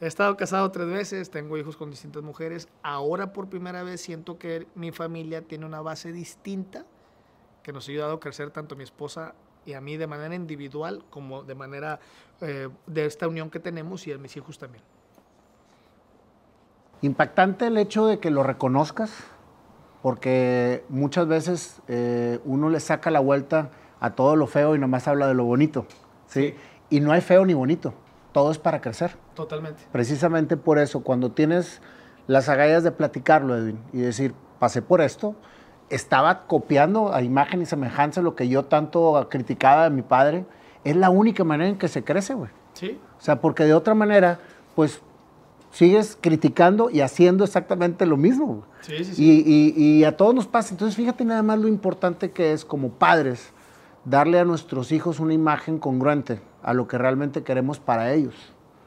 he 0.00 0.06
estado 0.06 0.36
casado 0.36 0.70
tres 0.70 0.88
veces, 0.88 1.30
tengo 1.30 1.56
hijos 1.56 1.76
con 1.76 1.90
distintas 1.90 2.22
mujeres, 2.22 2.68
ahora 2.82 3.32
por 3.32 3.48
primera 3.48 3.82
vez 3.84 4.00
siento 4.00 4.38
que 4.38 4.66
mi 4.74 4.90
familia 4.90 5.42
tiene 5.42 5.64
una 5.64 5.80
base 5.80 6.12
distinta 6.12 6.84
que 7.62 7.72
nos 7.72 7.88
ha 7.88 7.92
ayudado 7.92 8.14
a 8.14 8.20
crecer 8.20 8.50
tanto 8.50 8.76
mi 8.76 8.82
esposa 8.82 9.34
y 9.66 9.72
a 9.74 9.80
mí 9.80 9.96
de 9.96 10.06
manera 10.06 10.34
individual 10.34 11.04
como 11.10 11.42
de 11.42 11.54
manera 11.54 12.00
eh, 12.40 12.68
de 12.86 13.06
esta 13.06 13.28
unión 13.28 13.50
que 13.50 13.60
tenemos 13.60 14.06
y 14.06 14.12
a 14.12 14.18
mis 14.18 14.36
hijos 14.36 14.58
también. 14.58 14.82
Impactante 17.02 17.66
el 17.66 17.76
hecho 17.76 18.06
de 18.06 18.18
que 18.18 18.30
lo 18.30 18.42
reconozcas, 18.42 19.12
porque 20.02 20.84
muchas 20.88 21.26
veces 21.26 21.80
eh, 21.88 22.38
uno 22.44 22.70
le 22.70 22.80
saca 22.80 23.10
la 23.10 23.20
vuelta 23.20 23.70
a 24.00 24.14
todo 24.14 24.36
lo 24.36 24.46
feo 24.46 24.74
y 24.74 24.78
nomás 24.78 25.08
habla 25.08 25.26
de 25.26 25.34
lo 25.34 25.44
bonito. 25.44 25.86
¿sí? 26.26 26.54
Y 26.90 27.00
no 27.00 27.12
hay 27.12 27.20
feo 27.20 27.44
ni 27.44 27.54
bonito, 27.54 27.94
todo 28.32 28.50
es 28.50 28.58
para 28.58 28.80
crecer. 28.80 29.16
Totalmente. 29.34 29.82
Precisamente 29.92 30.56
por 30.56 30.78
eso, 30.78 31.02
cuando 31.02 31.32
tienes 31.32 31.80
las 32.26 32.48
agallas 32.48 32.84
de 32.84 32.90
platicarlo, 32.90 33.56
Edwin, 33.56 33.78
y 33.92 33.98
decir, 33.98 34.34
pasé 34.58 34.82
por 34.82 35.00
esto, 35.00 35.36
estaba 35.94 36.46
copiando 36.46 37.14
a 37.14 37.22
imagen 37.22 37.62
y 37.62 37.66
semejanza 37.66 38.20
lo 38.22 38.34
que 38.34 38.48
yo 38.48 38.64
tanto 38.64 39.26
criticaba 39.30 39.84
de 39.84 39.90
mi 39.90 40.02
padre, 40.02 40.44
es 40.84 40.96
la 40.96 41.10
única 41.10 41.44
manera 41.44 41.70
en 41.70 41.78
que 41.78 41.88
se 41.88 42.04
crece, 42.04 42.34
güey. 42.34 42.50
Sí, 42.74 42.98
O 43.18 43.20
sea, 43.20 43.40
porque 43.40 43.64
de 43.64 43.72
otra 43.74 43.94
manera, 43.94 44.38
pues 44.74 45.00
sigues 45.70 46.16
criticando 46.20 46.90
y 46.90 47.00
haciendo 47.00 47.44
exactamente 47.44 48.06
lo 48.06 48.16
mismo. 48.16 48.64
sí, 48.82 49.04
sí. 49.04 49.14
sí. 49.14 49.44
Y, 49.46 49.72
y- 49.76 49.98
y 50.00 50.04
a 50.04 50.16
todos 50.16 50.34
nos 50.34 50.46
pasa. 50.46 50.72
Entonces, 50.74 50.96
fíjate 50.96 51.24
nada 51.24 51.42
más 51.42 51.58
lo 51.58 51.68
importante 51.68 52.30
que 52.32 52.52
es 52.52 52.64
como 52.64 52.90
padres 52.90 53.52
darle 54.04 54.38
a 54.38 54.44
nuestros 54.44 54.92
hijos 54.92 55.18
una 55.20 55.32
imagen 55.34 55.78
congruente 55.78 56.40
a 56.62 56.74
lo 56.74 56.86
que 56.86 56.98
realmente 56.98 57.42
queremos 57.42 57.78
para 57.80 58.12
ellos. 58.12 58.34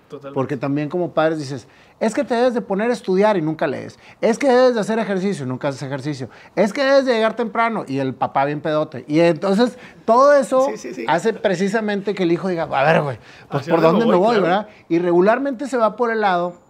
Totalmente. 0.08 0.34
Porque 0.36 0.56
también 0.58 0.88
como 0.90 1.12
padres 1.14 1.38
dices, 1.40 1.68
es 2.00 2.14
que 2.14 2.24
te 2.24 2.34
debes 2.34 2.54
de 2.54 2.62
poner 2.62 2.90
a 2.90 2.94
estudiar 2.94 3.36
y 3.36 3.42
nunca 3.42 3.68
lees. 3.68 4.00
Es 4.22 4.38
que 4.38 4.48
debes 4.48 4.74
de 4.76 4.80
hacer 4.80 5.00
ejercicio 5.00 5.46
y 5.46 5.50
nunca 5.50 5.68
haces 5.68 5.82
ejercicio. 5.84 6.30
Es 6.56 6.72
que 6.72 6.84
debes 6.84 7.06
de 7.06 7.14
llegar 7.14 7.36
temprano 7.36 7.84
y 7.88 8.00
el 8.00 8.14
papá 8.16 8.46
bien 8.46 8.62
pedote. 8.62 9.04
Y 9.08 9.20
entonces 9.20 9.78
todo 10.06 10.34
eso 10.34 10.68
Sí, 10.72 10.78
sí, 10.78 10.94
sí. 10.94 11.06
hace 11.08 11.34
precisamente 11.34 12.16
que 12.16 12.24
el 12.24 12.32
hijo 12.32 12.48
diga, 12.48 12.64
a 12.64 12.84
ver, 12.84 13.02
güey, 13.02 13.18
pues 13.50 13.62
Hacia 13.64 13.74
por 13.74 13.82
dónde 13.84 14.06
me 14.06 14.16
voy, 14.16 14.38
claro. 14.38 14.42
¿verdad? 14.44 14.68
Y 14.88 15.00
regularmente 15.00 15.68
se 15.68 15.76
va 15.78 15.96
por 15.98 16.12
el 16.12 16.22
lado 16.22 16.66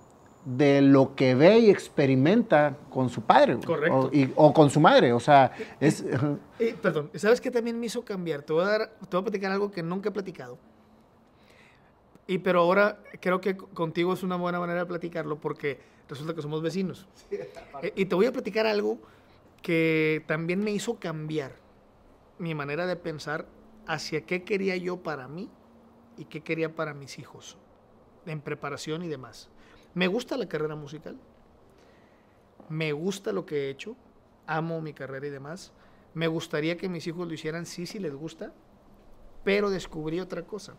de 0.45 0.81
lo 0.81 1.13
que 1.13 1.35
ve 1.35 1.59
y 1.59 1.69
experimenta 1.69 2.77
con 2.89 3.09
su 3.09 3.21
padre. 3.21 3.57
Correcto. 3.65 3.97
O, 3.99 4.09
y- 4.13 4.31
o 4.35 4.53
con 4.53 4.69
su 4.69 4.79
madre. 4.79 5.11
O 5.13 5.19
sea, 5.19 5.51
es... 5.79 6.03
Eh, 6.57 6.75
perdón, 6.81 7.11
¿sabes 7.15 7.41
qué 7.41 7.51
también 7.51 7.79
me 7.79 7.85
hizo 7.85 8.03
cambiar? 8.03 8.41
Te 8.43 8.53
voy, 8.53 8.63
a 8.63 8.67
dar, 8.67 8.89
te 9.01 9.15
voy 9.17 9.19
a 9.19 9.23
platicar 9.25 9.51
algo 9.51 9.69
que 9.69 9.83
nunca 9.83 10.09
he 10.09 10.11
platicado. 10.11 10.57
Y 12.27 12.39
pero 12.39 12.59
ahora 12.59 13.01
creo 13.21 13.39
que 13.39 13.55
contigo 13.55 14.13
es 14.13 14.21
una 14.21 14.35
buena 14.35 14.59
manera 14.59 14.79
de 14.79 14.85
platicarlo 14.85 15.39
porque 15.39 15.79
resulta 16.09 16.33
que 16.33 16.41
somos 16.41 16.61
vecinos. 16.61 17.07
Y 17.95 18.05
te 18.05 18.15
voy 18.15 18.25
a 18.25 18.31
platicar 18.31 18.65
algo 18.65 18.99
que 19.61 20.23
también 20.27 20.63
me 20.63 20.71
hizo 20.71 20.99
cambiar 20.99 21.53
mi 22.39 22.55
manera 22.55 22.85
de 22.85 22.95
pensar 22.95 23.45
hacia 23.85 24.25
qué 24.25 24.43
quería 24.43 24.75
yo 24.77 24.97
para 24.97 25.27
mí 25.27 25.49
y 26.17 26.25
qué 26.25 26.41
quería 26.41 26.75
para 26.75 26.93
mis 26.93 27.19
hijos 27.19 27.57
en 28.25 28.41
preparación 28.41 29.03
y 29.03 29.07
demás. 29.07 29.49
Me 29.93 30.07
gusta 30.07 30.37
la 30.37 30.47
carrera 30.47 30.75
musical. 30.75 31.17
Me 32.69 32.91
gusta 32.91 33.31
lo 33.31 33.45
que 33.45 33.65
he 33.65 33.69
hecho. 33.69 33.95
Amo 34.45 34.81
mi 34.81 34.93
carrera 34.93 35.27
y 35.27 35.29
demás. 35.29 35.71
Me 36.13 36.27
gustaría 36.27 36.77
que 36.77 36.89
mis 36.89 37.05
hijos 37.07 37.27
lo 37.27 37.33
hicieran, 37.33 37.65
sí, 37.65 37.85
sí 37.85 37.99
les 37.99 38.13
gusta, 38.13 38.51
pero 39.43 39.69
descubrí 39.69 40.19
otra 40.19 40.43
cosa. 40.43 40.75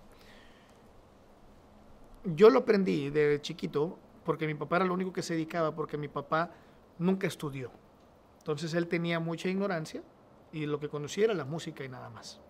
Yo 2.25 2.51
lo 2.51 2.61
aprendí 2.61 3.11
de 3.11 3.41
chiquito 3.41 3.99
porque 4.25 4.47
mi 4.47 4.55
papá 4.55 4.77
era 4.77 4.85
lo 4.85 4.95
único 4.95 5.13
que 5.13 5.23
se 5.23 5.35
dedicaba, 5.35 5.75
porque 5.75 5.97
mi 5.97 6.09
papá 6.09 6.51
nunca 6.99 7.27
estudió. 7.27 7.71
Entonces 8.39 8.75
él 8.75 8.87
tenía 8.89 9.21
mucha 9.21 9.49
ignorancia 9.49 10.03
y 10.53 10.67
lo 10.67 10.81
que 10.81 10.89
conocía 10.89 11.25
era 11.25 11.35
la 11.35 11.45
música 11.45 11.85
y 11.85 11.89
nada 11.89 12.11
más. 12.11 12.41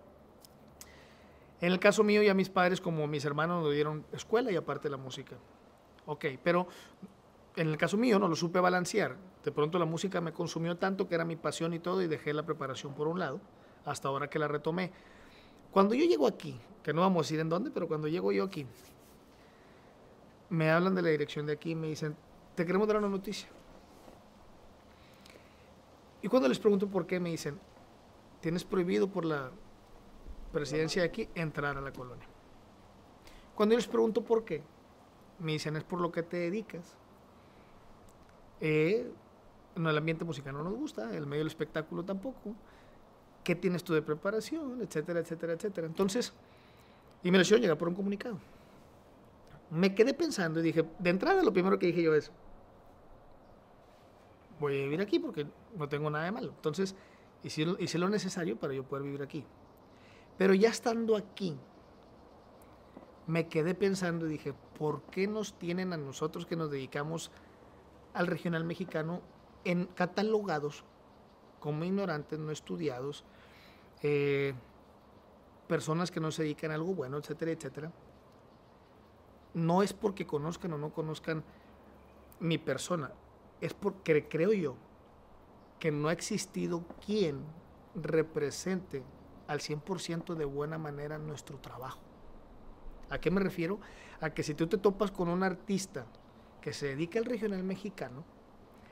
En 1.61 1.73
el 1.73 1.81
caso 1.81 2.05
mío, 2.05 2.23
ya 2.23 2.35
mis 2.35 2.49
padres, 2.49 2.81
como 2.81 3.07
mis 3.07 3.25
hermanos, 3.25 3.63
nos 3.63 3.73
dieron 3.73 4.05
escuela 4.13 4.53
y 4.53 4.57
aparte 4.57 4.89
la 4.89 4.97
música. 4.97 5.37
Ok, 6.07 6.27
pero 6.43 6.69
en 7.57 7.69
el 7.69 7.77
caso 7.77 7.97
mío 7.97 8.19
no 8.19 8.29
lo 8.29 8.37
supe 8.37 8.61
balancear. 8.61 9.17
De 9.45 9.51
pronto 9.51 9.79
la 9.79 9.85
música 9.85 10.21
me 10.21 10.33
consumió 10.33 10.77
tanto 10.77 11.09
que 11.09 11.17
era 11.17 11.25
mi 11.25 11.37
pasión 11.37 11.75
y 11.75 11.81
todo 11.81 12.01
y 12.03 12.07
dejé 12.07 12.33
la 12.33 12.45
preparación 12.45 12.95
por 12.95 13.09
un 13.09 13.19
lado, 13.19 13.41
hasta 13.85 14.09
ahora 14.09 14.31
que 14.31 14.39
la 14.39 14.47
retomé. 14.47 14.93
Cuando 15.71 15.95
yo 15.95 16.05
llego 16.05 16.27
aquí, 16.27 16.59
que 16.83 16.93
no 16.93 17.01
vamos 17.01 17.31
a 17.31 17.35
ir 17.35 17.41
en 17.41 17.49
dónde, 17.49 17.71
pero 17.71 17.89
cuando 17.89 18.09
llego 18.09 18.31
yo 18.31 18.45
aquí, 18.45 18.67
me 20.51 20.71
hablan 20.71 20.95
de 20.95 21.03
la 21.03 21.11
dirección 21.11 21.47
de 21.47 21.53
aquí 21.53 21.73
y 21.73 21.75
me 21.75 21.89
dicen, 21.89 22.17
te 22.55 22.65
queremos 22.65 22.89
dar 22.89 22.99
una 22.99 23.09
noticia. 23.09 23.49
Y 26.23 26.29
cuando 26.29 26.49
les 26.49 26.59
pregunto 26.59 26.89
por 26.89 27.07
qué, 27.07 27.21
me 27.21 27.31
dicen, 27.31 27.59
tienes 28.41 28.65
prohibido 28.65 29.09
por 29.09 29.25
la 29.25 29.51
presidencia 30.53 31.03
de 31.03 31.09
aquí 31.09 31.29
entrar 31.35 31.77
a 31.77 31.81
la 31.81 31.93
colonia. 31.93 32.27
Cuando 33.55 33.75
yo 33.75 33.79
les 33.79 33.87
pregunto 33.87 34.23
por 34.23 34.45
qué, 34.45 34.63
me 35.39 35.53
dicen, 35.53 35.77
es 35.77 35.85
por 35.85 36.01
lo 36.01 36.11
que 36.11 36.23
te 36.23 36.39
dedicas. 36.39 36.97
Eh, 38.61 39.11
no, 39.77 39.91
el 39.91 39.99
ambiente 39.99 40.25
musical 40.25 40.55
no 40.55 40.65
nos 40.65 40.75
gusta, 40.75 41.15
el 41.15 41.27
medio 41.27 41.41
del 41.41 41.49
espectáculo 41.49 42.05
tampoco. 42.05 42.55
¿Qué 43.45 43.55
tienes 43.55 43.85
tú 43.85 43.95
de 43.95 44.03
preparación? 44.03 44.83
Etcétera, 44.83 45.21
etcétera, 45.21 45.53
etcétera. 45.53 45.87
Entonces, 45.87 46.33
y 47.23 47.31
me 47.31 47.39
lo 47.39 47.43
hicieron 47.43 47.63
llegar 47.63 47.79
por 47.79 47.89
un 47.89 47.95
comunicado. 47.95 48.39
Me 49.71 49.95
quedé 49.95 50.15
pensando 50.15 50.61
y 50.61 50.63
dije, 50.63 50.85
de 50.99 51.11
entrada 51.11 51.43
lo 51.43 51.53
primero 51.53 51.79
que 51.79 51.87
dije 51.87 52.03
yo 52.03 52.15
es, 52.15 52.33
voy 54.59 54.79
a 54.79 54.83
vivir 54.85 55.01
aquí 55.01 55.19
porque 55.19 55.47
no 55.77 55.89
tengo 55.89 56.11
nada 56.11 56.25
de 56.25 56.33
malo. 56.33 56.53
Entonces, 56.57 56.95
hice, 57.43 57.67
hice 57.79 57.99
lo 57.99 58.09
necesario 58.09 58.59
para 58.59 58.75
yo 58.75 58.85
poder 58.85 59.05
vivir 59.05 59.23
aquí. 59.23 59.45
Pero 60.37 60.55
ya 60.55 60.71
estando 60.71 61.17
aquí, 61.17 61.59
me 63.27 63.49
quedé 63.49 63.75
pensando 63.75 64.27
y 64.27 64.31
dije, 64.31 64.55
¿por 64.79 65.03
qué 65.03 65.27
nos 65.27 65.59
tienen 65.59 65.93
a 65.93 65.97
nosotros 65.97 66.47
que 66.47 66.57
nos 66.57 66.71
dedicamos 66.71 67.31
al 68.15 68.27
regional 68.27 68.65
mexicano 68.65 69.21
catalogados 69.95 70.85
como 71.61 71.85
ignorantes, 71.85 72.39
no 72.39 72.51
estudiados, 72.53 73.25
eh, 74.03 74.55
personas 75.67 76.11
que 76.11 76.21
no 76.21 76.31
se 76.31 76.43
dedican 76.43 76.71
a 76.71 76.75
algo 76.75 76.95
bueno, 76.95 77.19
etcétera, 77.19 77.51
etcétera? 77.51 77.93
No 79.55 79.83
es 79.83 79.93
porque 79.93 80.27
conozcan 80.27 80.73
o 80.73 80.79
no 80.79 80.93
conozcan 80.93 81.43
mi 82.41 82.59
persona, 82.59 83.11
es 83.61 83.75
porque 83.75 84.29
creo 84.29 84.53
yo 84.53 84.77
que 85.79 85.91
no 85.91 86.09
ha 86.09 86.13
existido 86.13 86.85
quien 87.05 87.45
represente 87.95 89.03
al 89.47 89.61
100% 89.61 90.35
de 90.35 90.45
buena 90.45 90.79
manera 90.79 91.19
nuestro 91.19 91.59
trabajo. 91.59 92.01
¿A 93.11 93.19
qué 93.19 93.31
me 93.31 93.41
refiero? 93.41 93.81
A 94.21 94.31
que 94.31 94.43
si 94.43 94.55
tú 94.55 94.67
te 94.67 94.79
topas 94.79 95.11
con 95.11 95.29
un 95.29 95.43
artista 95.43 96.07
que 96.61 96.73
se 96.73 96.89
dedica 96.89 97.19
al 97.19 97.25
regional 97.25 97.63
mexicano, 97.65 98.25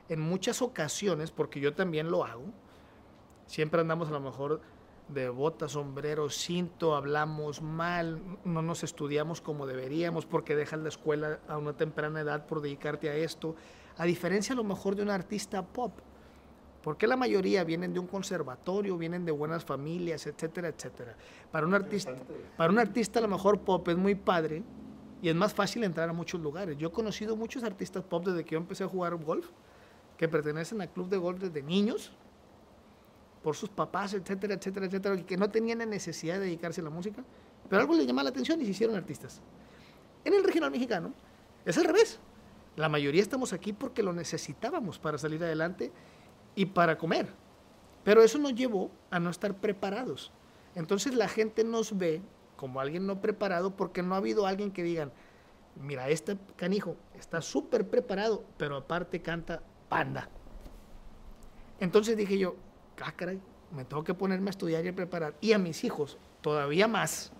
en 0.09 0.21
muchas 0.21 0.61
ocasiones, 0.61 1.31
porque 1.31 1.59
yo 1.59 1.73
también 1.73 2.09
lo 2.09 2.25
hago, 2.25 2.45
siempre 3.45 3.81
andamos 3.81 4.07
a 4.07 4.11
lo 4.11 4.19
mejor 4.19 4.61
de 5.09 5.29
bota, 5.29 5.69
sombrero, 5.69 6.29
cinto, 6.29 6.95
hablamos 6.95 7.61
mal, 7.61 8.21
no 8.43 8.61
nos 8.61 8.83
estudiamos 8.83 9.41
como 9.41 9.65
deberíamos 9.65 10.25
porque 10.25 10.55
dejas 10.55 10.79
la 10.79 10.89
escuela 10.89 11.39
a 11.47 11.57
una 11.57 11.73
temprana 11.73 12.21
edad 12.21 12.45
por 12.45 12.61
dedicarte 12.61 13.09
a 13.09 13.15
esto, 13.15 13.55
a 13.97 14.05
diferencia 14.05 14.53
a 14.53 14.55
lo 14.55 14.63
mejor 14.63 14.95
de 14.95 15.03
un 15.03 15.09
artista 15.09 15.65
pop, 15.65 15.93
porque 16.83 17.07
la 17.07 17.17
mayoría 17.17 17.63
vienen 17.63 17.93
de 17.93 17.99
un 17.99 18.07
conservatorio, 18.07 18.97
vienen 18.97 19.25
de 19.25 19.31
buenas 19.31 19.63
familias, 19.63 20.27
etcétera, 20.27 20.69
etcétera. 20.69 21.15
Para 21.51 21.65
un 21.65 21.73
artista, 21.73 22.13
para 22.55 22.71
un 22.71 22.79
artista 22.79 23.19
a 23.19 23.21
lo 23.21 23.27
mejor 23.27 23.59
pop 23.59 23.87
es 23.87 23.97
muy 23.97 24.15
padre 24.15 24.63
y 25.21 25.29
es 25.29 25.35
más 25.35 25.53
fácil 25.53 25.83
entrar 25.83 26.09
a 26.09 26.13
muchos 26.13 26.39
lugares. 26.39 26.77
Yo 26.77 26.89
he 26.89 26.91
conocido 26.91 27.35
muchos 27.35 27.63
artistas 27.63 28.03
pop 28.03 28.25
desde 28.25 28.43
que 28.43 28.51
yo 28.51 28.57
empecé 28.57 28.83
a 28.83 28.87
jugar 28.87 29.15
golf, 29.15 29.47
que 30.17 30.27
pertenecen 30.27 30.81
al 30.81 30.89
club 30.89 31.09
de 31.09 31.17
golf 31.17 31.39
desde 31.39 31.61
niños, 31.63 32.11
por 33.47 33.55
sus 33.55 33.69
papás, 33.69 34.13
etcétera, 34.13 34.55
etcétera, 34.55 34.87
etcétera, 34.87 35.15
y 35.15 35.23
que 35.23 35.37
no 35.37 35.49
tenían 35.49 35.77
la 35.77 35.85
necesidad 35.85 36.33
de 36.33 36.47
dedicarse 36.47 36.81
a 36.81 36.83
la 36.83 36.89
música, 36.89 37.23
pero 37.69 37.81
algo 37.81 37.95
les 37.95 38.05
llamaba 38.05 38.25
la 38.25 38.31
atención 38.31 38.59
y 38.59 38.65
se 38.65 38.71
hicieron 38.71 38.97
artistas. 38.97 39.41
En 40.25 40.33
el 40.33 40.43
regional 40.43 40.69
mexicano 40.69 41.13
es 41.63 41.77
al 41.77 41.85
revés. 41.85 42.19
La 42.75 42.89
mayoría 42.89 43.21
estamos 43.21 43.53
aquí 43.53 43.71
porque 43.71 44.03
lo 44.03 44.11
necesitábamos 44.11 44.99
para 44.99 45.17
salir 45.17 45.41
adelante 45.45 45.93
y 46.55 46.65
para 46.65 46.97
comer. 46.97 47.29
Pero 48.03 48.21
eso 48.21 48.37
nos 48.37 48.53
llevó 48.53 48.91
a 49.11 49.17
no 49.21 49.29
estar 49.29 49.55
preparados. 49.55 50.33
Entonces 50.75 51.15
la 51.15 51.29
gente 51.29 51.63
nos 51.63 51.97
ve 51.97 52.21
como 52.57 52.81
alguien 52.81 53.07
no 53.07 53.21
preparado 53.21 53.77
porque 53.77 54.03
no 54.03 54.13
ha 54.13 54.17
habido 54.17 54.45
alguien 54.45 54.71
que 54.71 54.83
digan, 54.83 55.13
mira, 55.81 56.09
este 56.09 56.37
canijo 56.57 56.97
está 57.17 57.41
súper 57.41 57.87
preparado, 57.87 58.43
pero 58.57 58.75
aparte 58.75 59.21
canta 59.21 59.63
panda. 59.87 60.27
Entonces 61.79 62.17
dije 62.17 62.37
yo, 62.37 62.57
ah, 63.03 63.13
caray, 63.15 63.39
me 63.71 63.85
tengo 63.85 64.03
que 64.03 64.13
ponerme 64.13 64.49
a 64.49 64.51
estudiar 64.51 64.85
y 64.85 64.89
a 64.89 64.95
preparar. 64.95 65.35
Y 65.41 65.53
a 65.53 65.57
mis 65.57 65.83
hijos, 65.83 66.17
todavía 66.41 66.87
más, 66.87 67.31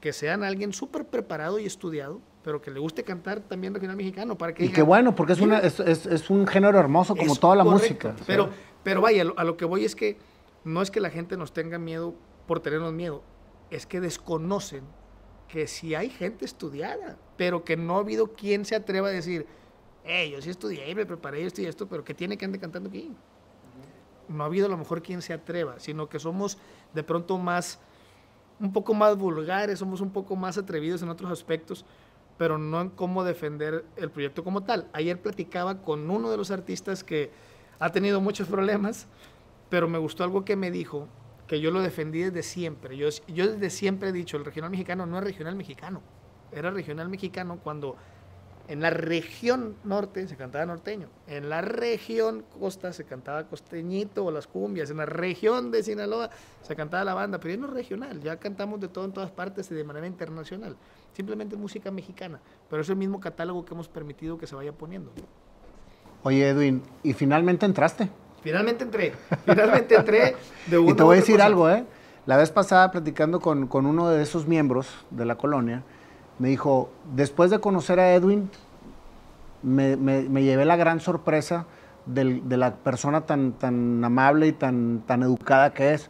que 0.00 0.12
sean 0.12 0.42
alguien 0.42 0.72
súper 0.72 1.06
preparado 1.06 1.58
y 1.58 1.66
estudiado, 1.66 2.20
pero 2.42 2.60
que 2.60 2.70
le 2.70 2.80
guste 2.80 3.04
cantar 3.04 3.40
también 3.40 3.74
regional 3.74 3.96
mexicano. 3.96 4.36
Para 4.36 4.54
que 4.54 4.64
y 4.64 4.68
qué 4.70 4.82
bueno, 4.82 5.14
porque 5.14 5.34
es, 5.34 5.40
una, 5.40 5.58
es, 5.58 5.78
es, 5.80 6.30
un 6.30 6.46
género 6.46 6.78
hermoso 6.78 7.14
como 7.14 7.36
toda 7.36 7.56
la 7.56 7.64
música. 7.64 8.16
Pero, 8.26 8.50
pero 8.82 9.00
vaya, 9.00 9.24
a 9.36 9.44
lo 9.44 9.56
que 9.56 9.64
voy 9.64 9.84
es 9.84 9.94
que 9.94 10.18
no 10.64 10.82
es 10.82 10.90
que 10.90 11.00
la 11.00 11.10
gente 11.10 11.36
nos 11.36 11.52
tenga 11.52 11.78
miedo 11.78 12.14
por 12.46 12.60
tenernos 12.60 12.92
miedo, 12.92 13.22
es 13.70 13.86
que 13.86 14.00
desconocen 14.00 14.84
que 15.48 15.66
si 15.66 15.94
hay 15.94 16.10
gente 16.10 16.44
estudiada, 16.44 17.18
pero 17.36 17.64
que 17.64 17.76
no 17.76 17.96
ha 17.96 18.00
habido 18.00 18.34
quien 18.34 18.64
se 18.64 18.74
atreva 18.74 19.08
a 19.08 19.10
decir, 19.10 19.46
hey, 20.04 20.30
yo 20.32 20.40
sí 20.40 20.50
estudié 20.50 20.88
y 20.90 20.94
me 20.94 21.06
preparé 21.06 21.44
esto 21.44 21.60
y 21.60 21.66
esto, 21.66 21.88
pero 21.88 22.04
que 22.04 22.14
tiene 22.14 22.36
que 22.36 22.44
andar 22.44 22.60
cantando 22.60 22.88
aquí 22.88 23.12
no 24.30 24.44
ha 24.44 24.46
habido 24.46 24.66
a 24.66 24.68
lo 24.68 24.76
mejor 24.76 25.02
quien 25.02 25.22
se 25.22 25.32
atreva, 25.32 25.78
sino 25.78 26.08
que 26.08 26.18
somos 26.18 26.58
de 26.94 27.02
pronto 27.02 27.38
más, 27.38 27.78
un 28.58 28.72
poco 28.72 28.94
más 28.94 29.16
vulgares, 29.16 29.78
somos 29.78 30.00
un 30.00 30.10
poco 30.10 30.36
más 30.36 30.56
atrevidos 30.56 31.02
en 31.02 31.08
otros 31.08 31.30
aspectos, 31.30 31.84
pero 32.38 32.56
no 32.56 32.80
en 32.80 32.90
cómo 32.90 33.24
defender 33.24 33.84
el 33.96 34.10
proyecto 34.10 34.42
como 34.44 34.62
tal. 34.62 34.88
Ayer 34.92 35.20
platicaba 35.20 35.82
con 35.82 36.10
uno 36.10 36.30
de 36.30 36.36
los 36.36 36.50
artistas 36.50 37.04
que 37.04 37.30
ha 37.78 37.90
tenido 37.90 38.20
muchos 38.20 38.48
problemas, 38.48 39.08
pero 39.68 39.88
me 39.88 39.98
gustó 39.98 40.24
algo 40.24 40.44
que 40.44 40.56
me 40.56 40.70
dijo, 40.70 41.08
que 41.46 41.60
yo 41.60 41.70
lo 41.70 41.82
defendí 41.82 42.22
desde 42.22 42.42
siempre. 42.42 42.96
Yo, 42.96 43.08
yo 43.26 43.48
desde 43.48 43.70
siempre 43.70 44.10
he 44.10 44.12
dicho, 44.12 44.36
el 44.36 44.44
regional 44.44 44.70
mexicano 44.70 45.04
no 45.04 45.18
es 45.18 45.24
regional 45.24 45.56
mexicano, 45.56 46.00
era 46.52 46.70
regional 46.70 47.08
mexicano 47.08 47.58
cuando 47.62 47.96
en 48.70 48.80
la 48.80 48.90
región 48.90 49.74
norte 49.82 50.28
se 50.28 50.36
cantaba 50.36 50.64
norteño, 50.64 51.08
en 51.26 51.48
la 51.48 51.60
región 51.60 52.44
costa 52.60 52.92
se 52.92 53.02
cantaba 53.02 53.42
costeñito 53.48 54.24
o 54.24 54.30
las 54.30 54.46
cumbias, 54.46 54.90
en 54.90 54.98
la 54.98 55.06
región 55.06 55.72
de 55.72 55.82
Sinaloa 55.82 56.30
se 56.62 56.76
cantaba 56.76 57.02
la 57.02 57.14
banda, 57.14 57.40
pero 57.40 57.52
ya 57.52 57.60
no 57.60 57.66
es 57.66 57.72
regional, 57.72 58.20
ya 58.20 58.36
cantamos 58.36 58.78
de 58.78 58.86
todo 58.86 59.06
en 59.06 59.12
todas 59.12 59.32
partes 59.32 59.68
y 59.72 59.74
de 59.74 59.82
manera 59.82 60.06
internacional, 60.06 60.76
simplemente 61.14 61.56
música 61.56 61.90
mexicana, 61.90 62.38
pero 62.68 62.82
es 62.82 62.88
el 62.88 62.94
mismo 62.94 63.18
catálogo 63.18 63.64
que 63.64 63.74
hemos 63.74 63.88
permitido 63.88 64.38
que 64.38 64.46
se 64.46 64.54
vaya 64.54 64.70
poniendo. 64.70 65.10
Oye 66.22 66.50
Edwin, 66.50 66.80
¿y 67.02 67.12
finalmente 67.12 67.66
entraste? 67.66 68.08
Finalmente 68.40 68.84
entré, 68.84 69.14
finalmente 69.44 69.96
entré 69.96 70.36
de 70.68 70.80
Y 70.88 70.94
te 70.94 71.02
voy 71.02 71.16
a 71.16 71.20
decir 71.20 71.42
algo, 71.42 71.68
¿eh? 71.68 71.84
La 72.24 72.36
vez 72.36 72.52
pasada 72.52 72.92
platicando 72.92 73.40
con, 73.40 73.66
con 73.66 73.84
uno 73.84 74.10
de 74.10 74.22
esos 74.22 74.46
miembros 74.46 74.86
de 75.10 75.24
la 75.24 75.34
colonia, 75.34 75.82
me 76.40 76.48
dijo, 76.48 76.88
después 77.14 77.50
de 77.50 77.60
conocer 77.60 78.00
a 78.00 78.14
Edwin, 78.14 78.50
me, 79.62 80.42
llevé 80.42 80.64
la 80.64 80.76
gran 80.76 80.98
sorpresa 80.98 81.66
de 82.06 82.56
la 82.56 82.76
persona 82.76 83.20
tan, 83.26 83.52
tan 83.52 84.02
amable 84.02 84.46
y 84.46 84.52
tan, 84.52 85.02
tan 85.06 85.22
educada 85.22 85.74
que 85.74 85.92
es. 85.92 86.08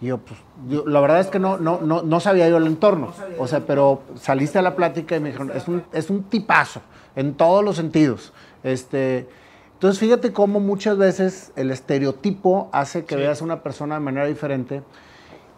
Y 0.00 0.06
yo, 0.06 0.18
pues, 0.18 0.38
la 0.86 1.00
verdad 1.00 1.18
es 1.18 1.26
que 1.26 1.40
no, 1.40 1.58
no, 1.58 1.80
no, 1.80 2.20
sabía 2.20 2.48
yo 2.48 2.58
el 2.58 2.66
entorno. 2.68 3.12
o 3.36 3.48
sea, 3.48 3.66
pero 3.66 4.02
saliste 4.14 4.60
a 4.60 4.62
la 4.62 4.76
plática 4.76 5.16
y 5.16 5.20
me 5.20 5.30
dijeron, 5.30 5.50
es 5.52 5.66
un, 5.66 5.82
es 5.92 6.10
un 6.10 6.22
tipazo, 6.22 6.80
en 7.16 7.34
todos 7.34 7.64
los 7.64 7.74
sentidos. 7.74 8.32
Este, 8.62 9.28
entonces, 9.72 9.98
fíjate 9.98 10.32
cómo 10.32 10.60
muchas 10.60 10.96
veces 10.96 11.52
el 11.56 11.72
estereotipo 11.72 12.68
hace 12.70 13.04
que 13.04 13.16
veas 13.16 13.40
a 13.40 13.44
una 13.44 13.64
persona 13.64 13.96
de 13.96 14.00
manera 14.00 14.26
diferente. 14.26 14.84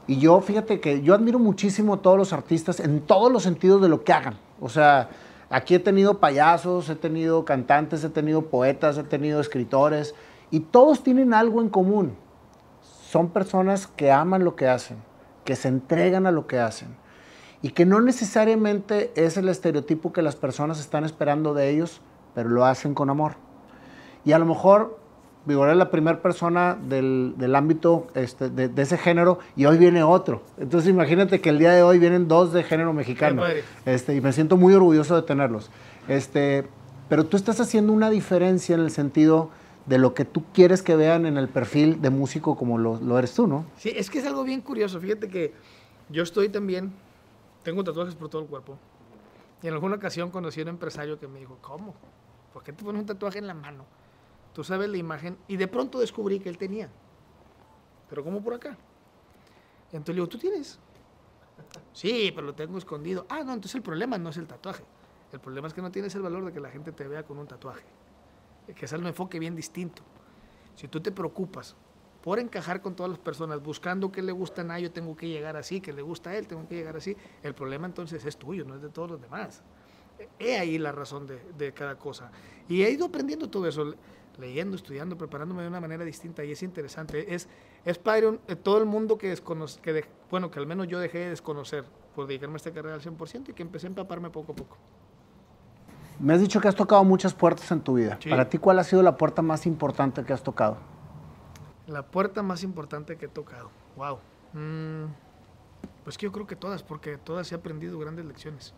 Y 0.06 0.18
yo, 0.18 0.40
fíjate 0.40 0.80
que 0.80 1.02
yo 1.02 1.14
admiro 1.14 1.38
muchísimo 1.38 1.94
a 1.94 2.02
todos 2.02 2.16
los 2.16 2.32
artistas 2.32 2.78
en 2.78 3.00
todos 3.00 3.32
los 3.32 3.42
sentidos 3.42 3.82
de 3.82 3.88
lo 3.88 4.04
que 4.04 4.12
hagan. 4.12 4.38
O 4.60 4.68
sea, 4.68 5.08
aquí 5.50 5.74
he 5.74 5.78
tenido 5.80 6.18
payasos, 6.18 6.88
he 6.88 6.94
tenido 6.94 7.44
cantantes, 7.44 8.04
he 8.04 8.08
tenido 8.08 8.42
poetas, 8.42 8.98
he 8.98 9.02
tenido 9.02 9.40
escritores, 9.40 10.14
y 10.50 10.60
todos 10.60 11.02
tienen 11.02 11.34
algo 11.34 11.60
en 11.60 11.68
común. 11.68 12.16
Son 12.82 13.30
personas 13.30 13.88
que 13.88 14.12
aman 14.12 14.44
lo 14.44 14.54
que 14.54 14.68
hacen, 14.68 14.98
que 15.44 15.56
se 15.56 15.68
entregan 15.68 16.26
a 16.26 16.30
lo 16.30 16.46
que 16.46 16.60
hacen, 16.60 16.96
y 17.60 17.70
que 17.70 17.84
no 17.84 18.00
necesariamente 18.00 19.12
es 19.16 19.36
el 19.36 19.48
estereotipo 19.48 20.12
que 20.12 20.22
las 20.22 20.36
personas 20.36 20.78
están 20.78 21.04
esperando 21.04 21.52
de 21.52 21.70
ellos, 21.70 22.00
pero 22.34 22.48
lo 22.48 22.64
hacen 22.64 22.94
con 22.94 23.10
amor. 23.10 23.32
Y 24.24 24.32
a 24.32 24.38
lo 24.38 24.46
mejor 24.46 24.98
Vigor 25.46 25.70
es 25.70 25.76
la 25.76 25.90
primera 25.90 26.20
persona 26.20 26.76
del, 26.88 27.54
ámbito 27.54 28.08
este, 28.14 28.50
de, 28.50 28.82
ese 28.82 28.98
género 28.98 29.38
y 29.54 29.64
hoy 29.66 29.78
viene 29.78 30.02
otro. 30.02 30.42
Entonces 30.58 30.90
imagínate 30.90 31.40
que 31.40 31.50
el 31.50 31.58
día 31.58 31.72
de 31.72 31.82
hoy 31.82 31.98
vienen 31.98 32.26
dos 32.26 32.52
de 32.52 32.64
género 32.64 32.92
mexicano. 32.92 33.42
Este, 33.84 34.14
y 34.14 34.20
me 34.20 34.32
siento 34.32 34.56
muy 34.56 34.74
orgulloso 34.74 35.14
de 35.14 35.22
tenerlos. 35.22 35.70
Este, 36.08 36.66
pero 37.08 37.26
tú 37.26 37.36
estás 37.36 37.60
haciendo 37.60 37.92
una 37.92 38.10
diferencia 38.10 38.74
en 38.74 38.80
el 38.80 38.90
sentido 38.90 39.50
de 39.86 39.98
lo 39.98 40.14
que 40.14 40.24
tú 40.24 40.42
quieres 40.52 40.82
que 40.82 40.96
vean 40.96 41.26
en 41.26 41.36
el 41.36 41.48
perfil 41.48 42.02
de 42.02 42.10
músico 42.10 42.56
como 42.56 42.76
lo, 42.76 42.98
lo 43.00 43.16
eres 43.16 43.32
tú, 43.32 43.46
¿no? 43.46 43.64
Sí, 43.76 43.92
es 43.94 44.10
que 44.10 44.18
es 44.18 44.26
algo 44.26 44.42
bien 44.42 44.60
curioso. 44.60 45.00
Fíjate 45.00 45.28
que 45.28 45.54
yo 46.08 46.24
estoy 46.24 46.48
también, 46.48 46.92
tengo 47.62 47.84
tatuajes 47.84 48.16
por 48.16 48.28
todo 48.28 48.42
el 48.42 48.48
cuerpo. 48.48 48.76
Y 49.62 49.68
en 49.68 49.74
alguna 49.74 49.94
ocasión 49.94 50.30
conocí 50.30 50.60
a 50.60 50.64
un 50.64 50.70
empresario 50.70 51.20
que 51.20 51.28
me 51.28 51.38
dijo, 51.38 51.56
¿cómo? 51.60 51.94
¿Por 52.52 52.64
qué 52.64 52.72
te 52.72 52.84
pones 52.84 53.00
un 53.00 53.06
tatuaje 53.06 53.38
en 53.38 53.46
la 53.46 53.54
mano? 53.54 53.84
Tú 54.56 54.64
sabes 54.64 54.88
la 54.88 54.96
imagen 54.96 55.36
y 55.48 55.58
de 55.58 55.68
pronto 55.68 56.00
descubrí 56.00 56.40
que 56.40 56.48
él 56.48 56.56
tenía. 56.56 56.88
Pero 58.08 58.24
¿cómo 58.24 58.42
por 58.42 58.54
acá? 58.54 58.74
Entonces 59.92 60.08
le 60.08 60.14
digo, 60.14 60.28
¿tú 60.28 60.38
tienes? 60.38 60.78
Sí, 61.92 62.32
pero 62.34 62.46
lo 62.46 62.54
tengo 62.54 62.78
escondido. 62.78 63.26
Ah, 63.28 63.42
no, 63.44 63.52
entonces 63.52 63.74
el 63.74 63.82
problema 63.82 64.16
no 64.16 64.30
es 64.30 64.38
el 64.38 64.46
tatuaje. 64.46 64.82
El 65.30 65.40
problema 65.40 65.68
es 65.68 65.74
que 65.74 65.82
no 65.82 65.90
tienes 65.90 66.14
el 66.14 66.22
valor 66.22 66.46
de 66.46 66.54
que 66.54 66.60
la 66.60 66.70
gente 66.70 66.90
te 66.90 67.06
vea 67.06 67.22
con 67.22 67.36
un 67.38 67.46
tatuaje. 67.46 67.84
Que 68.74 68.86
es 68.86 68.92
un 68.92 69.06
enfoque 69.06 69.38
bien 69.38 69.54
distinto. 69.54 70.02
Si 70.74 70.88
tú 70.88 71.02
te 71.02 71.12
preocupas 71.12 71.76
por 72.22 72.38
encajar 72.38 72.80
con 72.80 72.96
todas 72.96 73.10
las 73.10 73.18
personas, 73.18 73.62
buscando 73.62 74.10
que 74.10 74.22
le 74.22 74.32
gustan 74.32 74.70
a 74.70 74.80
yo 74.80 74.90
tengo 74.90 75.14
que 75.18 75.28
llegar 75.28 75.58
así, 75.58 75.82
que 75.82 75.92
le 75.92 76.00
gusta 76.00 76.30
a 76.30 76.36
él, 76.38 76.46
tengo 76.46 76.66
que 76.66 76.76
llegar 76.76 76.96
así, 76.96 77.14
el 77.42 77.54
problema 77.54 77.86
entonces 77.86 78.24
es 78.24 78.38
tuyo, 78.38 78.64
no 78.64 78.76
es 78.76 78.80
de 78.80 78.88
todos 78.88 79.10
los 79.10 79.20
demás. 79.20 79.62
He 80.38 80.56
ahí 80.56 80.78
la 80.78 80.92
razón 80.92 81.26
de, 81.26 81.42
de 81.58 81.74
cada 81.74 81.98
cosa. 81.98 82.30
Y 82.70 82.82
he 82.84 82.90
ido 82.90 83.04
aprendiendo 83.04 83.50
todo 83.50 83.66
eso 83.66 83.94
leyendo, 84.38 84.76
estudiando, 84.76 85.16
preparándome 85.16 85.62
de 85.62 85.68
una 85.68 85.80
manera 85.80 86.04
distinta 86.04 86.44
y 86.44 86.52
es 86.52 86.62
interesante. 86.62 87.34
Es, 87.34 87.48
es 87.84 87.98
padre 87.98 88.38
eh, 88.48 88.56
todo 88.56 88.78
el 88.78 88.86
mundo 88.86 89.18
que 89.18 89.28
desconoce, 89.28 89.80
que 89.80 90.04
bueno, 90.30 90.50
que 90.50 90.58
al 90.58 90.66
menos 90.66 90.88
yo 90.88 90.98
dejé 90.98 91.18
de 91.18 91.30
desconocer 91.30 91.84
por 92.14 92.26
dedicarme 92.26 92.54
a 92.54 92.56
esta 92.56 92.72
carrera 92.72 92.94
al 92.94 93.02
100% 93.02 93.50
y 93.50 93.52
que 93.52 93.62
empecé 93.62 93.86
a 93.86 93.90
empaparme 93.90 94.30
poco 94.30 94.52
a 94.52 94.56
poco. 94.56 94.76
Me 96.18 96.32
has 96.32 96.40
dicho 96.40 96.60
que 96.60 96.68
has 96.68 96.74
tocado 96.74 97.04
muchas 97.04 97.34
puertas 97.34 97.70
en 97.70 97.80
tu 97.80 97.94
vida. 97.94 98.18
Para 98.28 98.48
ti, 98.48 98.58
¿cuál 98.58 98.78
ha 98.78 98.84
sido 98.84 99.02
la 99.02 99.16
puerta 99.16 99.42
más 99.42 99.66
importante 99.66 100.24
que 100.24 100.32
has 100.32 100.42
tocado? 100.42 100.78
La 101.86 102.02
puerta 102.02 102.42
más 102.42 102.62
importante 102.62 103.16
que 103.16 103.26
he 103.26 103.28
tocado. 103.28 103.70
Wow. 103.96 104.18
Mm, 104.54 105.04
pues 106.04 106.16
que 106.16 106.24
yo 106.24 106.32
creo 106.32 106.46
que 106.46 106.56
todas, 106.56 106.82
porque 106.82 107.18
todas 107.18 107.52
he 107.52 107.54
aprendido 107.54 107.98
grandes 107.98 108.24
lecciones. 108.24 108.72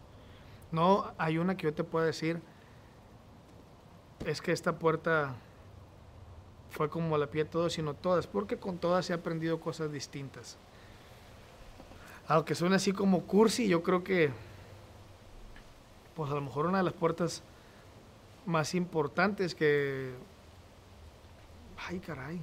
No 0.72 1.12
hay 1.16 1.38
una 1.38 1.56
que 1.56 1.64
yo 1.64 1.74
te 1.74 1.84
pueda 1.84 2.06
decir, 2.06 2.42
es 4.26 4.42
que 4.42 4.52
esta 4.52 4.78
puerta 4.78 5.36
fue 6.70 6.88
como 6.88 7.16
la 7.18 7.28
pie 7.28 7.44
de 7.44 7.50
todos, 7.50 7.72
sino 7.72 7.94
todas, 7.94 8.26
porque 8.26 8.56
con 8.56 8.78
todas 8.78 9.08
he 9.10 9.12
aprendido 9.12 9.60
cosas 9.60 9.90
distintas. 9.92 10.56
Aunque 12.26 12.54
suene 12.54 12.76
así 12.76 12.92
como 12.92 13.22
cursi, 13.22 13.68
yo 13.68 13.82
creo 13.82 14.04
que, 14.04 14.30
pues 16.14 16.30
a 16.30 16.34
lo 16.34 16.42
mejor 16.42 16.66
una 16.66 16.78
de 16.78 16.84
las 16.84 16.92
puertas 16.92 17.42
más 18.44 18.74
importantes 18.74 19.54
que... 19.54 20.12
Ay, 21.86 22.00
caray. 22.00 22.40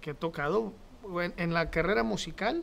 Que 0.00 0.10
he 0.10 0.14
tocado 0.14 0.72
en, 1.20 1.32
en 1.36 1.54
la 1.54 1.70
carrera 1.70 2.02
musical, 2.02 2.62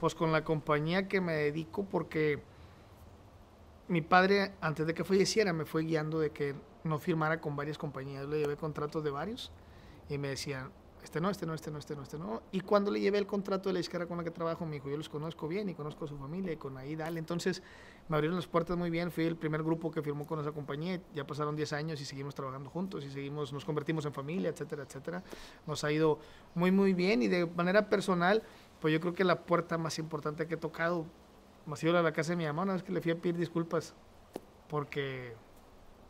pues 0.00 0.14
con 0.14 0.32
la 0.32 0.44
compañía 0.44 1.08
que 1.08 1.20
me 1.20 1.34
dedico, 1.34 1.84
porque 1.84 2.40
mi 3.88 4.00
padre, 4.00 4.52
antes 4.60 4.86
de 4.86 4.94
que 4.94 5.04
falleciera, 5.04 5.52
me 5.52 5.66
fue 5.66 5.82
guiando 5.82 6.18
de 6.18 6.30
que 6.30 6.54
no 6.84 6.98
firmara 6.98 7.40
con 7.40 7.56
varias 7.56 7.78
compañías. 7.78 8.26
Le 8.28 8.40
llevé 8.40 8.56
contratos 8.56 9.02
de 9.04 9.10
varios 9.10 9.50
y 10.08 10.18
me 10.18 10.28
decían, 10.28 10.70
este 11.02 11.20
no, 11.20 11.30
este 11.30 11.46
no, 11.46 11.54
este 11.54 11.70
no, 11.70 11.78
este 11.78 11.96
no, 11.96 12.02
este 12.02 12.18
no. 12.18 12.42
Y 12.52 12.60
cuando 12.60 12.90
le 12.90 13.00
llevé 13.00 13.18
el 13.18 13.26
contrato 13.26 13.68
de 13.68 13.72
la 13.72 13.78
disquera 13.78 14.06
con 14.06 14.18
la 14.18 14.24
que 14.24 14.30
trabajo, 14.30 14.64
me 14.64 14.74
dijo, 14.74 14.88
yo 14.88 14.96
los 14.96 15.08
conozco 15.08 15.48
bien 15.48 15.68
y 15.68 15.74
conozco 15.74 16.04
a 16.04 16.08
su 16.08 16.16
familia 16.16 16.52
y 16.52 16.56
con 16.56 16.76
ahí 16.76 16.94
dale. 16.94 17.18
Entonces 17.18 17.62
me 18.08 18.16
abrieron 18.16 18.36
las 18.36 18.46
puertas 18.46 18.76
muy 18.76 18.88
bien, 18.88 19.10
fui 19.10 19.24
el 19.24 19.36
primer 19.36 19.62
grupo 19.62 19.90
que 19.90 20.00
firmó 20.00 20.26
con 20.26 20.38
esa 20.40 20.52
compañía, 20.52 21.00
ya 21.14 21.26
pasaron 21.26 21.56
10 21.56 21.72
años 21.72 22.00
y 22.00 22.04
seguimos 22.04 22.34
trabajando 22.34 22.70
juntos 22.70 23.04
y 23.04 23.10
seguimos, 23.10 23.52
nos 23.52 23.64
convertimos 23.64 24.04
en 24.06 24.12
familia, 24.12 24.50
etcétera, 24.50 24.84
etcétera. 24.84 25.22
Nos 25.66 25.82
ha 25.82 25.90
ido 25.90 26.18
muy, 26.54 26.70
muy 26.70 26.92
bien 26.92 27.22
y 27.22 27.28
de 27.28 27.46
manera 27.46 27.88
personal, 27.88 28.42
pues 28.80 28.92
yo 28.92 29.00
creo 29.00 29.14
que 29.14 29.24
la 29.24 29.40
puerta 29.42 29.78
más 29.78 29.98
importante 29.98 30.46
que 30.46 30.54
he 30.54 30.58
tocado 30.58 31.06
ha 31.70 31.76
sido 31.76 31.96
a 31.98 32.02
la 32.02 32.12
casa 32.12 32.32
de 32.32 32.36
mi 32.36 32.44
mamá, 32.44 32.62
una 32.62 32.74
vez 32.74 32.82
que 32.82 32.92
le 32.92 33.00
fui 33.00 33.12
a 33.12 33.16
pedir 33.16 33.36
disculpas 33.36 33.94
porque 34.68 35.34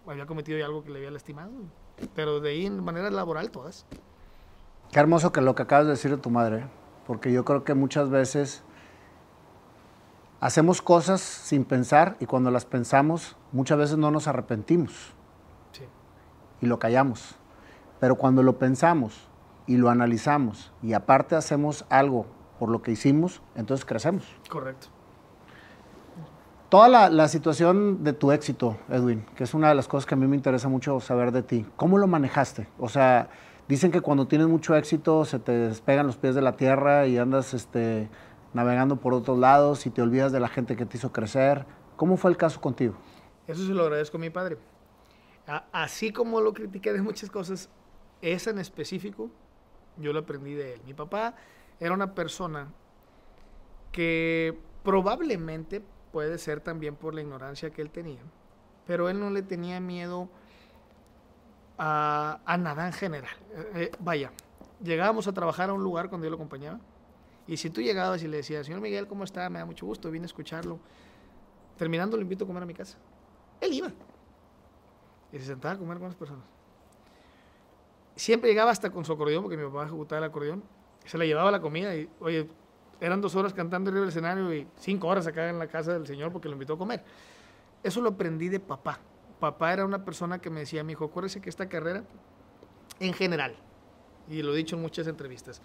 había 0.06 0.26
cometido 0.26 0.64
algo 0.64 0.82
que 0.84 0.90
le 0.90 0.98
había 0.98 1.10
lastimado. 1.10 1.50
Pero 2.14 2.40
de 2.40 2.50
ahí 2.50 2.66
en 2.66 2.82
manera 2.82 3.10
laboral 3.10 3.50
todas. 3.50 3.86
Qué 4.90 5.00
hermoso 5.00 5.32
que 5.32 5.40
lo 5.40 5.54
que 5.54 5.62
acabas 5.62 5.86
de 5.86 5.92
decir 5.92 6.10
de 6.10 6.16
tu 6.18 6.30
madre, 6.30 6.66
porque 7.06 7.32
yo 7.32 7.44
creo 7.44 7.64
que 7.64 7.74
muchas 7.74 8.10
veces 8.10 8.62
hacemos 10.40 10.82
cosas 10.82 11.20
sin 11.20 11.64
pensar 11.64 12.16
y 12.20 12.26
cuando 12.26 12.50
las 12.50 12.64
pensamos 12.66 13.36
muchas 13.52 13.78
veces 13.78 13.96
no 13.96 14.10
nos 14.10 14.26
arrepentimos 14.28 15.12
Sí. 15.72 15.84
y 16.60 16.66
lo 16.66 16.78
callamos. 16.78 17.36
Pero 18.00 18.16
cuando 18.16 18.42
lo 18.42 18.58
pensamos 18.58 19.28
y 19.66 19.76
lo 19.76 19.88
analizamos 19.88 20.72
y 20.82 20.92
aparte 20.92 21.36
hacemos 21.36 21.84
algo 21.88 22.26
por 22.58 22.68
lo 22.68 22.82
que 22.82 22.90
hicimos, 22.90 23.40
entonces 23.54 23.84
crecemos. 23.86 24.24
Correcto. 24.48 24.88
Toda 26.72 26.88
la, 26.88 27.10
la 27.10 27.28
situación 27.28 28.02
de 28.02 28.14
tu 28.14 28.32
éxito, 28.32 28.78
Edwin, 28.88 29.26
que 29.36 29.44
es 29.44 29.52
una 29.52 29.68
de 29.68 29.74
las 29.74 29.88
cosas 29.88 30.06
que 30.06 30.14
a 30.14 30.16
mí 30.16 30.26
me 30.26 30.36
interesa 30.36 30.70
mucho 30.70 31.00
saber 31.00 31.30
de 31.30 31.42
ti, 31.42 31.66
¿cómo 31.76 31.98
lo 31.98 32.06
manejaste? 32.06 32.66
O 32.78 32.88
sea, 32.88 33.28
dicen 33.68 33.92
que 33.92 34.00
cuando 34.00 34.26
tienes 34.26 34.48
mucho 34.48 34.74
éxito 34.74 35.26
se 35.26 35.38
te 35.38 35.52
despegan 35.52 36.06
los 36.06 36.16
pies 36.16 36.34
de 36.34 36.40
la 36.40 36.56
tierra 36.56 37.06
y 37.06 37.18
andas 37.18 37.52
este, 37.52 38.08
navegando 38.54 38.96
por 38.96 39.12
otros 39.12 39.38
lados 39.38 39.84
y 39.84 39.90
te 39.90 40.00
olvidas 40.00 40.32
de 40.32 40.40
la 40.40 40.48
gente 40.48 40.74
que 40.74 40.86
te 40.86 40.96
hizo 40.96 41.12
crecer. 41.12 41.66
¿Cómo 41.96 42.16
fue 42.16 42.30
el 42.30 42.38
caso 42.38 42.58
contigo? 42.58 42.94
Eso 43.46 43.66
se 43.66 43.74
lo 43.74 43.82
agradezco 43.82 44.16
a 44.16 44.20
mi 44.20 44.30
padre. 44.30 44.56
A- 45.46 45.66
así 45.72 46.10
como 46.10 46.40
lo 46.40 46.54
critiqué 46.54 46.94
de 46.94 47.02
muchas 47.02 47.30
cosas, 47.30 47.68
esa 48.22 48.48
en 48.48 48.58
específico, 48.58 49.28
yo 49.98 50.14
lo 50.14 50.20
aprendí 50.20 50.54
de 50.54 50.72
él. 50.72 50.80
Mi 50.86 50.94
papá 50.94 51.34
era 51.78 51.92
una 51.92 52.14
persona 52.14 52.68
que 53.90 54.58
probablemente 54.82 55.82
puede 56.12 56.38
ser 56.38 56.60
también 56.60 56.94
por 56.94 57.14
la 57.14 57.22
ignorancia 57.22 57.70
que 57.70 57.82
él 57.82 57.90
tenía, 57.90 58.20
pero 58.86 59.08
él 59.08 59.18
no 59.18 59.30
le 59.30 59.42
tenía 59.42 59.80
miedo 59.80 60.28
a, 61.78 62.56
nada 62.58 62.86
en 62.86 62.92
general. 62.92 63.34
Eh, 63.54 63.72
eh, 63.74 63.90
vaya, 63.98 64.30
llegábamos 64.82 65.26
a 65.26 65.32
trabajar 65.32 65.70
a 65.70 65.72
un 65.72 65.82
lugar 65.82 66.08
cuando 66.08 66.26
yo 66.26 66.30
lo 66.30 66.36
acompañaba, 66.36 66.78
y 67.46 67.56
si 67.56 67.70
tú 67.70 67.80
llegabas 67.80 68.22
y 68.22 68.28
le 68.28 68.38
decías, 68.38 68.66
señor 68.66 68.80
Miguel, 68.80 69.06
¿cómo 69.06 69.24
está? 69.24 69.48
Me 69.50 69.58
da 69.58 69.64
mucho 69.64 69.86
gusto, 69.86 70.10
vine 70.10 70.24
a 70.24 70.26
escucharlo. 70.26 70.78
Terminando, 71.76 72.16
lo 72.16 72.22
invito 72.22 72.44
a 72.44 72.46
comer 72.46 72.62
a 72.62 72.66
mi 72.66 72.74
casa. 72.74 72.96
Él 73.60 73.72
iba. 73.72 73.88
Y 75.32 75.38
se 75.38 75.46
sentaba 75.46 75.74
a 75.74 75.78
comer 75.78 75.98
con 75.98 76.06
las 76.06 76.14
personas. 76.14 76.44
Siempre 78.14 78.50
llegaba 78.50 78.70
hasta 78.70 78.90
con 78.90 79.04
su 79.04 79.12
acordeón, 79.12 79.42
porque 79.42 79.56
mi 79.56 79.64
papá 79.64 79.84
ejecutaba 79.84 80.18
el 80.18 80.24
acordeón. 80.24 80.62
Se 81.04 81.18
le 81.18 81.26
llevaba 81.26 81.50
la 81.50 81.60
comida 81.60 81.96
y, 81.96 82.08
oye, 82.20 82.48
eran 83.02 83.20
dos 83.20 83.34
horas 83.34 83.52
cantando 83.52 83.90
arriba 83.90 84.02
del 84.02 84.10
escenario 84.10 84.54
y 84.54 84.66
cinco 84.76 85.08
horas 85.08 85.26
acá 85.26 85.50
en 85.50 85.58
la 85.58 85.66
casa 85.66 85.92
del 85.92 86.06
señor 86.06 86.30
porque 86.30 86.48
lo 86.48 86.54
invitó 86.54 86.74
a 86.74 86.78
comer. 86.78 87.02
Eso 87.82 88.00
lo 88.00 88.10
aprendí 88.10 88.48
de 88.48 88.60
papá. 88.60 89.00
Papá 89.40 89.72
era 89.72 89.84
una 89.84 90.04
persona 90.04 90.38
que 90.38 90.50
me 90.50 90.60
decía, 90.60 90.84
mi 90.84 90.92
hijo, 90.92 91.06
acuérdese 91.06 91.40
que 91.40 91.50
esta 91.50 91.68
carrera, 91.68 92.04
en 93.00 93.12
general, 93.12 93.56
y 94.28 94.40
lo 94.42 94.54
he 94.54 94.56
dicho 94.56 94.76
en 94.76 94.82
muchas 94.82 95.08
entrevistas, 95.08 95.60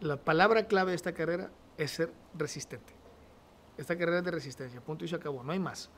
la 0.00 0.16
palabra 0.16 0.66
clave 0.66 0.90
de 0.90 0.96
esta 0.96 1.12
carrera 1.12 1.52
es 1.78 1.92
ser 1.92 2.12
resistente. 2.34 2.92
Esta 3.78 3.96
carrera 3.96 4.18
es 4.18 4.24
de 4.24 4.32
resistencia, 4.32 4.80
punto 4.80 5.04
y 5.04 5.08
se 5.08 5.14
acabó, 5.14 5.44
no 5.44 5.52
hay 5.52 5.60
más. 5.60 5.88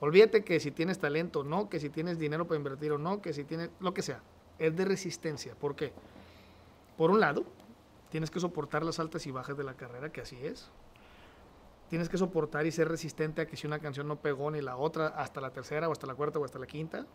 Olvídate 0.00 0.44
que 0.44 0.60
si 0.60 0.70
tienes 0.70 0.98
talento 0.98 1.40
o 1.40 1.44
no, 1.44 1.68
que 1.68 1.78
si 1.78 1.90
tienes 1.90 2.18
dinero 2.18 2.46
para 2.46 2.56
invertir 2.56 2.90
o 2.92 2.98
no, 2.98 3.20
que 3.20 3.34
si 3.34 3.44
tienes 3.44 3.68
lo 3.80 3.92
que 3.92 4.00
sea, 4.00 4.22
es 4.58 4.74
de 4.74 4.86
resistencia. 4.86 5.54
¿Por 5.54 5.76
qué? 5.76 5.92
Por 6.96 7.10
un 7.10 7.20
lado, 7.20 7.44
tienes 8.14 8.30
que 8.30 8.38
soportar 8.38 8.84
las 8.84 9.00
altas 9.00 9.26
y 9.26 9.32
bajas 9.32 9.56
de 9.56 9.64
la 9.64 9.74
carrera, 9.74 10.12
que 10.12 10.20
así 10.20 10.38
es. 10.40 10.70
Tienes 11.90 12.08
que 12.08 12.16
soportar 12.16 12.64
y 12.64 12.70
ser 12.70 12.86
resistente 12.86 13.42
a 13.42 13.46
que 13.48 13.56
si 13.56 13.66
una 13.66 13.80
canción 13.80 14.06
no 14.06 14.20
pegó 14.20 14.52
ni 14.52 14.60
la 14.60 14.76
otra, 14.76 15.08
hasta 15.08 15.40
la 15.40 15.50
tercera 15.50 15.88
o 15.88 15.92
hasta 15.92 16.06
la 16.06 16.14
cuarta 16.14 16.38
o 16.38 16.44
hasta 16.44 16.60
la 16.60 16.66
quinta, 16.68 17.06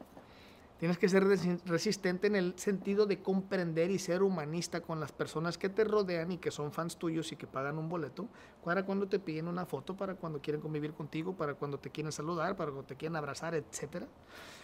Tienes 0.78 0.97
que 0.97 1.10
ser 1.10 1.26
resi- 1.26 1.62
resistente 1.66 2.28
en 2.28 2.38
el 2.38 2.58
sentido 2.58 3.06
de 3.06 3.22
comprender 3.22 3.91
y 3.91 4.00
ser 4.00 4.24
humanista 4.24 4.82
con 4.82 5.02
las 5.02 5.12
personas 5.12 5.58
que 5.58 5.68
te 5.68 5.84
rodean 5.84 6.32
y 6.32 6.38
que 6.38 6.52
son 6.52 6.72
fans 6.72 6.97
tuyos 6.97 7.32
y 7.34 7.36
que 7.36 7.47
pagan 7.47 7.78
un 7.78 7.89
boleto, 7.89 8.28
para 8.64 8.84
cuando 8.86 9.08
te 9.08 9.20
piden 9.20 9.47
una 9.50 9.66
foto, 9.66 9.97
para 9.97 10.16
cuando 10.16 10.39
quieren 10.41 10.62
convivir 10.62 10.93
contigo, 10.93 11.34
para 11.34 11.54
cuando 11.54 11.80
te 11.80 11.89
quieren 11.89 12.14
saludar, 12.14 12.56
para 12.56 12.72
cuando 12.72 12.88
te 12.88 12.95
quieren 12.95 13.18
abrazar, 13.18 13.56
etc. 13.56 14.06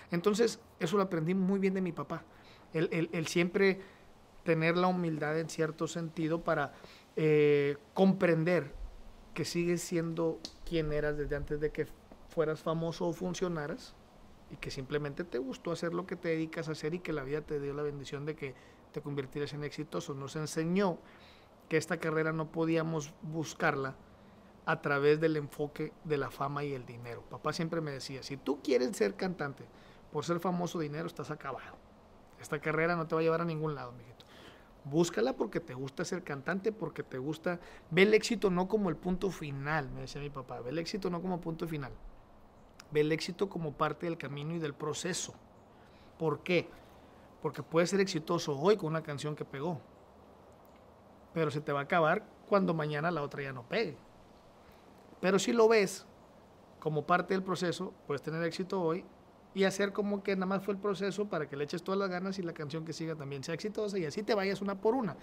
Entonces, 0.10 0.60
eso 0.80 0.96
lo 0.96 1.04
aprendí 1.04 1.34
muy 1.34 1.60
bien 1.60 1.74
de 1.74 1.82
mi 1.82 1.92
papá. 1.92 2.24
El 2.72 3.28
siempre 3.28 3.82
tener 4.46 4.78
la 4.78 4.88
humildad 4.88 5.38
en 5.38 5.50
cierto 5.50 5.88
sentido 5.88 6.44
para 6.44 6.72
eh, 7.18 7.76
comprender 7.94 8.74
que 9.34 9.44
sigues 9.44 9.82
siendo 9.82 10.40
quien 10.64 10.94
eras 10.94 11.18
desde 11.18 11.36
antes 11.36 11.60
de 11.60 11.72
que 11.72 11.88
fueras 12.30 12.62
famoso 12.62 13.08
o 13.08 13.14
funcionaras 13.14 13.96
y 14.52 14.56
que 14.58 14.72
simplemente 14.72 15.24
te 15.24 15.40
gustó 15.40 15.72
hacer 15.72 15.94
lo 15.94 16.06
que 16.06 16.16
te 16.16 16.30
dedicas 16.30 16.70
a 16.70 16.74
hacer 16.74 16.94
y 16.94 17.00
que 17.00 17.12
la 17.12 17.24
vida 17.24 17.42
te 17.42 17.60
dio 17.60 17.74
la 17.74 17.82
bendición 17.82 18.26
de 18.26 18.36
que 18.36 18.54
te 18.94 19.02
convirtieras 19.02 19.54
en 19.54 19.64
exitoso. 19.64 20.14
Nos 20.14 20.36
enseñó 20.36 21.00
que 21.68 21.78
esta 21.78 21.98
carrera 21.98 22.32
no 22.32 22.52
podíamos 22.52 23.14
buscarla 23.24 23.96
a 24.66 24.82
través 24.82 25.20
del 25.20 25.38
enfoque 25.38 25.92
de 26.04 26.18
la 26.18 26.30
fama 26.30 26.64
y 26.64 26.74
el 26.74 26.86
dinero. 26.86 27.24
Papá 27.30 27.52
siempre 27.52 27.82
me 27.82 27.92
decía, 27.92 28.22
si 28.24 28.38
tú 28.38 28.62
quieres 28.62 28.96
ser 28.96 29.16
cantante 29.16 29.66
por 30.12 30.24
ser 30.24 30.40
famoso 30.40 30.80
dinero, 30.80 31.08
estás 31.08 31.32
acabado. 31.32 31.76
Esta 32.40 32.60
carrera 32.60 32.96
no 32.96 33.08
te 33.08 33.16
va 33.16 33.22
a 33.22 33.24
llevar 33.24 33.42
a 33.42 33.46
ningún 33.46 33.76
lado, 33.76 33.92
mijito. 33.92 34.25
Búscala 34.86 35.34
porque 35.34 35.60
te 35.60 35.74
gusta 35.74 36.06
ser 36.06 36.24
cantante, 36.24 36.72
porque 36.72 37.02
te 37.02 37.18
gusta... 37.18 37.60
Ve 37.90 38.04
el 38.04 38.14
éxito 38.14 38.52
no 38.52 38.68
como 38.68 38.90
el 38.90 38.96
punto 38.96 39.32
final, 39.32 39.90
me 39.90 40.02
decía 40.02 40.22
mi 40.22 40.30
papá. 40.30 40.60
Ve 40.60 40.70
el 40.70 40.78
éxito 40.78 41.10
no 41.10 41.22
como 41.22 41.42
punto 41.42 41.68
final. 41.68 41.92
Ve 42.92 43.02
el 43.02 43.12
éxito 43.12 43.50
como 43.50 43.74
parte 43.74 44.06
del 44.06 44.18
camino 44.18 44.54
y 44.54 44.60
del 44.60 44.76
proceso. 44.76 45.34
¿Por 46.20 46.42
qué? 46.44 46.70
Porque 47.42 47.64
puedes 47.64 47.90
ser 47.90 48.00
exitoso 48.00 48.58
hoy 48.60 48.78
con 48.78 48.90
una 48.90 49.02
canción 49.02 49.36
que 49.36 49.44
pegó. 49.44 49.82
Pero 51.34 51.50
se 51.50 51.62
te 51.62 51.72
va 51.72 51.80
a 51.80 51.84
acabar 51.84 52.24
cuando 52.48 52.76
mañana 52.76 53.10
la 53.10 53.24
otra 53.24 53.42
ya 53.42 53.54
no 53.54 53.64
pegue. 53.64 53.98
Pero 55.20 55.40
si 55.40 55.52
lo 55.52 55.68
ves 55.68 56.06
como 56.80 57.08
parte 57.08 57.34
del 57.34 57.42
proceso, 57.42 57.92
puedes 58.06 58.22
tener 58.22 58.44
éxito 58.44 58.80
hoy 58.80 59.04
y 59.56 59.64
hacer 59.64 59.94
como 59.94 60.22
que 60.22 60.36
nada 60.36 60.46
más 60.46 60.64
fue 60.64 60.74
el 60.74 60.80
proceso 60.80 61.26
para 61.28 61.48
que 61.48 61.56
le 61.56 61.64
eches 61.64 61.82
todas 61.82 61.98
las 61.98 62.10
ganas 62.10 62.38
y 62.38 62.44
la 62.44 62.54
canción 62.54 62.84
que 62.84 62.92
siga 62.92 63.16
también 63.16 63.42
sea 63.42 63.56
exitosa 63.56 63.98
y 63.98 64.06
así 64.06 64.22
te 64.22 64.36
vayas 64.36 64.62
una 64.62 64.76
por 64.76 64.94
una. 64.94 65.16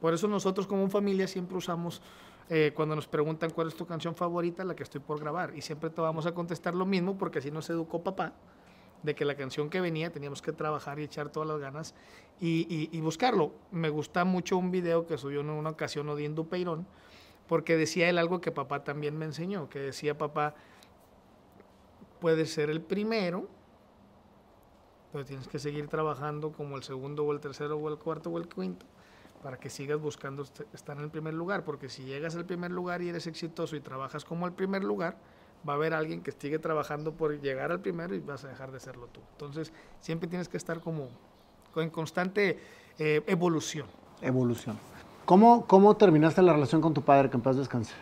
Por 0.00 0.14
eso 0.14 0.26
nosotros 0.26 0.66
como 0.66 0.88
familia 0.88 1.28
siempre 1.28 1.56
usamos, 1.56 2.00
eh, 2.48 2.72
cuando 2.74 2.96
nos 2.96 3.06
preguntan 3.06 3.50
cuál 3.50 3.68
es 3.68 3.74
tu 3.74 3.86
canción 3.86 4.16
favorita, 4.16 4.64
la 4.64 4.74
que 4.74 4.82
estoy 4.82 5.02
por 5.02 5.20
grabar. 5.20 5.54
Y 5.54 5.60
siempre 5.60 5.90
te 5.90 6.00
vamos 6.00 6.24
a 6.24 6.32
contestar 6.32 6.74
lo 6.74 6.86
mismo 6.86 7.16
porque 7.18 7.38
así 7.38 7.50
nos 7.50 7.68
educó 7.68 8.02
papá, 8.02 8.32
de 9.02 9.14
que 9.14 9.26
la 9.26 9.34
canción 9.34 9.68
que 9.68 9.82
venía 9.82 10.10
teníamos 10.10 10.40
que 10.40 10.52
trabajar 10.52 10.98
y 10.98 11.02
echar 11.02 11.28
todas 11.28 11.46
las 11.46 11.60
ganas 11.60 11.94
y, 12.40 12.98
buscarlo. 13.00 13.52
Me 13.70 13.90
gusta 13.90 14.24
mucho 14.24 14.56
un 14.56 14.70
video 14.70 15.06
que 15.06 15.18
subió 15.18 15.40
en 15.40 15.50
una 15.50 15.70
ocasión 15.70 16.08
Odín 16.08 16.34
Dupeirón, 16.34 16.86
porque 17.46 17.76
decía 17.76 18.08
él 18.08 18.16
algo 18.16 18.40
que 18.40 18.50
papá 18.50 18.82
también 18.82 19.18
me 19.18 19.26
enseñó, 19.26 19.68
que 19.68 19.78
decía 19.78 20.16
papá, 20.16 20.54
puedes 22.18 22.50
ser 22.50 22.70
el 22.70 22.80
primero, 22.80 23.46
tienes 25.22 25.46
que 25.46 25.60
seguir 25.60 25.86
trabajando 25.86 26.50
como 26.50 26.76
el 26.76 26.82
segundo 26.82 27.24
o 27.24 27.32
el 27.32 27.38
tercero 27.38 27.76
o 27.78 27.88
el 27.88 27.98
cuarto 27.98 28.30
o 28.30 28.38
el 28.38 28.48
quinto 28.48 28.84
para 29.42 29.58
que 29.58 29.70
sigas 29.70 30.00
buscando 30.00 30.42
est- 30.42 30.62
estar 30.72 30.96
en 30.96 31.04
el 31.04 31.10
primer 31.10 31.34
lugar, 31.34 31.64
porque 31.64 31.88
si 31.90 32.02
llegas 32.04 32.34
al 32.34 32.46
primer 32.46 32.70
lugar 32.72 33.02
y 33.02 33.10
eres 33.10 33.26
exitoso 33.26 33.76
y 33.76 33.80
trabajas 33.80 34.24
como 34.24 34.46
el 34.46 34.52
primer 34.52 34.82
lugar, 34.82 35.16
va 35.68 35.74
a 35.74 35.76
haber 35.76 35.94
alguien 35.94 36.22
que 36.22 36.32
sigue 36.32 36.58
trabajando 36.58 37.12
por 37.12 37.38
llegar 37.40 37.70
al 37.70 37.80
primero 37.80 38.14
y 38.14 38.20
vas 38.20 38.44
a 38.44 38.48
dejar 38.48 38.72
de 38.72 38.80
serlo 38.80 39.06
tú. 39.08 39.20
Entonces, 39.32 39.72
siempre 40.00 40.28
tienes 40.28 40.48
que 40.48 40.56
estar 40.56 40.80
como 40.80 41.08
en 41.76 41.90
constante 41.90 42.58
eh, 42.98 43.22
evolución. 43.26 43.86
Evolución. 44.22 44.78
¿Cómo, 45.26 45.66
¿Cómo 45.66 45.96
terminaste 45.96 46.40
la 46.42 46.52
relación 46.54 46.80
con 46.80 46.94
tu 46.94 47.02
padre? 47.02 47.28
Que 47.30 47.36
en 47.36 47.42
paz 47.42 47.56
descanse. 47.56 47.92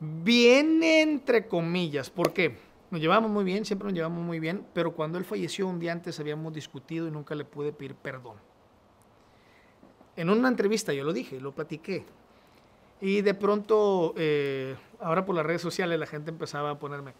Bien 0.00 0.80
entre 0.82 1.48
comillas, 1.48 2.08
¿por 2.10 2.32
qué? 2.32 2.56
Nos 2.90 3.00
llevamos 3.00 3.30
muy 3.30 3.44
bien, 3.44 3.64
siempre 3.64 3.86
nos 3.86 3.94
llevamos 3.94 4.24
muy 4.24 4.40
bien, 4.40 4.66
pero 4.72 4.92
cuando 4.92 5.18
él 5.18 5.24
falleció 5.24 5.66
un 5.66 5.78
día 5.78 5.92
antes 5.92 6.18
habíamos 6.20 6.54
discutido 6.54 7.06
y 7.06 7.10
nunca 7.10 7.34
le 7.34 7.44
pude 7.44 7.72
pedir 7.72 7.94
perdón. 7.94 8.36
En 10.16 10.30
una 10.30 10.48
entrevista 10.48 10.92
yo 10.92 11.04
lo 11.04 11.12
dije, 11.12 11.40
lo 11.40 11.52
platiqué. 11.52 12.04
Y 13.00 13.20
de 13.20 13.34
pronto, 13.34 14.14
eh, 14.16 14.74
ahora 15.00 15.24
por 15.24 15.36
las 15.36 15.46
redes 15.46 15.62
sociales 15.62 15.98
la 15.98 16.06
gente 16.06 16.30
empezaba 16.30 16.70
a 16.70 16.78
ponerme, 16.78 17.12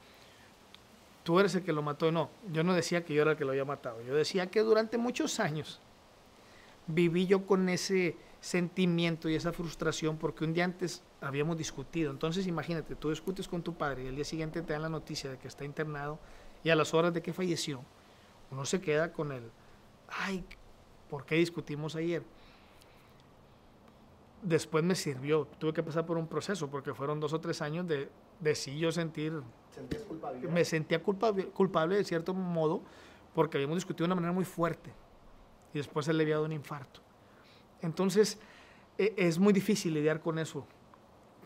tú 1.22 1.38
eres 1.38 1.54
el 1.54 1.62
que 1.62 1.72
lo 1.72 1.82
mató. 1.82 2.10
No, 2.10 2.30
yo 2.50 2.64
no 2.64 2.74
decía 2.74 3.04
que 3.04 3.14
yo 3.14 3.22
era 3.22 3.32
el 3.32 3.36
que 3.36 3.44
lo 3.44 3.50
había 3.50 3.64
matado. 3.64 4.02
Yo 4.02 4.14
decía 4.14 4.50
que 4.50 4.60
durante 4.60 4.96
muchos 4.96 5.38
años 5.38 5.80
viví 6.86 7.26
yo 7.26 7.46
con 7.46 7.68
ese 7.68 8.16
sentimiento 8.40 9.28
y 9.28 9.34
esa 9.34 9.52
frustración 9.52 10.16
porque 10.16 10.44
un 10.44 10.54
día 10.54 10.64
antes 10.64 11.02
habíamos 11.20 11.56
discutido. 11.56 12.10
Entonces 12.10 12.46
imagínate, 12.46 12.94
tú 12.94 13.10
discutes 13.10 13.48
con 13.48 13.62
tu 13.62 13.74
padre 13.74 14.04
y 14.04 14.06
el 14.06 14.16
día 14.16 14.24
siguiente 14.24 14.62
te 14.62 14.72
dan 14.72 14.82
la 14.82 14.88
noticia 14.88 15.30
de 15.30 15.38
que 15.38 15.48
está 15.48 15.64
internado 15.64 16.18
y 16.62 16.70
a 16.70 16.76
las 16.76 16.94
horas 16.94 17.12
de 17.12 17.22
que 17.22 17.32
falleció, 17.32 17.80
uno 18.50 18.64
se 18.64 18.80
queda 18.80 19.12
con 19.12 19.32
el, 19.32 19.50
ay, 20.08 20.44
¿por 21.10 21.24
qué 21.24 21.36
discutimos 21.36 21.96
ayer? 21.96 22.22
Después 24.42 24.84
me 24.84 24.94
sirvió, 24.94 25.46
tuve 25.58 25.72
que 25.72 25.82
pasar 25.82 26.06
por 26.06 26.16
un 26.16 26.26
proceso 26.26 26.68
porque 26.68 26.94
fueron 26.94 27.18
dos 27.20 27.32
o 27.32 27.40
tres 27.40 27.60
años 27.60 27.86
de, 27.88 28.08
de 28.40 28.54
sí 28.54 28.78
yo 28.78 28.92
sentir... 28.92 29.32
Me 30.50 30.64
sentía 30.64 31.00
culpable, 31.02 31.46
culpable 31.46 31.96
de 31.96 32.04
cierto 32.04 32.34
modo 32.34 32.82
porque 33.34 33.56
habíamos 33.58 33.76
discutido 33.76 34.04
de 34.04 34.08
una 34.08 34.14
manera 34.16 34.32
muy 34.32 34.44
fuerte 34.44 34.92
y 35.72 35.78
después 35.78 36.06
se 36.06 36.12
le 36.12 36.22
había 36.22 36.36
dado 36.36 36.46
un 36.46 36.52
infarto. 36.52 37.00
Entonces, 37.82 38.38
e, 38.96 39.14
es 39.16 39.38
muy 39.38 39.52
difícil 39.52 39.94
lidiar 39.94 40.20
con 40.20 40.38
eso 40.38 40.66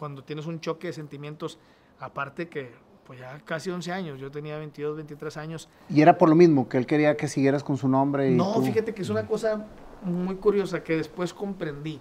cuando 0.03 0.25
tienes 0.25 0.47
un 0.47 0.59
choque 0.59 0.89
de 0.89 0.93
sentimientos, 0.93 1.61
aparte 2.01 2.49
que 2.49 2.73
pues 3.07 3.21
ya 3.21 3.39
casi 3.45 3.71
11 3.71 3.93
años, 3.93 4.19
yo 4.19 4.33
tenía 4.33 4.59
22, 4.59 4.97
23 4.97 5.37
años. 5.37 5.69
Y 5.89 6.01
era 6.01 6.19
por 6.19 6.29
lo 6.29 6.35
mismo, 6.35 6.69
que 6.69 6.77
él 6.77 6.87
quería 6.87 7.17
que 7.17 7.29
siguieras 7.29 7.63
con 7.63 7.77
su 7.77 7.87
nombre. 7.87 8.29
Y 8.29 8.35
no, 8.35 8.61
fíjate 8.61 8.95
que 8.95 9.03
es 9.03 9.11
una 9.11 9.29
cosa 9.29 9.65
muy 10.03 10.35
curiosa 10.35 10.83
que 10.83 10.97
después 10.97 11.33
comprendí, 11.33 12.01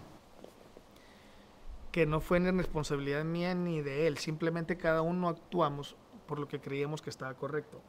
que 1.91 2.08
no 2.08 2.22
fue 2.22 2.39
ni 2.39 2.49
responsabilidad 2.49 3.24
mía 3.24 3.54
ni 3.54 3.84
de 3.84 4.08
él, 4.08 4.18
simplemente 4.18 4.78
cada 4.78 5.04
uno 5.04 5.30
actuamos 5.30 5.95
por 6.26 6.39
lo 6.39 6.47
que 6.47 6.60
creíamos 6.60 7.04
que 7.04 7.12
estaba 7.12 7.36
correcto. 7.36 7.84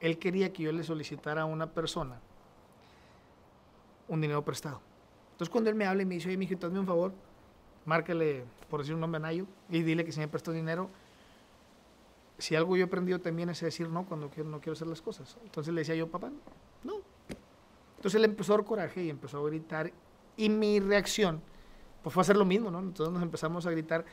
Él 0.00 0.18
quería 0.18 0.54
que 0.54 0.62
yo 0.62 0.72
le 0.72 0.84
solicitara 0.84 1.42
a 1.42 1.44
una 1.44 1.70
persona 1.74 2.18
un 4.08 4.22
dinero 4.22 4.42
prestado. 4.42 4.80
Entonces 5.32 5.50
cuando 5.52 5.68
él 5.68 5.76
me 5.76 5.84
habla 5.84 6.00
y 6.00 6.06
me 6.06 6.14
dice, 6.14 6.28
oye, 6.28 6.38
mijito, 6.38 6.66
hazme 6.66 6.80
un 6.80 6.86
favor, 6.86 7.12
márcale, 7.86 8.44
por 8.68 8.80
decir 8.80 8.94
un 8.94 9.00
nombre 9.00 9.16
a 9.16 9.20
Nayo, 9.20 9.46
y 9.70 9.82
dile 9.82 10.04
que 10.04 10.12
si 10.12 10.20
me 10.20 10.28
prestó 10.28 10.52
dinero, 10.52 10.90
si 12.38 12.54
algo 12.54 12.76
yo 12.76 12.84
he 12.84 12.86
aprendido 12.86 13.18
también 13.18 13.48
es 13.48 13.60
decir 13.60 13.88
no 13.88 14.04
cuando 14.04 14.30
no 14.44 14.60
quiero 14.60 14.72
hacer 14.72 14.88
las 14.88 15.00
cosas. 15.00 15.38
Entonces 15.42 15.72
le 15.72 15.80
decía 15.80 15.94
yo, 15.94 16.08
papá, 16.08 16.30
no. 16.84 16.96
Entonces 17.96 18.16
él 18.16 18.24
empezó 18.24 18.52
a 18.52 18.58
dar 18.58 18.66
coraje 18.66 19.02
y 19.02 19.08
empezó 19.08 19.38
a 19.38 19.48
gritar, 19.48 19.90
y 20.36 20.50
mi 20.50 20.80
reacción, 20.80 21.40
pues 22.02 22.12
fue 22.12 22.20
hacer 22.20 22.36
lo 22.36 22.44
mismo, 22.44 22.70
¿no? 22.70 22.80
Entonces 22.80 23.12
nos 23.12 23.22
empezamos 23.22 23.64
a 23.64 23.70
gritar. 23.70 24.04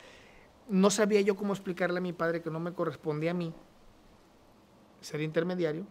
No 0.68 0.88
sabía 0.88 1.20
yo 1.20 1.36
cómo 1.36 1.52
explicarle 1.52 1.98
a 1.98 2.00
mi 2.00 2.14
padre 2.14 2.40
que 2.40 2.50
no 2.50 2.58
me 2.58 2.72
correspondía 2.72 3.32
a 3.32 3.34
mí 3.34 3.52
ser 5.02 5.20
intermediario, 5.20 5.84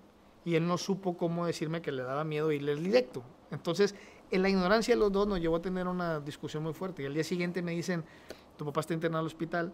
y 0.43 0.55
él 0.55 0.67
no 0.67 0.77
supo 0.77 1.15
cómo 1.15 1.45
decirme 1.45 1.81
que 1.81 1.91
le 1.91 2.01
daba 2.01 2.23
miedo 2.23 2.51
irle 2.51 2.75
directo. 2.75 3.23
Entonces, 3.51 3.93
en 4.33 4.41
la 4.41 4.49
ignorancia 4.49 4.95
de 4.95 4.99
los 4.99 5.11
dos 5.11 5.27
nos 5.27 5.39
llevó 5.39 5.57
a 5.57 5.61
tener 5.61 5.87
una 5.87 6.19
discusión 6.19 6.63
muy 6.63 6.73
fuerte. 6.73 7.03
Y 7.03 7.05
al 7.05 7.13
día 7.13 7.23
siguiente 7.23 7.61
me 7.61 7.71
dicen, 7.71 8.03
tu 8.57 8.65
papá 8.65 8.81
está 8.81 8.93
internado 8.93 9.19
al 9.19 9.27
hospital, 9.27 9.71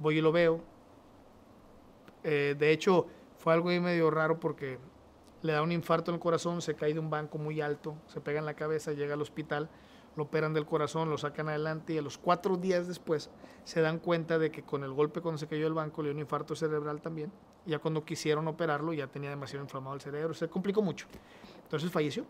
voy 0.00 0.18
y 0.18 0.20
lo 0.20 0.32
veo. 0.32 0.60
Eh, 2.24 2.56
de 2.58 2.72
hecho, 2.72 3.06
fue 3.38 3.52
algo 3.52 3.68
medio 3.68 4.10
raro 4.10 4.40
porque 4.40 4.78
le 5.42 5.52
da 5.52 5.62
un 5.62 5.70
infarto 5.70 6.10
en 6.10 6.16
el 6.16 6.20
corazón, 6.20 6.60
se 6.60 6.74
cae 6.74 6.92
de 6.92 6.98
un 6.98 7.08
banco 7.08 7.38
muy 7.38 7.60
alto, 7.60 7.94
se 8.08 8.20
pega 8.20 8.40
en 8.40 8.46
la 8.46 8.54
cabeza, 8.54 8.92
llega 8.92 9.14
al 9.14 9.22
hospital, 9.22 9.70
lo 10.16 10.24
operan 10.24 10.52
del 10.52 10.66
corazón, 10.66 11.08
lo 11.08 11.16
sacan 11.16 11.48
adelante 11.48 11.92
y 11.92 11.98
a 11.98 12.02
los 12.02 12.18
cuatro 12.18 12.56
días 12.56 12.88
después 12.88 13.30
se 13.62 13.80
dan 13.80 14.00
cuenta 14.00 14.38
de 14.38 14.50
que 14.50 14.62
con 14.62 14.82
el 14.82 14.92
golpe 14.92 15.20
cuando 15.20 15.38
se 15.38 15.46
cayó 15.46 15.64
del 15.64 15.74
banco 15.74 16.02
le 16.02 16.08
dio 16.08 16.14
un 16.14 16.20
infarto 16.20 16.56
cerebral 16.56 17.00
también. 17.00 17.32
Ya 17.64 17.78
cuando 17.78 18.04
quisieron 18.04 18.48
operarlo 18.48 18.92
ya 18.92 19.06
tenía 19.06 19.30
demasiado 19.30 19.64
inflamado 19.64 19.94
el 19.94 20.00
cerebro, 20.00 20.34
se 20.34 20.48
complicó 20.48 20.82
mucho. 20.82 21.06
Entonces 21.62 21.90
falleció. 21.90 22.26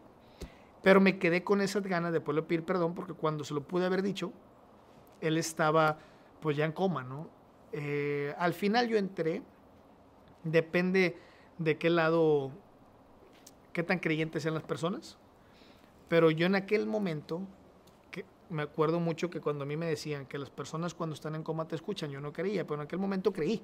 Pero 0.83 1.01
me 1.01 1.19
quedé 1.19 1.45
con 1.45 1.61
esas 1.61 1.83
ganas 1.83 2.13
de 2.13 2.21
poderle 2.21 2.43
pedir 2.43 2.65
perdón 2.65 2.95
porque 2.95 3.13
cuando 3.13 3.45
se 3.45 3.55
lo 3.55 3.63
pude 3.63 3.87
haber 3.87 4.03
dicho, 4.03 4.33
él 5.21 5.37
estaba 5.37 5.99
pues 6.41 6.57
ya 6.57 6.65
en 6.65 6.73
coma, 6.73 7.03
¿no? 7.03 7.29
Eh, 7.73 8.35
al 8.39 8.55
final 8.55 8.89
yo 8.89 8.97
entré, 8.97 9.43
depende 10.43 11.17
de 11.59 11.77
qué 11.79 11.91
lado, 11.91 12.51
qué 13.73 13.83
tan 13.83 13.99
creyentes 13.99 14.43
sean 14.43 14.55
las 14.55 14.63
personas, 14.63 15.19
pero 16.09 16.31
yo 16.31 16.47
en 16.47 16.55
aquel 16.55 16.87
momento, 16.87 17.43
que 18.11 18.25
me 18.49 18.63
acuerdo 18.63 18.99
mucho 18.99 19.31
que 19.31 19.41
cuando 19.41 19.65
a 19.65 19.67
mí 19.67 19.77
me 19.77 19.87
decían 19.87 20.27
que 20.27 20.39
las 20.39 20.51
personas 20.51 20.95
cuando 20.95 21.15
están 21.15 21.35
en 21.35 21.43
coma 21.43 21.69
te 21.69 21.77
escuchan, 21.77 22.11
yo 22.11 22.21
no 22.21 22.33
creía, 22.33 22.65
pero 22.65 22.77
en 22.77 22.87
aquel 22.87 22.99
momento 22.99 23.33
creí, 23.33 23.63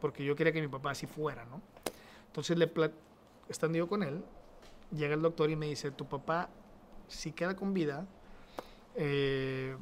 porque 0.00 0.24
yo 0.24 0.36
quería 0.36 0.52
que 0.52 0.60
mi 0.60 0.68
papá 0.68 0.90
así 0.90 1.06
fuera, 1.06 1.44
¿no? 1.46 1.60
Entonces, 2.26 2.56
le 2.56 2.70
estando 3.48 3.76
yo 3.76 3.88
con 3.88 4.02
él, 4.02 4.22
llega 4.94 5.14
el 5.14 5.22
doctor 5.22 5.50
y 5.50 5.56
me 5.56 5.66
dice, 5.66 5.90
tu 5.90 6.06
papá, 6.06 6.48
si 7.08 7.32
queda 7.32 7.56
con 7.56 7.74
vida, 7.74 8.06
eh, 8.94 9.76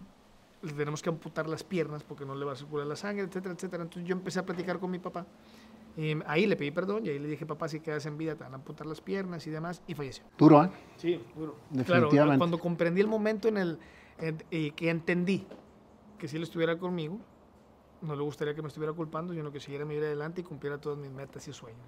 le 0.63 0.73
tenemos 0.73 1.03
que 1.03 1.09
amputar 1.09 1.49
las 1.49 1.65
piernas 1.65 2.03
porque 2.03 2.25
no 2.25 2.35
le 2.35 2.45
va 2.45 2.53
a 2.53 2.57
circular 2.57 2.87
la 2.87 2.97
sangre, 2.97 3.25
etcétera, 3.25 3.55
etcétera. 3.55 3.83
Entonces 3.83 4.09
yo 4.09 4.15
empecé 4.15 4.39
a 4.39 4.45
platicar 4.45 4.79
con 4.79 4.91
mi 4.91 4.99
papá. 4.99 5.27
Y 5.97 6.17
ahí 6.27 6.47
le 6.47 6.57
pedí 6.57 6.71
perdón 6.71 7.05
y 7.05 7.09
ahí 7.09 7.19
le 7.19 7.29
dije, 7.29 7.47
papá, 7.47 7.69
si 7.69 7.81
quedas 7.81 8.07
en 8.07 8.17
vida, 8.17 8.37
te 8.37 8.45
van 8.45 8.53
a 8.53 8.57
amputar 8.57 8.87
las 8.87 9.01
piernas 9.01 9.47
y 9.47 9.51
demás, 9.51 9.83
y 9.87 9.95
falleció. 9.95 10.25
Duro, 10.39 10.65
¿eh? 10.65 10.71
Sí, 10.97 11.21
duro. 11.37 11.57
Definitivamente. 11.71 12.17
Claro, 12.17 12.39
cuando 12.39 12.59
comprendí 12.59 13.01
el 13.01 13.09
momento 13.09 13.49
en 13.49 13.57
el 13.59 13.79
y 14.51 14.71
que 14.73 14.91
entendí 14.91 15.47
que 16.19 16.29
si 16.29 16.37
él 16.37 16.43
estuviera 16.43 16.79
conmigo, 16.79 17.19
no 18.03 18.15
le 18.15 18.23
gustaría 18.23 18.55
que 18.55 18.63
me 18.63 18.69
estuviera 18.69 18.93
culpando, 18.93 19.33
sino 19.33 19.51
que 19.51 19.61
siguiera 19.61 19.85
mi 19.85 19.95
vida 19.95 20.07
adelante 20.07 20.43
y 20.43 20.45
cumpliera 20.45 20.79
todas 20.79 20.99
mis 20.99 21.11
metas 21.11 21.47
y 21.49 21.53
sueños. 21.53 21.81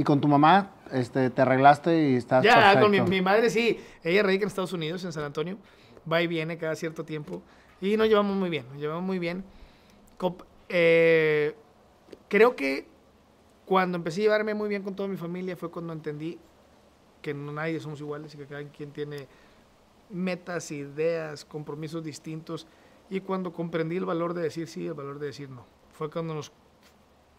¿Y 0.00 0.02
con 0.02 0.18
tu 0.18 0.28
mamá 0.28 0.70
este, 0.92 1.28
te 1.28 1.42
arreglaste 1.42 2.08
y 2.08 2.16
estás 2.16 2.42
Ya, 2.42 2.80
con 2.80 2.90
mi, 2.90 3.20
madre 3.20 3.50
sí. 3.50 3.78
Ella 4.02 4.22
radica 4.22 4.44
en 4.44 4.48
Estados 4.48 4.72
Unidos, 4.72 5.04
en 5.04 5.12
San 5.12 5.24
Antonio. 5.24 5.58
Va 6.10 6.22
y 6.22 6.26
viene 6.26 6.56
cada 6.56 6.74
cierto 6.74 7.04
tiempo. 7.04 7.42
Y 7.82 7.98
nos 7.98 8.08
llevamos 8.08 8.34
muy 8.34 8.48
bien, 8.48 8.64
nos 8.70 8.80
llevamos 8.80 9.02
muy 9.02 9.18
bien. 9.18 9.44
Eh, 10.70 11.54
creo 12.28 12.56
que 12.56 12.86
cuando 13.66 13.98
empecé 13.98 14.22
a 14.22 14.24
llevarme 14.24 14.54
muy 14.54 14.70
bien 14.70 14.82
con 14.82 14.96
toda 14.96 15.06
mi 15.06 15.18
familia 15.18 15.54
fue 15.54 15.70
cuando 15.70 15.92
entendí 15.92 16.38
que 17.20 17.34
no 17.34 17.52
nadie 17.52 17.78
somos 17.78 18.00
iguales 18.00 18.34
y 18.34 18.38
que 18.38 18.46
cada 18.46 18.64
quien 18.70 18.92
tiene 18.92 19.28
metas, 20.08 20.70
ideas, 20.70 21.44
compromisos 21.44 22.02
distintos. 22.02 22.66
Y 23.10 23.20
cuando 23.20 23.52
comprendí 23.52 23.98
el 23.98 24.06
valor 24.06 24.32
de 24.32 24.40
decir 24.40 24.66
sí, 24.66 24.86
el 24.86 24.94
valor 24.94 25.18
de 25.18 25.26
decir 25.26 25.50
no. 25.50 25.66
Fue 25.92 26.08
cuando 26.08 26.32
nos 26.32 26.52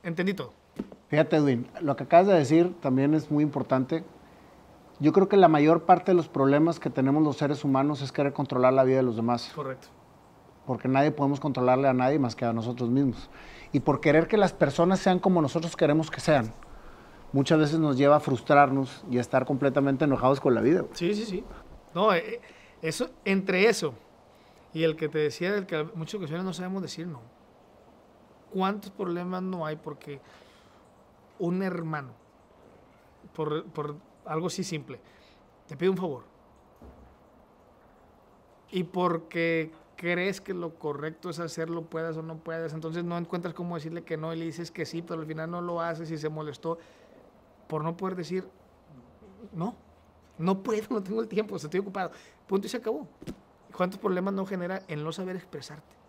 entendí 0.03 0.35
todo. 0.35 0.60
Fíjate, 1.09 1.37
Edwin, 1.37 1.67
lo 1.81 1.95
que 1.95 2.03
acabas 2.03 2.27
de 2.27 2.33
decir 2.33 2.73
también 2.81 3.13
es 3.13 3.31
muy 3.31 3.43
importante. 3.43 4.03
Yo 4.99 5.13
creo 5.13 5.27
que 5.27 5.37
la 5.37 5.47
mayor 5.47 5.83
parte 5.83 6.11
de 6.11 6.15
los 6.15 6.27
problemas 6.27 6.79
que 6.79 6.89
tenemos 6.89 7.23
los 7.23 7.37
seres 7.37 7.63
humanos 7.63 8.01
es 8.01 8.11
querer 8.11 8.33
controlar 8.33 8.73
la 8.73 8.83
vida 8.83 8.97
de 8.97 9.03
los 9.03 9.15
demás. 9.15 9.51
Correcto. 9.55 9.87
Porque 10.65 10.87
nadie 10.87 11.11
podemos 11.11 11.39
controlarle 11.39 11.87
a 11.87 11.93
nadie 11.93 12.19
más 12.19 12.35
que 12.35 12.45
a 12.45 12.53
nosotros 12.53 12.89
mismos. 12.89 13.29
Y 13.71 13.79
por 13.79 13.99
querer 13.99 14.27
que 14.27 14.37
las 14.37 14.53
personas 14.53 14.99
sean 14.99 15.19
como 15.19 15.41
nosotros 15.41 15.75
queremos 15.75 16.11
que 16.11 16.19
sean, 16.19 16.53
muchas 17.33 17.57
veces 17.57 17.79
nos 17.79 17.97
lleva 17.97 18.17
a 18.17 18.19
frustrarnos 18.19 19.03
y 19.09 19.17
a 19.17 19.21
estar 19.21 19.45
completamente 19.45 20.05
enojados 20.05 20.39
con 20.39 20.53
la 20.53 20.61
vida. 20.61 20.85
Sí, 20.93 21.15
sí, 21.15 21.25
sí. 21.25 21.43
No, 21.95 22.13
eh, 22.13 22.39
eso, 22.81 23.09
entre 23.25 23.67
eso 23.67 23.93
y 24.73 24.83
el 24.83 24.95
que 24.95 25.09
te 25.09 25.19
decía 25.19 25.51
del 25.51 25.65
que 25.65 25.83
muchas 25.95 26.15
ocasiones 26.15 26.45
no 26.45 26.53
sabemos 26.53 26.81
decir 26.81 27.07
no. 27.07 27.21
¿Cuántos 28.51 28.91
problemas 28.91 29.41
no 29.43 29.65
hay 29.65 29.77
porque 29.77 30.19
un 31.41 31.63
hermano, 31.63 32.13
por, 33.33 33.65
por 33.65 33.95
algo 34.25 34.47
así 34.47 34.63
simple, 34.63 34.99
te 35.67 35.75
pide 35.75 35.89
un 35.89 35.97
favor. 35.97 36.23
Y 38.69 38.83
porque 38.83 39.71
crees 39.97 40.39
que 40.39 40.53
lo 40.53 40.75
correcto 40.75 41.29
es 41.29 41.39
hacerlo, 41.39 41.83
puedas 41.83 42.15
o 42.17 42.21
no 42.21 42.37
puedas, 42.37 42.73
entonces 42.73 43.03
no 43.03 43.17
encuentras 43.17 43.53
cómo 43.53 43.75
decirle 43.75 44.03
que 44.03 44.17
no 44.17 44.33
y 44.33 44.37
le 44.37 44.45
dices 44.45 44.71
que 44.71 44.85
sí, 44.85 45.01
pero 45.01 45.21
al 45.21 45.27
final 45.27 45.49
no 45.49 45.61
lo 45.61 45.81
haces 45.81 46.09
y 46.11 46.17
se 46.17 46.29
molestó 46.29 46.77
por 47.67 47.83
no 47.83 47.97
poder 47.97 48.15
decir 48.15 48.47
no, 49.51 49.75
no 50.37 50.61
puedo, 50.61 50.83
no 50.89 51.01
tengo 51.01 51.21
el 51.21 51.27
tiempo, 51.27 51.55
estoy 51.55 51.79
ocupado. 51.79 52.11
Punto 52.47 52.67
y 52.67 52.69
se 52.69 52.77
acabó. 52.77 53.07
¿Cuántos 53.75 53.99
problemas 53.99 54.33
no 54.33 54.45
genera 54.45 54.83
el 54.87 55.03
no 55.03 55.11
saber 55.11 55.35
expresarte? 55.35 56.00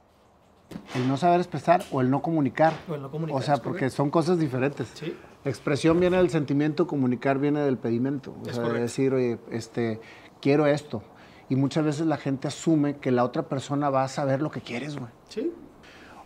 El 0.95 1.09
no 1.09 1.17
saber 1.17 1.41
expresar 1.41 1.85
o 1.91 2.01
el 2.01 2.11
no 2.11 2.23
comunicar. 2.23 2.73
O 2.89 2.95
el 2.95 3.03
no 3.03 3.11
comunicar. 3.11 3.41
O 3.41 3.45
sea, 3.45 3.57
porque 3.59 3.91
son 3.91 4.11
cosas 4.11 4.39
diferentes. 4.39 4.91
Sí. 4.95 5.17
Expresión 5.45 5.99
viene 5.99 6.17
del 6.19 6.31
sentimiento, 6.31 6.87
comunicar 6.87 7.39
viene 7.39 7.61
del 7.61 7.77
pedimento. 7.77 8.35
O 8.41 8.53
sea, 8.53 8.63
decir, 8.65 9.13
oye, 9.13 9.39
este, 9.51 10.01
quiero 10.41 10.67
esto. 10.67 11.03
Y 11.49 11.57
muchas 11.57 11.85
veces 11.85 12.07
la 12.07 12.17
gente 12.17 12.49
asume 12.49 12.97
que 12.97 13.11
la 13.11 13.25
otra 13.25 13.43
persona 13.43 13.91
va 13.91 14.05
a 14.05 14.09
saber 14.09 14.41
lo 14.41 14.51
que 14.51 14.61
quieres, 14.61 14.97
güey. 14.97 15.11
Sí. 15.29 15.53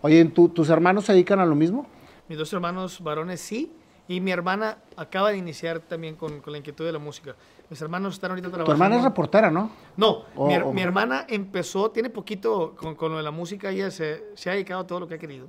Oye, 0.02 0.24
¿tus 0.26 0.68
hermanos 0.70 1.06
se 1.06 1.12
dedican 1.12 1.40
a 1.40 1.46
lo 1.46 1.54
mismo? 1.54 1.86
Mis 2.28 2.38
dos 2.38 2.52
hermanos 2.52 3.00
varones 3.00 3.40
sí. 3.40 3.72
Y 4.08 4.20
mi 4.20 4.30
hermana 4.30 4.78
acaba 4.96 5.30
de 5.30 5.36
iniciar 5.38 5.80
también 5.80 6.14
con, 6.14 6.40
con 6.40 6.52
la 6.52 6.58
inquietud 6.58 6.84
de 6.84 6.92
la 6.92 6.98
música. 7.00 7.34
Mis 7.68 7.80
hermanos 7.82 8.14
están 8.14 8.30
ahorita 8.30 8.48
trabajando. 8.48 8.66
Tu 8.66 8.72
hermana 8.72 8.96
es 8.98 9.02
reportera, 9.04 9.50
¿no? 9.50 9.70
No, 9.96 10.22
O- 10.36 10.46
mi, 10.46 10.54
her- 10.54 10.62
o- 10.64 10.72
mi 10.72 10.80
hermana 10.82 11.24
empezó, 11.28 11.90
tiene 11.90 12.08
poquito 12.10 12.74
con, 12.76 12.94
con 12.94 13.10
lo 13.10 13.16
de 13.18 13.24
la 13.24 13.32
música, 13.32 13.70
ella 13.70 13.90
se, 13.90 14.24
se 14.34 14.48
ha 14.48 14.52
dedicado 14.52 14.82
a 14.82 14.86
todo 14.86 15.00
lo 15.00 15.08
que 15.08 15.14
ha 15.14 15.18
querido. 15.18 15.48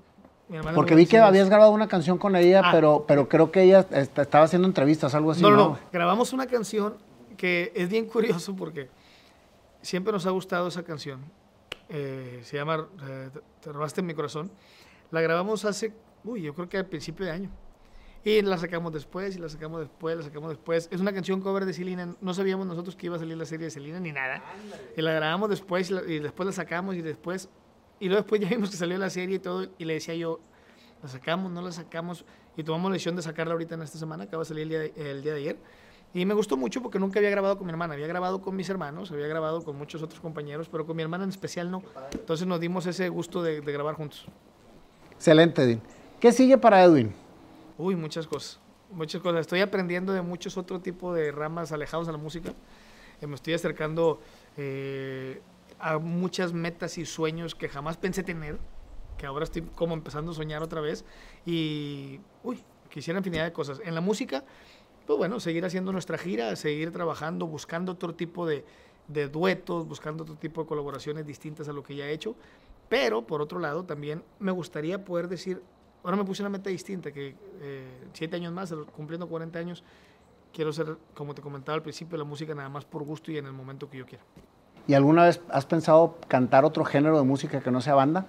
Porque 0.74 0.96
vi 0.96 1.06
que 1.06 1.18
habías 1.20 1.50
grabado 1.50 1.72
una 1.72 1.88
canción 1.88 2.18
con 2.18 2.36
ella, 2.36 2.62
Ah. 2.64 2.72
pero, 2.72 3.04
pero 3.08 3.28
creo 3.30 3.52
que 3.52 3.62
ella 3.64 3.86
est- 3.92 4.18
estaba 4.18 4.46
haciendo 4.46 4.68
entrevistas, 4.68 5.14
algo 5.14 5.32
así. 5.32 5.42
no, 5.44 5.52
No, 5.52 5.56
no, 5.58 5.80
grabamos 5.92 6.32
una 6.34 6.48
canción 6.48 6.96
que 7.36 7.72
es 7.76 7.90
bien 7.90 8.06
curioso 8.10 8.56
porque 8.56 8.90
siempre 9.82 10.12
nos 10.14 10.26
ha 10.26 10.32
gustado 10.32 10.70
esa 10.70 10.82
canción. 10.84 11.20
Eh, 11.90 12.42
se 12.44 12.58
llama 12.58 12.88
eh, 13.08 13.30
Te- 13.34 13.42
Te 13.62 13.72
robaste 13.72 14.02
mi 14.02 14.14
corazón. 14.14 14.50
La 15.12 15.22
grabamos 15.22 15.64
hace, 15.66 15.94
uy, 16.24 16.42
yo 16.42 16.54
creo 16.56 16.68
que 16.70 16.78
al 16.78 16.86
principio 16.86 17.26
de 17.26 17.32
año. 17.34 17.50
Y 18.28 18.42
la 18.42 18.58
sacamos 18.58 18.92
después, 18.92 19.38
y 19.38 19.40
la 19.40 19.48
sacamos 19.48 19.80
después, 19.80 20.18
la 20.18 20.24
sacamos 20.24 20.50
después. 20.50 20.90
Es 20.92 21.00
una 21.00 21.14
canción 21.14 21.40
cover 21.40 21.64
de 21.66 21.72
Selena. 21.72 22.14
No 22.20 22.34
sabíamos 22.34 22.68
nosotros 22.68 22.94
que 22.98 23.06
iba 23.06 23.16
a 23.16 23.20
salir 23.20 23.38
la 23.38 23.46
serie 23.46 23.66
de 23.68 23.72
Selena 23.72 24.02
ni 24.02 24.12
nada. 24.12 24.44
Y 24.98 25.02
la 25.02 25.14
grabamos 25.14 25.50
después, 25.50 25.90
y, 25.90 25.94
la- 25.94 26.04
y 26.04 26.20
después 26.20 26.46
la 26.46 26.52
sacamos, 26.52 26.96
y 26.96 27.02
después. 27.02 27.48
Y 28.02 28.08
luego 28.08 28.24
después 28.24 28.42
ya 28.42 28.50
vimos 28.56 28.70
que 28.70 28.76
salió 28.76 28.98
la 28.98 29.10
serie 29.10 29.38
y 29.38 29.40
todo. 29.40 29.68
Y 29.78 29.86
le 29.86 29.94
decía 29.94 30.14
yo, 30.16 30.42
la 31.02 31.08
sacamos, 31.08 31.54
no 31.54 31.62
la 31.62 31.72
sacamos. 31.72 32.26
Y 32.58 32.64
tomamos 32.64 32.92
la 32.92 32.96
decisión 32.96 33.16
de 33.16 33.22
sacarla 33.22 33.54
ahorita 33.54 33.76
en 33.76 33.84
esta 33.84 33.98
semana. 33.98 34.26
Acaba 34.26 34.44
de 34.44 34.48
salir 34.50 34.64
el 34.64 34.70
día 34.70 34.80
de, 34.80 35.12
el 35.12 35.24
día 35.24 35.34
de 35.34 35.40
ayer. 35.40 35.58
Y 36.14 36.26
me 36.26 36.34
gustó 36.34 36.58
mucho 36.58 36.82
porque 36.82 37.00
nunca 37.00 37.20
había 37.20 37.30
grabado 37.30 37.58
con 37.58 37.66
mi 37.66 37.72
hermana. 37.72 37.94
Había 37.94 38.08
grabado 38.08 38.42
con 38.42 38.58
mis 38.58 38.70
hermanos, 38.70 39.10
había 39.10 39.28
grabado 39.28 39.64
con 39.64 39.78
muchos 39.78 40.02
otros 40.04 40.20
compañeros, 40.20 40.68
pero 40.68 40.86
con 40.86 40.98
mi 40.98 41.02
hermana 41.04 41.24
en 41.24 41.30
especial 41.30 41.72
no. 41.72 41.82
Entonces 42.12 42.46
nos 42.46 42.60
dimos 42.60 42.86
ese 42.88 43.08
gusto 43.08 43.42
de, 43.42 43.62
de 43.62 43.72
grabar 43.72 43.96
juntos. 43.96 44.26
Excelente, 45.14 45.62
Edwin. 45.64 45.82
¿Qué 46.20 46.34
sigue 46.34 46.58
para 46.58 46.84
Edwin? 46.84 47.14
Uy, 47.78 47.96
muchas 47.96 48.26
cosas. 48.26 48.60
Muchas 48.92 49.22
cosas. 49.22 49.42
Estoy 49.42 49.62
aprendiendo 49.62 50.14
de 50.14 50.22
muchos 50.22 50.58
otros 50.58 50.82
tipos 50.82 51.16
de 51.16 51.32
ramas 51.32 51.72
alejados 51.72 52.08
a 52.08 52.12
la 52.12 52.18
música. 52.18 52.54
Eh, 53.22 53.28
me 53.28 53.36
estoy 53.36 53.54
acercando 53.54 54.20
eh, 54.58 55.42
a 55.80 56.00
muchas 56.00 56.54
metas 56.54 56.98
y 56.98 57.06
sueños 57.06 57.54
que 57.54 57.70
jamás 57.70 57.98
pensé 57.98 58.24
tener, 58.24 58.58
que 59.18 59.28
ahora 59.28 59.44
estoy 59.44 59.62
como 59.62 59.94
empezando 59.94 60.32
a 60.32 60.36
soñar 60.36 60.64
otra 60.64 60.82
vez. 60.82 61.06
Y, 61.46 62.20
uy, 62.44 62.64
quisiera 62.90 63.20
infinidad 63.20 63.46
de 63.46 63.54
cosas. 63.54 63.80
En 63.84 63.94
la 63.94 64.02
música, 64.02 64.44
pues 65.06 65.18
bueno, 65.18 65.40
seguir 65.40 65.64
haciendo 65.64 65.92
nuestra 65.92 66.18
gira, 66.18 66.56
seguir 66.56 66.92
trabajando, 66.92 67.46
buscando 67.46 67.92
otro 67.92 68.16
tipo 68.16 68.48
de 68.48 68.64
duetos, 69.32 69.88
buscando 69.88 70.24
otro 70.24 70.36
tipo 70.36 70.62
de 70.62 70.68
colaboraciones 70.68 71.28
distintas 71.28 71.70
a 71.70 71.74
lo 71.74 71.84
que 71.84 71.96
ya 71.96 72.08
he 72.08 72.12
hecho. 72.12 72.36
Pero, 72.90 73.28
por 73.28 73.42
otro 73.42 73.60
lado, 73.60 73.84
también 73.84 74.24
me 74.40 74.52
gustaría 74.52 75.04
poder 75.04 75.28
decir, 75.28 75.62
ahora 76.08 76.16
me 76.16 76.24
puse 76.24 76.42
una 76.42 76.50
meta 76.50 76.70
distinta, 76.70 77.12
que 77.12 77.36
eh, 77.62 77.86
siete 78.14 78.38
años 78.38 78.54
más, 78.54 78.74
cumpliendo 78.96 79.28
40 79.28 79.60
años, 79.60 79.84
quiero 80.54 80.72
ser, 80.72 80.96
como 81.14 81.36
te 81.36 81.42
comentaba 81.42 81.76
al 81.76 81.82
principio, 81.82 82.18
la 82.18 82.24
música 82.24 82.56
nada 82.56 82.70
más 82.70 82.86
por 82.86 83.04
gusto 83.04 83.30
y 83.30 83.38
en 83.38 83.46
el 83.46 83.52
momento 83.52 83.90
que 83.90 83.98
yo 83.98 84.06
quiera. 84.06 84.24
¿Y 84.88 84.94
alguna 84.94 85.26
vez 85.26 85.42
has 85.50 85.66
pensado 85.66 86.16
cantar 86.30 86.64
otro 86.64 86.86
género 86.86 87.18
de 87.18 87.26
música 87.26 87.60
que 87.60 87.72
no 87.72 87.82
sea 87.82 87.94
banda? 87.96 88.26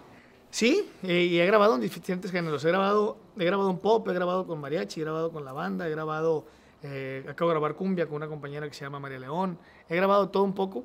Sí, 0.51 0.91
eh, 1.05 1.29
y 1.31 1.39
he 1.39 1.47
grabado 1.47 1.77
en 1.77 1.81
diferentes 1.81 2.33
géneros. 2.33 2.65
He 2.65 2.69
grabado, 2.69 3.17
he 3.39 3.45
grabado 3.45 3.71
en 3.71 3.79
pop, 3.79 4.09
he 4.09 4.13
grabado 4.13 4.45
con 4.45 4.61
mariachi, 4.61 5.01
he 5.01 5.05
grabado 5.05 5.31
con 5.31 5.45
la 5.45 5.53
banda, 5.53 5.87
he 5.87 5.91
grabado, 5.91 6.47
eh, 6.83 7.25
acabo 7.29 7.51
de 7.51 7.55
grabar 7.55 7.77
cumbia 7.77 8.07
con 8.07 8.17
una 8.17 8.27
compañera 8.27 8.67
que 8.67 8.75
se 8.75 8.85
llama 8.85 8.99
María 8.99 9.21
León. 9.21 9.57
He 9.89 9.95
grabado 9.95 10.31
todo 10.31 10.43
un 10.43 10.55
poco. 10.55 10.83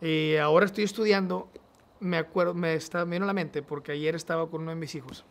Y 0.00 0.36
ahora 0.36 0.66
estoy 0.66 0.84
estudiando, 0.84 1.48
me 1.98 2.16
acuerdo, 2.16 2.54
me, 2.54 2.74
está, 2.74 3.04
me 3.04 3.16
vino 3.16 3.24
a 3.24 3.26
la 3.26 3.32
mente 3.32 3.60
porque 3.60 3.90
ayer 3.90 4.14
estaba 4.14 4.48
con 4.48 4.62
uno 4.62 4.70
de 4.70 4.76
mis 4.76 4.94
hijos. 4.94 5.24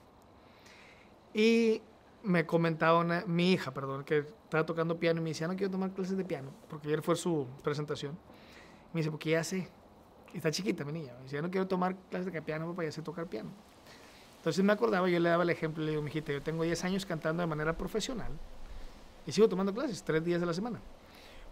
Y 1.38 1.84
me 2.24 2.48
comentaba 2.48 2.98
una- 2.98 3.24
mi 3.28 3.52
hija, 3.54 3.72
perdón, 3.72 4.04
que 4.04 4.18
estaba 4.18 4.66
tocando 4.66 4.98
piano 4.98 5.22
y 5.22 5.24
me 5.24 5.30
decía, 5.30 5.48
no 5.48 5.56
quiero 5.56 5.70
tomar 5.70 5.92
clases 5.92 6.18
de 6.18 6.26
piano, 6.26 6.50
porque 6.68 6.88
ayer 6.88 7.04
fue 7.04 7.16
su 7.16 7.46
presentación. 7.64 8.18
Me 8.92 9.02
dice, 9.02 9.12
porque 9.12 9.30
ya 9.30 9.44
sé, 9.44 9.70
está 10.34 10.50
chiquita 10.50 10.84
mi 10.84 10.94
niña, 10.94 11.14
me 11.18 11.26
dice, 11.26 11.36
ya 11.36 11.44
no 11.44 11.52
quiero 11.52 11.68
tomar 11.68 11.96
clases 12.10 12.34
de 12.34 12.42
piano, 12.42 12.68
papá, 12.72 12.86
ya 12.86 12.92
sé 12.92 13.04
tocar 13.04 13.28
piano. 13.28 13.52
Entonces 14.38 14.66
me 14.66 14.74
acordaba, 14.74 15.08
yo 15.10 15.20
le 15.20 15.30
daba 15.30 15.44
el 15.44 15.52
ejemplo, 15.52 15.84
le 15.84 15.92
digo, 15.92 16.02
mijita, 16.02 16.32
yo 16.32 16.42
tengo 16.42 16.64
10 16.64 16.84
años 16.84 17.06
cantando 17.06 17.42
de 17.42 17.48
manera 17.48 17.78
profesional 17.78 18.32
y 19.28 19.32
sigo 19.32 19.48
tomando 19.48 19.72
clases, 19.76 20.02
tres 20.02 20.24
días 20.26 20.40
de 20.40 20.48
la 20.48 20.56
semana. 20.56 20.80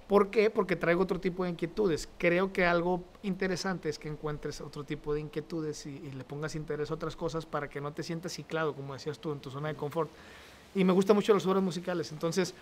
¿Por 0.08 0.30
qué? 0.30 0.50
Porque 0.52 0.76
traigo 0.76 1.02
otro 1.02 1.20
tipo 1.20 1.44
de 1.44 1.50
inquietudes. 1.50 2.08
Creo 2.20 2.54
que 2.54 2.66
algo 2.66 3.04
interesante 3.24 3.90
es 3.90 3.98
que 3.98 4.08
encuentres 4.08 4.62
otro 4.62 4.84
tipo 4.84 5.14
de 5.14 5.22
inquietudes 5.22 5.88
y, 5.88 5.90
y 5.90 6.12
le 6.12 6.24
pongas 6.24 6.56
interés 6.56 6.92
a 6.92 6.94
otras 6.94 7.16
cosas 7.16 7.46
para 7.46 7.68
que 7.68 7.82
no 7.82 7.92
te 7.92 8.04
sientas 8.04 8.34
ciclado, 8.34 8.74
como 8.74 8.94
decías 8.94 9.18
tú, 9.18 9.32
en 9.32 9.40
tu 9.40 9.50
zona 9.50 9.70
de 9.70 9.76
confort. 9.76 10.10
Y 10.76 10.84
me 10.84 10.94
gustan 10.94 11.16
mucho 11.16 11.34
las 11.34 11.46
obras 11.48 11.64
musicales. 11.64 12.12
Entonces, 12.12 12.54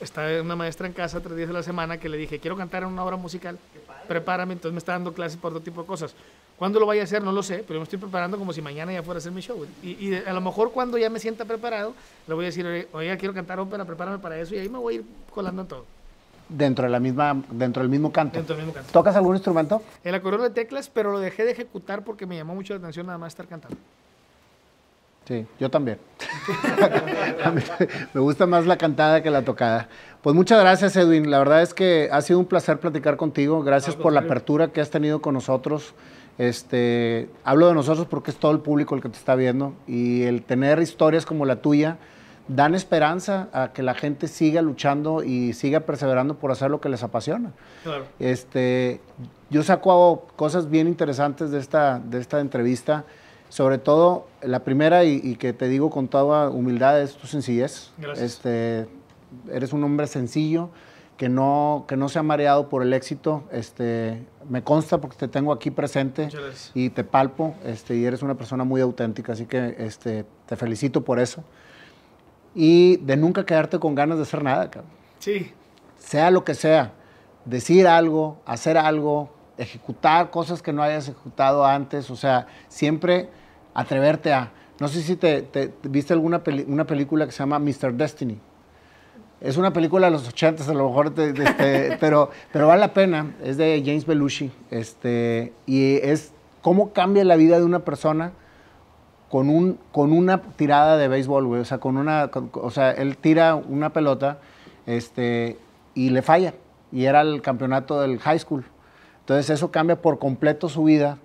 está 0.00 0.40
una 0.40 0.56
maestra 0.56 0.86
en 0.86 0.94
casa 0.94 1.20
tres 1.20 1.36
días 1.36 1.48
de 1.48 1.54
la 1.54 1.62
semana 1.62 1.98
que 1.98 2.08
le 2.08 2.16
dije, 2.16 2.38
quiero 2.38 2.56
cantar 2.56 2.82
en 2.82 2.88
una 2.88 3.04
obra 3.04 3.16
musical, 3.16 3.58
prepárame. 4.06 4.54
Entonces 4.54 4.72
me 4.72 4.78
está 4.78 4.92
dando 4.92 5.12
clases 5.12 5.36
por 5.36 5.50
otro 5.50 5.62
tipo 5.62 5.82
de 5.82 5.86
cosas. 5.86 6.14
¿Cuándo 6.56 6.80
lo 6.80 6.86
vaya 6.86 7.02
a 7.02 7.04
hacer? 7.04 7.22
No 7.22 7.30
lo 7.30 7.42
sé, 7.42 7.62
pero 7.66 7.78
me 7.78 7.84
estoy 7.84 7.98
preparando 7.98 8.38
como 8.38 8.52
si 8.52 8.62
mañana 8.62 8.92
ya 8.92 9.02
fuera 9.02 9.18
a 9.18 9.20
hacer 9.20 9.32
mi 9.32 9.42
show. 9.42 9.64
Y, 9.82 10.08
y 10.08 10.14
a 10.14 10.32
lo 10.32 10.40
mejor 10.40 10.72
cuando 10.72 10.98
ya 10.98 11.10
me 11.10 11.20
sienta 11.20 11.44
preparado, 11.44 11.94
le 12.26 12.34
voy 12.34 12.44
a 12.44 12.46
decir, 12.46 12.88
oiga, 12.92 13.16
quiero 13.16 13.34
cantar 13.34 13.60
ópera, 13.60 13.84
prepárame 13.84 14.18
para 14.18 14.40
eso. 14.40 14.54
Y 14.54 14.58
ahí 14.58 14.68
me 14.68 14.78
voy 14.78 14.94
a 14.94 14.96
ir 14.98 15.04
colando 15.30 15.62
en 15.62 15.68
todo. 15.68 15.97
Dentro, 16.48 16.84
de 16.84 16.90
la 16.90 17.00
misma, 17.00 17.42
dentro 17.50 17.82
del 17.82 17.90
mismo 17.90 18.10
canto. 18.10 18.38
Dentro 18.38 18.56
del 18.56 18.64
mismo 18.64 18.74
canto. 18.74 18.92
¿Tocas 18.92 19.14
algún 19.16 19.36
instrumento? 19.36 19.82
El 20.02 20.14
acordeón 20.14 20.42
de 20.42 20.50
teclas, 20.50 20.88
pero 20.88 21.12
lo 21.12 21.18
dejé 21.18 21.44
de 21.44 21.52
ejecutar 21.52 22.04
porque 22.04 22.26
me 22.26 22.36
llamó 22.36 22.54
mucho 22.54 22.72
la 22.74 22.78
atención 22.78 23.06
nada 23.06 23.18
más 23.18 23.32
estar 23.32 23.46
cantando. 23.46 23.76
Sí, 25.28 25.46
yo 25.60 25.70
también. 25.70 25.98
Me 28.14 28.20
gusta 28.22 28.46
más 28.46 28.64
la 28.64 28.78
cantada 28.78 29.22
que 29.22 29.30
la 29.30 29.42
tocada. 29.42 29.90
Pues 30.22 30.34
muchas 30.34 30.58
gracias, 30.58 30.96
Edwin. 30.96 31.30
La 31.30 31.38
verdad 31.38 31.60
es 31.60 31.74
que 31.74 32.08
ha 32.10 32.22
sido 32.22 32.38
un 32.38 32.46
placer 32.46 32.80
platicar 32.80 33.18
contigo. 33.18 33.62
Gracias 33.62 33.94
por 33.94 34.14
la 34.14 34.20
apertura 34.20 34.68
que 34.68 34.80
has 34.80 34.88
tenido 34.88 35.20
con 35.20 35.34
nosotros. 35.34 35.94
Este, 36.38 37.28
hablo 37.44 37.68
de 37.68 37.74
nosotros 37.74 38.06
porque 38.06 38.30
es 38.30 38.38
todo 38.38 38.52
el 38.52 38.60
público 38.60 38.94
el 38.94 39.02
que 39.02 39.10
te 39.10 39.18
está 39.18 39.34
viendo 39.34 39.74
y 39.86 40.22
el 40.22 40.44
tener 40.44 40.78
historias 40.78 41.26
como 41.26 41.44
la 41.44 41.56
tuya 41.56 41.98
dan 42.48 42.74
esperanza 42.74 43.48
a 43.52 43.72
que 43.72 43.82
la 43.82 43.94
gente 43.94 44.26
siga 44.26 44.62
luchando 44.62 45.22
y 45.22 45.52
siga 45.52 45.80
perseverando 45.80 46.34
por 46.34 46.50
hacer 46.50 46.70
lo 46.70 46.80
que 46.80 46.88
les 46.88 47.02
apasiona. 47.02 47.52
Claro. 47.84 48.04
Este, 48.18 49.00
yo 49.50 49.62
saco 49.62 50.26
cosas 50.36 50.70
bien 50.70 50.88
interesantes 50.88 51.50
de 51.50 51.58
esta, 51.58 51.98
de 51.98 52.18
esta 52.18 52.40
entrevista, 52.40 53.04
sobre 53.50 53.78
todo 53.78 54.26
la 54.42 54.64
primera 54.64 55.04
y, 55.04 55.20
y 55.22 55.36
que 55.36 55.52
te 55.52 55.68
digo 55.68 55.90
con 55.90 56.08
toda 56.08 56.50
humildad 56.50 57.00
es 57.00 57.14
tu 57.14 57.26
sencillez. 57.26 57.92
Gracias. 57.98 58.32
Este, 58.32 58.88
eres 59.52 59.72
un 59.72 59.84
hombre 59.84 60.06
sencillo 60.06 60.70
que 61.18 61.28
no, 61.28 61.84
que 61.88 61.96
no 61.96 62.08
se 62.08 62.18
ha 62.18 62.22
mareado 62.22 62.68
por 62.68 62.82
el 62.82 62.92
éxito. 62.94 63.42
Este, 63.50 64.24
me 64.48 64.62
consta 64.62 64.98
porque 64.98 65.16
te 65.16 65.28
tengo 65.28 65.52
aquí 65.52 65.70
presente 65.70 66.28
y 66.74 66.90
te 66.90 67.04
palpo 67.04 67.54
este, 67.64 67.96
y 67.96 68.04
eres 68.04 68.22
una 68.22 68.36
persona 68.36 68.64
muy 68.64 68.80
auténtica, 68.80 69.32
así 69.32 69.44
que 69.44 69.74
este, 69.78 70.24
te 70.46 70.56
felicito 70.56 71.04
por 71.04 71.18
eso. 71.18 71.44
Y 72.60 72.96
de 72.96 73.16
nunca 73.16 73.46
quedarte 73.46 73.78
con 73.78 73.94
ganas 73.94 74.16
de 74.18 74.24
hacer 74.24 74.42
nada, 74.42 74.68
cabrón 74.68 74.90
Sí, 75.20 75.52
sea 75.96 76.30
lo 76.32 76.42
que 76.44 76.54
sea, 76.54 76.92
decir 77.44 77.86
algo, 77.86 78.40
hacer 78.46 78.76
algo, 78.76 79.30
ejecutar 79.58 80.30
cosas 80.30 80.60
que 80.60 80.72
no 80.72 80.82
hayas 80.82 81.08
ejecutado 81.08 81.64
antes, 81.64 82.10
o 82.10 82.16
sea, 82.16 82.46
siempre 82.68 83.28
atreverte 83.74 84.32
a... 84.32 84.50
No 84.80 84.88
sé 84.88 85.02
si 85.02 85.14
te, 85.14 85.42
te- 85.42 85.72
viste 85.84 86.12
alguna 86.14 86.42
peli- 86.42 86.64
una 86.66 86.84
película 86.86 87.26
que 87.26 87.32
se 87.32 87.38
llama 87.38 87.58
Mr. 87.60 87.92
Destiny. 87.94 88.38
Es 89.40 89.56
una 89.56 89.72
película 89.72 90.06
de 90.06 90.12
los 90.12 90.26
80, 90.28 90.64
a 90.68 90.74
lo 90.74 90.88
mejor, 90.88 91.10
te- 91.14 91.30
este, 91.30 91.96
pero, 92.00 92.30
pero 92.52 92.66
vale 92.66 92.80
la 92.80 92.92
pena. 92.92 93.34
Es 93.42 93.56
de 93.56 93.80
James 93.84 94.04
Belushi. 94.06 94.50
Este, 94.70 95.52
y 95.66 95.96
es 95.96 96.32
cómo 96.62 96.92
cambia 96.92 97.24
la 97.24 97.36
vida 97.36 97.58
de 97.58 97.64
una 97.64 97.80
persona 97.84 98.32
con, 99.30 99.48
un, 99.50 99.78
con 99.92 100.12
una 100.12 100.40
tirada 100.42 100.96
de 100.96 101.08
béisbol, 101.08 101.46
güey. 101.46 101.60
O 101.60 101.64
sea, 101.64 101.78
con 101.78 101.96
una, 101.96 102.28
con- 102.28 102.50
o 102.54 102.70
sea, 102.70 102.90
él 102.92 103.16
tira 103.16 103.54
una 103.54 103.92
pelota 103.92 104.38
este, 104.86 105.58
y 105.94 106.10
le 106.10 106.22
falla. 106.22 106.54
Y 106.92 107.04
era 107.04 107.20
el 107.20 107.42
campeonato 107.42 108.00
del 108.00 108.18
high 108.18 108.38
school. 108.38 108.64
Entonces 109.20 109.50
eso 109.50 109.70
cambia 109.70 110.00
por 110.00 110.18
completo 110.18 110.68
su 110.68 110.84
vida. 110.84 111.18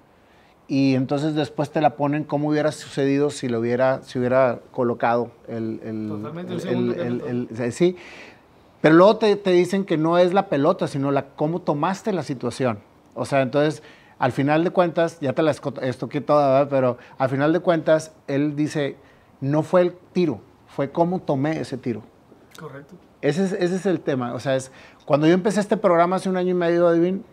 Y 0.68 0.96
entonces 0.96 1.36
después 1.36 1.72
te 1.72 1.82
la 1.82 1.96
ponen 1.96 2.24
cómo 2.24 2.50
hubiera 2.50 2.72
sucedido 2.72 3.30
si 3.30 3.48
lo 3.50 3.60
hubiera, 3.60 4.02
si 4.04 4.18
hubiera 4.20 4.60
colocado 4.72 5.32
el, 5.48 5.80
el- 5.84 6.08
Totalmente, 6.10 6.54
el- 6.70 7.48
el- 7.60 7.72
sí. 7.74 7.96
Pero 8.82 8.96
luego 8.96 9.18
te, 9.18 9.36
te 9.38 9.52
dicen 9.52 9.86
que 9.86 9.98
no 9.98 10.18
es 10.18 10.34
la 10.34 10.48
pelota, 10.48 10.88
sino 10.88 11.12
la 11.12 11.26
cómo 11.36 11.62
tomaste 11.62 12.12
la 12.12 12.24
situación. 12.24 12.80
O 13.14 13.26
sea, 13.26 13.42
entonces, 13.42 13.84
al 14.24 14.32
final 14.32 14.64
de 14.64 14.70
cuentas, 14.70 15.20
ya 15.20 15.34
te 15.34 15.42
la 15.42 15.52
estoqué 15.52 16.22
toda, 16.22 16.48
¿verdad? 16.54 16.68
pero 16.70 16.98
al 17.18 17.28
final 17.28 17.52
de 17.52 17.60
cuentas, 17.60 18.14
él 18.28 18.56
dice, 18.56 18.96
no 19.42 19.64
fue 19.64 19.82
el 19.82 19.94
tiro, 20.14 20.40
fue 20.66 20.92
cómo 20.92 21.20
tomé 21.20 21.60
ese 21.60 21.78
tiro. 21.78 22.04
correcto. 22.58 22.96
Ese 23.20 23.44
es, 23.44 23.52
ese 23.52 23.76
es 23.76 23.86
el 23.86 24.00
tema. 24.00 24.34
O 24.34 24.40
sea, 24.40 24.56
es, 24.56 24.72
cuando 25.04 25.28
yo 25.28 25.34
empecé 25.34 25.60
este 25.60 25.76
programa 25.76 26.16
hace 26.16 26.30
un 26.30 26.38
año 26.38 26.52
y 26.52 26.54
medio, 26.54 26.90
Edwin, 26.94 27.26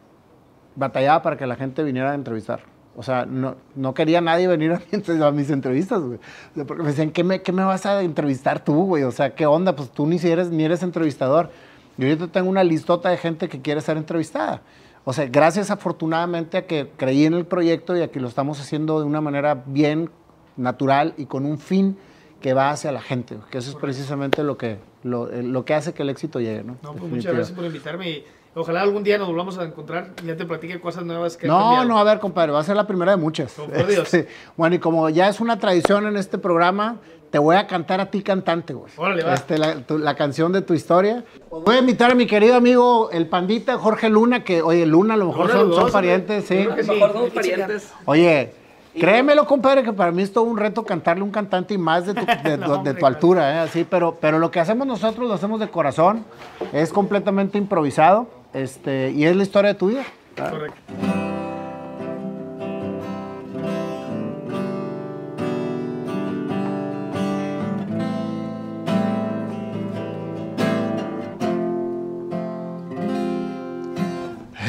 batallaba 0.74 1.22
para 1.22 1.36
que 1.36 1.46
la 1.46 1.54
gente 1.54 1.84
viniera 1.84 2.10
a 2.10 2.14
entrevistar. 2.16 2.62
O 2.96 3.04
sea, 3.04 3.24
no, 3.24 3.54
no 3.76 3.94
quería 3.94 4.20
nadie 4.20 4.48
venir 4.48 4.72
a 4.72 5.30
mis 5.30 5.50
entrevistas, 5.50 6.00
güey. 6.00 6.18
O 6.18 6.54
sea, 6.56 6.64
porque 6.64 6.82
me 6.82 6.88
decían, 6.88 7.12
¿qué 7.12 7.22
me, 7.22 7.40
¿qué 7.40 7.52
me 7.52 7.62
vas 7.62 7.86
a 7.86 8.02
entrevistar 8.02 8.64
tú, 8.64 8.86
güey? 8.86 9.04
O 9.04 9.12
sea, 9.12 9.32
¿qué 9.36 9.46
onda? 9.46 9.76
Pues 9.76 9.92
tú 9.92 10.08
ni, 10.08 10.18
si 10.18 10.28
eres, 10.28 10.50
ni 10.50 10.64
eres 10.64 10.82
entrevistador. 10.82 11.50
Yo 11.98 12.08
ahorita 12.08 12.26
tengo 12.32 12.50
una 12.50 12.64
listota 12.64 13.10
de 13.10 13.16
gente 13.16 13.48
que 13.48 13.60
quiere 13.60 13.80
ser 13.80 13.96
entrevistada. 13.96 14.62
O 15.04 15.12
sea, 15.12 15.26
gracias 15.26 15.70
afortunadamente 15.70 16.58
a 16.58 16.66
que 16.66 16.90
creí 16.96 17.24
en 17.24 17.34
el 17.34 17.46
proyecto 17.46 17.96
y 17.96 18.02
a 18.02 18.10
que 18.10 18.20
lo 18.20 18.28
estamos 18.28 18.60
haciendo 18.60 19.00
de 19.00 19.06
una 19.06 19.20
manera 19.20 19.62
bien 19.66 20.10
natural 20.56 21.14
y 21.16 21.26
con 21.26 21.46
un 21.46 21.58
fin 21.58 21.96
que 22.40 22.54
va 22.54 22.70
hacia 22.70 22.90
la 22.92 23.00
gente, 23.00 23.36
que 23.50 23.58
eso 23.58 23.70
es 23.70 23.76
precisamente 23.76 24.42
lo 24.42 24.56
que, 24.56 24.78
lo, 25.02 25.30
eh, 25.30 25.42
lo 25.42 25.64
que 25.64 25.74
hace 25.74 25.92
que 25.92 26.02
el 26.02 26.10
éxito 26.10 26.40
llegue, 26.40 26.64
¿no? 26.64 26.76
No, 26.82 26.94
pues 26.94 27.10
muchas 27.10 27.34
gracias 27.34 27.56
por 27.56 27.64
invitarme 27.64 28.10
y 28.10 28.24
ojalá 28.54 28.80
algún 28.80 29.04
día 29.04 29.18
nos 29.18 29.28
volvamos 29.28 29.58
a 29.58 29.64
encontrar 29.64 30.12
y 30.22 30.26
ya 30.26 30.36
te 30.36 30.46
platique 30.46 30.80
cosas 30.80 31.04
nuevas 31.04 31.36
que 31.36 31.46
No, 31.46 31.84
no, 31.84 31.98
a 31.98 32.04
ver, 32.04 32.18
compadre, 32.18 32.52
va 32.52 32.60
a 32.60 32.64
ser 32.64 32.76
la 32.76 32.86
primera 32.86 33.12
de 33.12 33.18
muchas. 33.18 33.58
Oh, 33.58 33.66
por 33.66 33.86
Dios. 33.86 34.00
Este, 34.14 34.28
bueno, 34.56 34.76
y 34.76 34.78
como 34.78 35.08
ya 35.10 35.28
es 35.28 35.40
una 35.40 35.58
tradición 35.58 36.06
en 36.06 36.16
este 36.16 36.38
programa, 36.38 36.96
te 37.30 37.38
voy 37.38 37.56
a 37.56 37.66
cantar 37.66 38.00
a 38.00 38.06
ti 38.10 38.22
cantante, 38.22 38.74
güey. 38.74 38.90
Órale, 38.96 39.22
va. 39.22 39.34
Este, 39.34 39.56
la, 39.58 39.76
tu- 39.82 39.98
la 39.98 40.16
canción 40.16 40.52
de 40.52 40.62
tu 40.62 40.74
historia. 40.74 41.24
Voy 41.50 41.76
a 41.76 41.78
invitar 41.78 42.10
a 42.10 42.14
mi 42.14 42.26
querido 42.26 42.56
amigo, 42.56 43.10
el 43.12 43.26
pandita 43.28 43.78
Jorge 43.78 44.08
Luna, 44.08 44.42
que, 44.44 44.62
oye, 44.62 44.84
Luna, 44.86 45.14
a 45.14 45.16
lo 45.16 45.26
mejor 45.28 45.50
son, 45.50 45.72
son 45.72 45.90
parientes, 45.92 46.44
sí. 46.46 46.56
yo 46.64 46.70
creo 46.70 46.74
que 46.76 46.80
A 46.82 46.84
lo 46.86 46.92
mejor 46.94 47.14
checar. 47.28 47.34
parientes. 47.34 47.92
Oye, 48.04 48.52
créemelo, 48.98 49.46
compadre, 49.46 49.84
que 49.84 49.92
para 49.92 50.10
mí 50.10 50.22
es 50.22 50.32
todo 50.32 50.44
un 50.44 50.56
reto 50.58 50.84
cantarle 50.84 51.20
a 51.22 51.24
un 51.24 51.30
cantante 51.30 51.74
y 51.74 51.78
más 51.78 52.06
de 52.06 52.14
tu, 52.14 52.26
de, 52.48 52.58
No, 52.58 52.64
tu- 52.66 52.70
de 52.72 52.76
hombre, 52.78 52.94
tu 52.94 53.06
altura, 53.06 53.54
¿eh? 53.54 53.58
Así, 53.60 53.86
pero, 53.88 54.18
pero 54.20 54.38
lo 54.40 54.50
que 54.50 54.58
hacemos 54.58 54.86
nosotros 54.86 55.28
lo 55.28 55.34
hacemos 55.34 55.60
de 55.60 55.68
corazón, 55.68 56.24
es 56.72 56.92
completamente 56.92 57.58
improvisado, 57.58 58.26
este, 58.52 59.10
y 59.12 59.24
es 59.24 59.36
la 59.36 59.42
historia 59.44 59.72
de 59.74 59.78
tu 59.78 59.88
vida. 59.88 60.02
Correcto. 60.36 61.39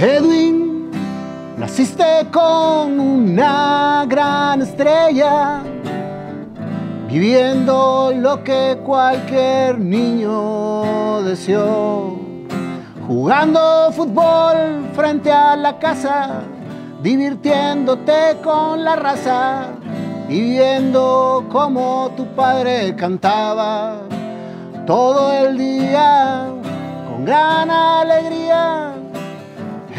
Edwin, 0.02 0.90
naciste 1.60 2.26
con 2.32 3.00
una 3.00 4.04
gran 4.08 4.64
estrella, 4.64 5.62
viviendo 7.08 8.12
lo 8.16 8.44
que 8.44 8.80
cualquier 8.84 9.78
niño 9.78 11.22
deseó, 11.22 12.20
jugando 13.08 13.92
fútbol 13.92 14.90
frente 14.96 15.32
a 15.32 15.56
la 15.56 15.78
casa, 15.78 16.42
divirtiéndote 17.04 18.38
con 18.44 18.84
la 18.84 18.96
raza 18.96 19.68
y 20.28 20.42
viendo 20.42 21.46
cómo 21.52 22.12
tu 22.18 22.26
padre 22.34 22.96
cantaba 22.96 23.98
todo 24.88 25.32
el 25.32 25.60
día 25.60 26.48
con 27.08 27.24
gran 27.24 27.70
alegría. 27.70 29.01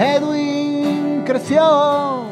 Edwin 0.02 1.22
creció 1.24 2.24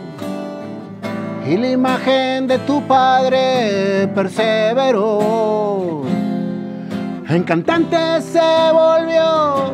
y 1.46 1.56
la 1.56 1.70
imagen 1.70 2.48
de 2.48 2.58
tu 2.58 2.82
padre 2.82 4.08
perseveró. 4.12 6.02
En 7.28 7.44
cantante 7.44 8.22
se 8.22 8.72
volvió, 8.72 9.72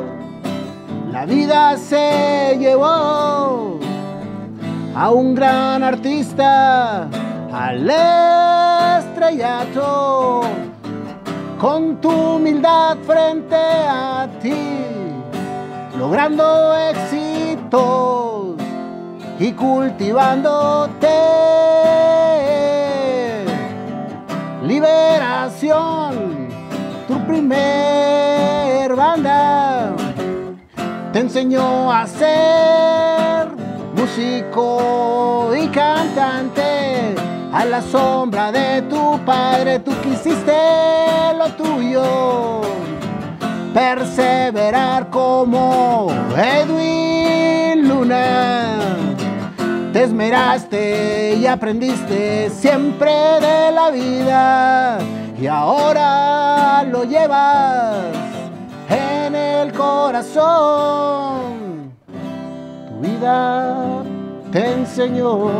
la 1.10 1.24
vida 1.24 1.78
se 1.78 2.58
llevó 2.58 3.80
a 4.94 5.10
un 5.10 5.34
gran 5.34 5.82
artista 5.82 7.08
al 7.50 7.90
estrellato. 8.98 10.42
Con 11.58 11.98
tu 12.02 12.10
humildad 12.10 12.98
frente 13.06 13.56
a 13.56 14.28
ti, 14.42 14.52
logrando 15.98 16.74
y 19.38 19.52
cultivándote. 19.52 21.08
Liberación, 24.64 26.48
tu 27.08 27.18
primer 27.26 28.94
banda, 28.94 29.92
te 31.12 31.20
enseñó 31.20 31.92
a 31.92 32.06
ser 32.06 33.48
músico 33.94 35.50
y 35.60 35.68
cantante. 35.68 37.14
A 37.52 37.64
la 37.64 37.80
sombra 37.80 38.52
de 38.52 38.82
tu 38.82 39.18
padre, 39.24 39.78
tú 39.78 39.92
quisiste 40.02 40.52
lo 41.38 41.48
tuyo 41.52 42.60
perseverar 43.72 45.08
como 45.10 46.08
Edwin 46.36 47.05
Te 48.08 50.02
esmeraste 50.04 51.34
y 51.40 51.46
aprendiste 51.46 52.50
siempre 52.50 53.10
de 53.40 53.72
la 53.72 53.90
vida 53.90 54.98
y 55.40 55.48
ahora 55.48 56.84
lo 56.84 57.02
llevas 57.02 57.96
en 58.88 59.34
el 59.34 59.72
corazón. 59.72 60.36
Tu 62.88 63.08
vida 63.08 64.04
te 64.52 64.72
enseñó 64.72 65.50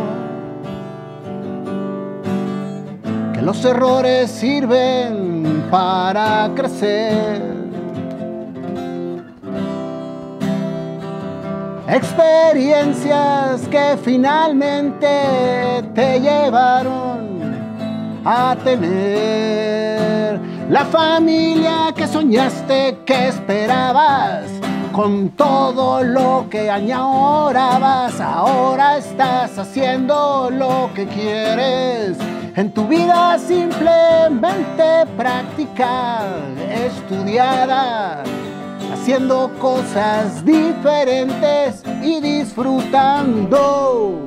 que 3.34 3.42
los 3.42 3.64
errores 3.64 4.30
sirven 4.30 5.66
para 5.68 6.49
crecer. 6.55 7.66
Experiencias 11.89 13.68
que 13.68 13.97
finalmente 14.03 15.09
te 15.95 16.20
llevaron 16.20 17.55
a 18.24 18.57
tener 18.64 20.41
la 20.68 20.84
familia 20.84 21.93
que 21.95 22.09
soñaste, 22.09 22.99
que 23.07 23.28
esperabas, 23.28 24.47
con 24.91 25.28
todo 25.30 26.03
lo 26.03 26.47
que 26.51 26.68
añorabas, 26.68 28.20
ahora 28.20 28.97
estás 28.97 29.57
haciendo 29.57 30.51
lo 30.51 30.91
que 30.93 31.07
quieres. 31.07 32.16
En 32.57 32.72
tu 32.72 32.84
vida 32.89 33.39
simplemente 33.39 35.07
práctica, 35.16 36.24
estudiada, 36.68 38.24
haciendo 38.93 39.51
cosas 39.61 40.45
diferentes 40.45 41.82
y 42.03 42.20
disfrutando 42.20 44.20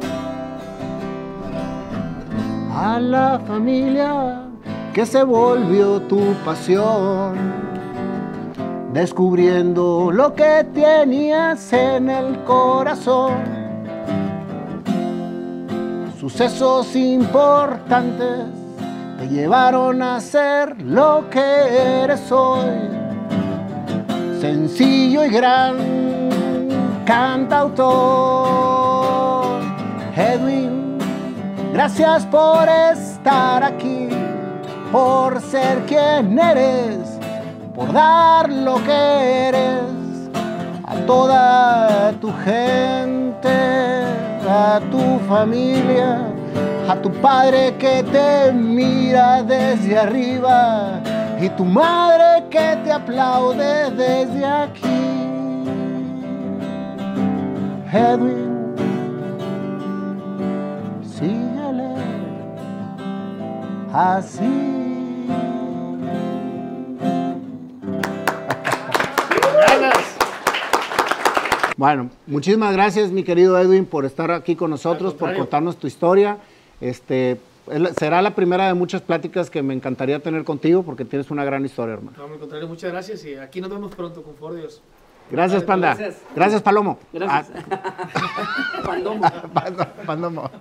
a 2.74 2.99
la 2.99 3.39
familia 3.45 4.43
que 4.93 5.05
se 5.05 5.24
volvió 5.24 6.01
tu 6.01 6.34
pasión, 6.45 7.36
descubriendo 8.93 10.12
lo 10.12 10.34
que 10.34 10.66
tenías 10.74 11.72
en 11.74 12.10
el 12.10 12.43
corazón. 12.43 13.34
Sucesos 16.20 16.95
importantes 16.95 18.45
te 19.18 19.28
llevaron 19.28 20.01
a 20.01 20.20
ser 20.20 20.82
lo 20.82 21.30
que 21.30 22.03
eres 22.03 22.32
hoy 22.32 22.99
sencillo 24.40 25.26
y 25.26 25.30
gran 25.30 25.76
cantautor. 27.06 28.00
Edwin, 30.16 30.98
gracias 31.74 32.26
por 32.26 32.68
estar 32.70 33.64
aquí, 33.64 34.08
por 34.92 35.42
ser 35.42 35.80
quien 35.86 36.40
eres, 36.40 37.20
por 37.76 37.92
dar 37.92 38.50
lo 38.50 38.82
que 38.84 39.48
eres 39.50 39.84
a 40.86 40.96
toda 41.06 42.14
tu 42.22 42.32
gente, 42.46 43.50
a 44.50 44.80
tu 44.90 45.20
familia, 45.28 46.34
a 46.88 46.96
tu 46.96 47.12
padre 47.12 47.76
que 47.78 48.04
te 48.04 48.54
mira 48.54 49.44
desde 49.44 49.98
arriba 49.98 51.02
y 51.42 51.50
tu 51.52 51.64
madre 51.64 52.50
que 52.50 52.78
te 52.84 52.92
aplaude 52.92 53.92
desde 53.92 54.46
aquí. 54.46 54.88
Edwin, 57.92 58.76
síguele 61.02 61.96
así. 63.94 64.70
Bueno, 71.78 72.10
muchísimas 72.28 72.74
gracias, 72.74 73.10
mi 73.12 73.24
querido 73.24 73.58
Edwin, 73.58 73.86
por 73.86 74.04
estar 74.04 74.32
aquí 74.32 74.58
con 74.58 74.70
nosotros, 74.70 75.14
por 75.14 75.34
contarnos 75.34 75.78
tu 75.78 75.88
historia. 75.88 76.38
Este, 76.82 77.40
será 77.97 78.22
la 78.22 78.36
primera 78.36 78.67
de 78.67 78.74
muchas 78.74 79.01
pláticas 79.01 79.49
que 79.49 79.61
me 79.61 79.74
encantaría 79.74 80.20
tener 80.20 80.43
contigo 80.43 80.84
porque 80.84 81.05
tienes 81.05 81.30
una 81.32 81.43
gran 81.43 81.65
historia, 81.65 81.93
hermano. 81.95 82.17
No, 82.17 82.34
al 82.34 82.39
contrario, 82.39 82.67
muchas 82.67 82.91
gracias 82.91 83.24
y 83.26 83.36
aquí 83.36 83.61
nos 83.61 83.70
vemos 83.70 83.93
pronto, 83.95 84.24
con 84.24 84.36
favor 84.36 84.55
Dios. 84.55 84.82
Gracias, 85.32 85.61
Panda. 85.63 85.93
gracias. 85.93 86.22
Gracias, 86.36 86.61
Palomo. 86.63 86.97
Gracias. 87.13 87.51
Pandomo. 88.86 89.22
Ah, 89.26 89.43
Pando- 89.53 89.88
Pandomo. 90.05 90.51